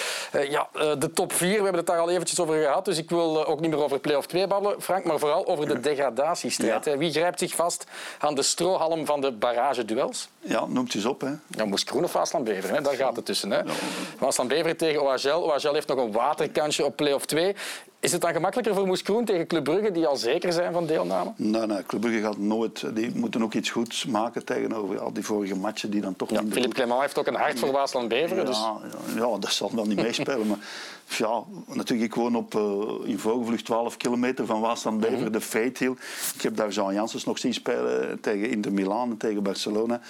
ja, 0.48 0.68
de 0.98 1.10
top 1.14 1.32
4, 1.32 1.48
we 1.48 1.54
hebben 1.54 1.74
het 1.74 1.86
daar 1.86 1.98
al 1.98 2.10
eventjes 2.10 2.40
over 2.40 2.62
gehad. 2.62 2.84
Dus 2.84 2.98
ik 2.98 3.10
wil 3.10 3.46
ook 3.46 3.60
niet 3.60 3.70
meer 3.70 3.82
over 3.82 3.98
play-off 3.98 4.26
2 4.26 4.39
babbelen, 4.46 4.82
Frank. 4.82 5.04
Maar 5.04 5.18
vooral 5.18 5.46
over 5.46 5.68
de 5.68 5.80
degradatiestrijd. 5.80 6.84
Ja. 6.84 6.96
Wie 6.96 7.12
grijpt 7.12 7.38
zich 7.38 7.54
vast 7.54 7.84
aan 8.18 8.34
de 8.34 8.42
strohalm 8.42 9.06
van 9.06 9.20
de 9.20 9.32
barrageduels? 9.32 10.28
Ja, 10.40 10.66
noemt 10.66 10.94
eens 10.94 11.04
op. 11.04 11.20
Hè. 11.20 11.32
Ja, 11.46 11.64
Moes 11.64 11.84
Kroen 11.84 12.04
of 12.04 12.12
Waasland-Beveren, 12.12 12.74
hè? 12.74 12.82
daar 12.82 12.94
gaat 12.94 13.16
het 13.16 13.24
tussen. 13.24 13.50
Hè. 13.50 13.58
Ja. 13.58 13.72
Waasland-Beveren 14.18 14.76
tegen 14.76 15.02
OHL. 15.02 15.28
OHL 15.28 15.72
heeft 15.72 15.88
nog 15.88 15.98
een 15.98 16.12
waterkansje 16.12 16.84
op 16.84 16.96
play-off 16.96 17.26
2. 17.26 17.56
Is 18.00 18.12
het 18.12 18.20
dan 18.20 18.32
gemakkelijker 18.32 18.74
voor 18.74 18.86
Moes 18.86 19.02
Kroen 19.02 19.24
tegen 19.24 19.46
Club 19.46 19.64
Brugge, 19.64 19.90
die 19.90 20.06
al 20.06 20.16
zeker 20.16 20.52
zijn 20.52 20.72
van 20.72 20.86
deelname? 20.86 21.32
Nee, 21.36 21.66
nee, 21.66 21.82
Club 21.86 22.00
Brugge 22.00 22.20
gaat 22.20 22.38
nooit... 22.38 22.94
Die 22.94 23.10
moeten 23.14 23.42
ook 23.42 23.54
iets 23.54 23.70
goeds 23.70 24.06
maken 24.06 24.44
tegenover 24.44 25.00
al 25.00 25.12
die 25.12 25.24
vorige 25.24 25.56
matchen 25.56 25.90
die 25.90 26.00
dan 26.00 26.16
toch 26.16 26.30
ja, 26.30 26.42
Philippe 26.50 26.74
Clement 26.74 27.00
heeft 27.00 27.18
ook 27.18 27.26
een 27.26 27.34
hart 27.34 27.58
voor 27.58 27.72
Waasland-Beveren. 27.72 28.36
Ja, 28.36 28.44
dus... 28.44 28.58
ja, 28.58 28.80
ja, 29.14 29.38
dat 29.38 29.52
zal 29.52 29.70
wel 29.74 29.84
niet 29.84 30.02
meespelen. 30.06 30.46
maar 30.46 30.58
ja, 31.06 31.42
natuurlijk, 31.66 32.12
ik 32.12 32.14
woon 32.14 32.36
op, 32.36 32.54
uh, 32.54 33.08
in 33.08 33.18
vogelvlucht 33.18 33.64
12 33.64 33.96
kilometer 33.96 34.46
van 34.46 34.60
Waasland-Beveren, 34.60 35.18
mm 35.18 35.24
-hmm. 35.24 35.32
de 35.32 35.40
Fate 35.40 35.84
Hill. 35.84 35.94
Ik 36.34 36.42
heb 36.42 36.56
daar 36.56 36.70
Jean 36.70 36.94
Janssens 36.94 37.24
nog 37.24 37.38
zien 37.38 37.54
spelen 37.54 38.20
tegen 38.20 38.50
Inter 38.50 38.72
Milan 38.72 39.10
en 39.10 39.16
tegen 39.16 39.42
Barcelona. 39.42 40.00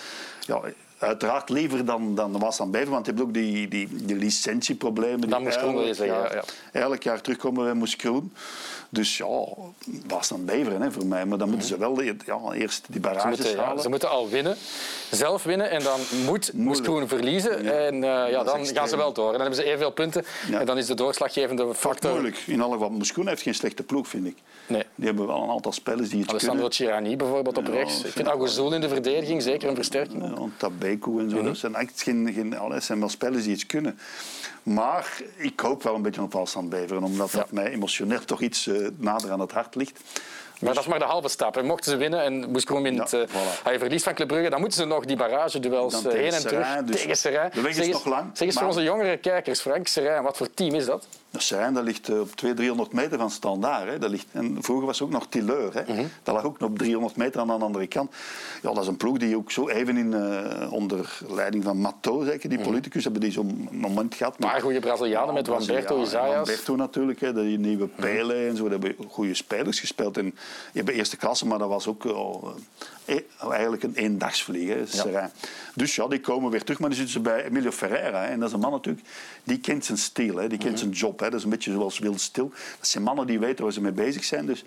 Ja, 0.40 0.60
uiteraard 1.00 1.48
liever 1.48 1.84
dan, 1.84 2.14
dan 2.14 2.38
was 2.38 2.60
aan 2.60 2.70
Beveren, 2.70 2.92
want 2.92 3.06
je 3.06 3.12
hebt 3.12 3.24
ook 3.24 3.34
die, 3.34 3.68
die, 3.68 3.88
die 3.92 4.16
licentieproblemen. 4.16 5.28
Dan 5.28 5.42
moest 5.42 5.58
Groen 5.58 5.94
zeggen, 5.94 6.06
ja, 6.06 6.42
ja. 6.72 6.80
Elk 6.80 7.02
jaar 7.02 7.20
terugkomen 7.20 7.64
bij 7.64 7.74
Moes. 7.74 7.96
Dus 8.92 9.16
ja, 9.16 9.26
was 10.06 10.28
dan 10.28 10.44
Beveren 10.44 10.82
hè, 10.82 10.92
voor 10.92 11.06
mij. 11.06 11.26
Maar 11.26 11.38
dan 11.38 11.48
moeten 11.48 11.68
ze 11.68 11.78
wel 11.78 12.02
ja, 12.02 12.14
eerst 12.52 12.86
die 12.88 13.00
barrages 13.00 13.36
ze 13.36 13.42
moeten, 13.42 13.58
halen. 13.58 13.76
Ja, 13.76 13.82
ze 13.82 13.88
moeten 13.88 14.10
al 14.10 14.28
winnen, 14.28 14.56
zelf 15.10 15.42
winnen. 15.42 15.70
En 15.70 15.82
dan 15.82 16.00
moet 16.24 16.52
Moes 16.52 16.80
verliezen. 17.06 17.64
Ja. 17.64 17.70
En 17.70 17.94
uh, 17.94 18.00
ja, 18.02 18.44
dan 18.44 18.66
gaan 18.66 18.88
ze 18.88 18.96
wel 18.96 19.12
door. 19.12 19.26
En 19.26 19.32
dan 19.32 19.40
hebben 19.40 19.58
ze 19.58 19.64
evenveel 19.64 19.90
punten. 19.90 20.24
En 20.52 20.66
dan 20.66 20.78
is 20.78 20.86
de 20.86 20.94
doorslaggevende 20.94 21.74
factor... 21.74 22.10
moeilijk. 22.10 22.36
In 22.46 22.60
alle 22.60 22.72
geval, 22.72 22.90
Moes 22.90 23.12
heeft 23.14 23.42
geen 23.42 23.54
slechte 23.54 23.82
ploeg, 23.82 24.08
vind 24.08 24.26
ik. 24.26 24.36
Nee. 24.66 24.84
Die 24.94 25.06
hebben 25.06 25.26
wel 25.26 25.42
een 25.42 25.50
aantal 25.50 25.72
spelers 25.72 26.08
die 26.08 26.20
het 26.20 26.30
Alessandro 26.30 26.68
kunnen. 26.68 26.84
Alessandro 26.84 27.02
Cirani 27.02 27.16
bijvoorbeeld 27.16 27.58
op 27.58 27.66
rechts. 27.66 28.04
Ik 28.04 28.12
vind 28.12 28.28
Agozoul 28.28 28.72
in 28.72 28.80
de 28.80 28.88
verdediging 28.88 29.42
zeker 29.42 29.68
een 29.68 29.74
versterking. 29.74 30.22
Ja, 30.22 30.68
Tabeku 30.90 31.18
en 31.18 31.30
zo. 31.30 31.36
Mm 31.36 31.42
-hmm. 31.42 31.48
Dat 31.48 31.56
zijn 31.56 31.74
echt 31.74 32.02
geen, 32.02 32.32
geen, 32.34 32.50
dat 32.50 32.84
zijn 32.84 32.98
wel 33.00 33.08
spelers 33.08 33.44
die 33.44 33.52
iets 33.52 33.66
kunnen. 33.66 33.98
Maar 34.62 35.22
ik 35.36 35.60
hoop 35.60 35.82
wel 35.82 35.94
een 35.94 36.02
beetje 36.02 36.22
op 36.22 36.34
afstand 36.34 36.70
Beveren, 36.70 37.02
omdat 37.02 37.30
dat 37.30 37.52
mij 37.52 37.70
emotioneel 37.70 38.24
toch 38.24 38.40
iets 38.40 38.66
uh, 38.66 38.88
nader 38.96 39.30
aan 39.30 39.40
het 39.40 39.52
hart 39.52 39.74
ligt. 39.74 40.00
Maar 40.60 40.74
dat 40.74 40.82
is 40.82 40.88
maar 40.88 40.98
de 40.98 41.04
halve 41.04 41.28
stap. 41.28 41.56
En 41.56 41.66
mochten 41.66 41.90
ze 41.90 41.96
winnen 41.96 42.22
en 42.22 42.50
moest 42.50 42.66
gewoon 42.66 42.86
in 42.86 42.98
het, 42.98 43.10
ja, 43.10 43.26
voilà. 43.26 43.72
uh, 43.72 43.78
verlies 43.78 44.02
van 44.02 44.14
Club 44.14 44.28
Brugge, 44.28 44.50
dan 44.50 44.60
moeten 44.60 44.78
ze 44.78 44.84
nog 44.84 45.04
die 45.04 45.16
barrageduels 45.16 46.04
uh, 46.04 46.12
heen 46.12 46.32
en 46.32 46.42
terug 46.42 46.82
dus 46.84 47.00
tegen 47.00 47.16
Serijn. 47.16 47.50
De 47.54 47.60
weg 47.60 47.76
is 47.76 47.88
nog 47.88 48.04
lang. 48.04 48.30
Zeg 48.32 48.48
eens 48.48 48.56
voor 48.56 48.66
onze 48.66 48.82
jongere 48.82 49.16
kijkers, 49.16 49.60
Frank, 49.60 49.86
Serijn, 49.86 50.22
wat 50.22 50.36
voor 50.36 50.54
team 50.54 50.74
is 50.74 50.84
dat? 50.84 51.06
Serijn 51.36 51.74
dat 51.74 51.84
ligt 51.84 52.08
op 52.08 52.36
200, 52.36 52.56
300 52.56 52.92
meter 52.92 53.18
van 53.18 53.30
Standaard. 53.30 53.88
Hè. 53.88 53.98
Dat 53.98 54.10
ligt, 54.10 54.26
en 54.32 54.56
vroeger 54.60 54.86
was 54.86 55.02
ook 55.02 55.10
nog 55.10 55.26
Tilleur. 55.28 55.74
Hè. 55.74 55.92
Mm 55.92 55.98
-hmm. 55.98 56.08
Dat 56.22 56.34
lag 56.34 56.44
ook 56.44 56.60
op 56.60 56.78
300 56.78 57.16
meter 57.16 57.40
aan 57.40 57.46
de 57.46 57.52
andere 57.52 57.86
kant. 57.86 58.14
Ja, 58.62 58.72
dat 58.72 58.82
is 58.82 58.86
een 58.86 58.96
ploeg 58.96 59.18
die 59.18 59.36
ook 59.36 59.50
zo 59.50 59.68
even 59.68 59.96
in, 59.96 60.12
uh, 60.12 60.72
onder 60.72 61.18
leiding 61.28 61.64
van 61.64 61.76
Matto, 61.76 62.24
zeker, 62.24 62.48
die 62.48 62.60
politicus, 62.60 63.04
mm 63.06 63.12
-hmm. 63.12 63.22
hebben 63.22 63.22
die 63.22 63.32
zo'n 63.32 63.68
moment 63.80 64.14
gehad. 64.14 64.38
Met, 64.38 64.48
maar 64.48 64.60
goede 64.60 64.80
Brazilianen 64.80 65.26
ja, 65.26 65.32
met 65.32 65.46
Wamberto, 65.46 66.02
Isaias. 66.02 66.34
Wamberto 66.34 66.76
natuurlijk, 66.76 67.20
hè, 67.20 67.32
die 67.32 67.58
nieuwe 67.58 67.86
Pele 67.86 68.34
en 68.34 68.56
zo. 68.56 68.68
Die 68.68 68.78
hebben 68.78 69.08
goede 69.08 69.34
spelers 69.34 69.80
gespeeld. 69.80 70.16
En, 70.16 70.24
die 70.24 70.32
hebben 70.72 70.94
eerste 70.94 71.16
klasse, 71.16 71.46
maar 71.46 71.58
dat 71.58 71.68
was 71.68 71.86
ook 71.86 72.04
oh, 72.04 72.48
eigenlijk 73.50 73.82
een 73.82 73.94
eendagsvlieg. 73.94 75.04
Ja. 75.04 75.30
Dus 75.74 75.94
ja, 75.94 76.06
die 76.06 76.20
komen 76.20 76.50
weer 76.50 76.62
terug. 76.62 76.78
Maar 76.78 76.88
dan 76.88 76.98
zitten 76.98 77.14
ze 77.14 77.20
bij 77.20 77.44
Emilio 77.44 77.70
Ferreira. 77.70 78.22
Hè. 78.22 78.26
En 78.26 78.38
dat 78.40 78.48
is 78.48 78.54
een 78.54 78.60
man 78.60 78.70
natuurlijk, 78.70 79.06
die 79.44 79.58
kent 79.60 79.84
zijn 79.84 79.98
stijl, 79.98 80.36
hè. 80.36 80.48
die 80.48 80.58
kent 80.58 80.78
zijn 80.78 80.90
job. 80.90 81.19
Hè. 81.20 81.30
Dat 81.30 81.38
is 81.38 81.44
een 81.44 81.50
beetje 81.50 81.72
zoals 81.72 81.98
Wild 81.98 82.20
Stil. 82.20 82.52
Dat 82.78 82.88
zijn 82.88 83.04
mannen 83.04 83.26
die 83.26 83.38
weten 83.38 83.64
waar 83.64 83.72
ze 83.72 83.80
mee 83.80 83.92
bezig 83.92 84.24
zijn. 84.24 84.46
Dus 84.46 84.64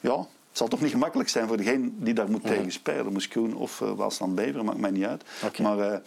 ja, 0.00 0.18
het 0.18 0.58
zal 0.58 0.68
toch 0.68 0.80
niet 0.80 0.90
gemakkelijk 0.90 1.28
zijn 1.28 1.48
voor 1.48 1.56
degene 1.56 1.90
die 1.96 2.14
daar 2.14 2.30
moet 2.30 2.46
tegen 2.46 2.72
spelen. 2.72 3.12
Moes 3.12 3.28
Koen 3.28 3.54
of 3.54 3.80
uh, 3.80 3.92
Waasland 3.92 4.34
Beveren, 4.34 4.64
maakt 4.64 4.78
mij 4.78 4.90
niet 4.90 5.04
uit. 5.04 5.22
Okay. 5.44 5.66
Maar 5.66 5.92
uh, 5.92 5.98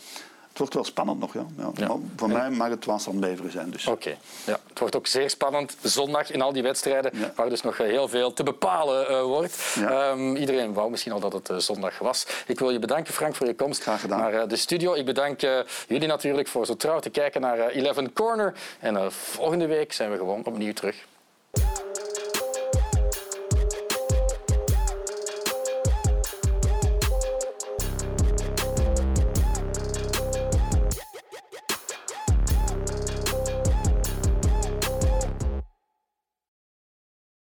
het 0.54 0.62
wordt 0.62 0.74
wel 0.74 0.84
spannend 0.84 1.20
nog. 1.20 1.34
Ja. 1.34 1.45
ja. 1.58 1.72
ja. 1.74 1.95
voor 2.16 2.30
mij 2.30 2.49
mag 2.49 2.70
het 2.70 2.86
Waasland 2.86 3.20
Beveren 3.20 3.51
zijn. 3.51 3.70
Dus. 3.70 3.88
Oké. 3.88 3.95
Okay. 3.95 4.18
Ja. 4.45 4.60
Het 4.70 4.80
wordt 4.80 4.95
ook 4.95 5.08
zeer 5.08 5.30
spannend 5.30 5.76
zondag 5.82 6.32
in 6.32 6.41
al 6.41 6.54
die 6.54 6.64
wedstrijden, 6.64 7.12
waar 7.36 7.49
dus 7.49 7.62
nog 7.62 7.78
heel 7.78 8.08
veel 8.08 8.34
te 8.34 8.43
bepalen 8.43 9.12
uh, 9.12 9.22
wordt. 9.22 9.76
Um, 9.80 10.36
iedereen 10.36 10.74
wou 10.74 10.89
misschien 10.89 11.12
al 11.12 11.20
dat 11.20 11.34
het 11.34 11.49
uh, 11.49 11.58
zondag 11.58 11.99
was. 11.99 12.26
Ik 12.47 12.60
wil 12.60 12.70
je 12.70 12.80
bedanken, 12.80 13.14
Frank, 13.14 13.36
voor 13.36 13.47
je 13.47 13.56
komst 13.56 13.82
Graag 13.82 14.01
gedaan. 14.01 14.20
naar 14.20 14.34
uh, 14.34 14.47
de 14.47 14.56
studio. 14.56 14.93
Ik 14.93 15.06
bedank 15.06 15.39
jullie 15.88 16.08
natuurlijk 16.08 16.47
voor 16.47 16.66
zo 16.66 16.76
trouw 16.76 16.99
te 16.99 17.10
kijken 17.10 17.41
naar 17.41 17.68
Eleven 17.68 18.14
Corner. 18.14 18.54
En 18.80 19.12
volgende 19.12 19.68
week 19.68 19.93
zijn 19.93 20.12
we 20.12 20.18
gewoon 20.18 20.45
opnieuw 20.45 20.74
terug. 20.74 21.06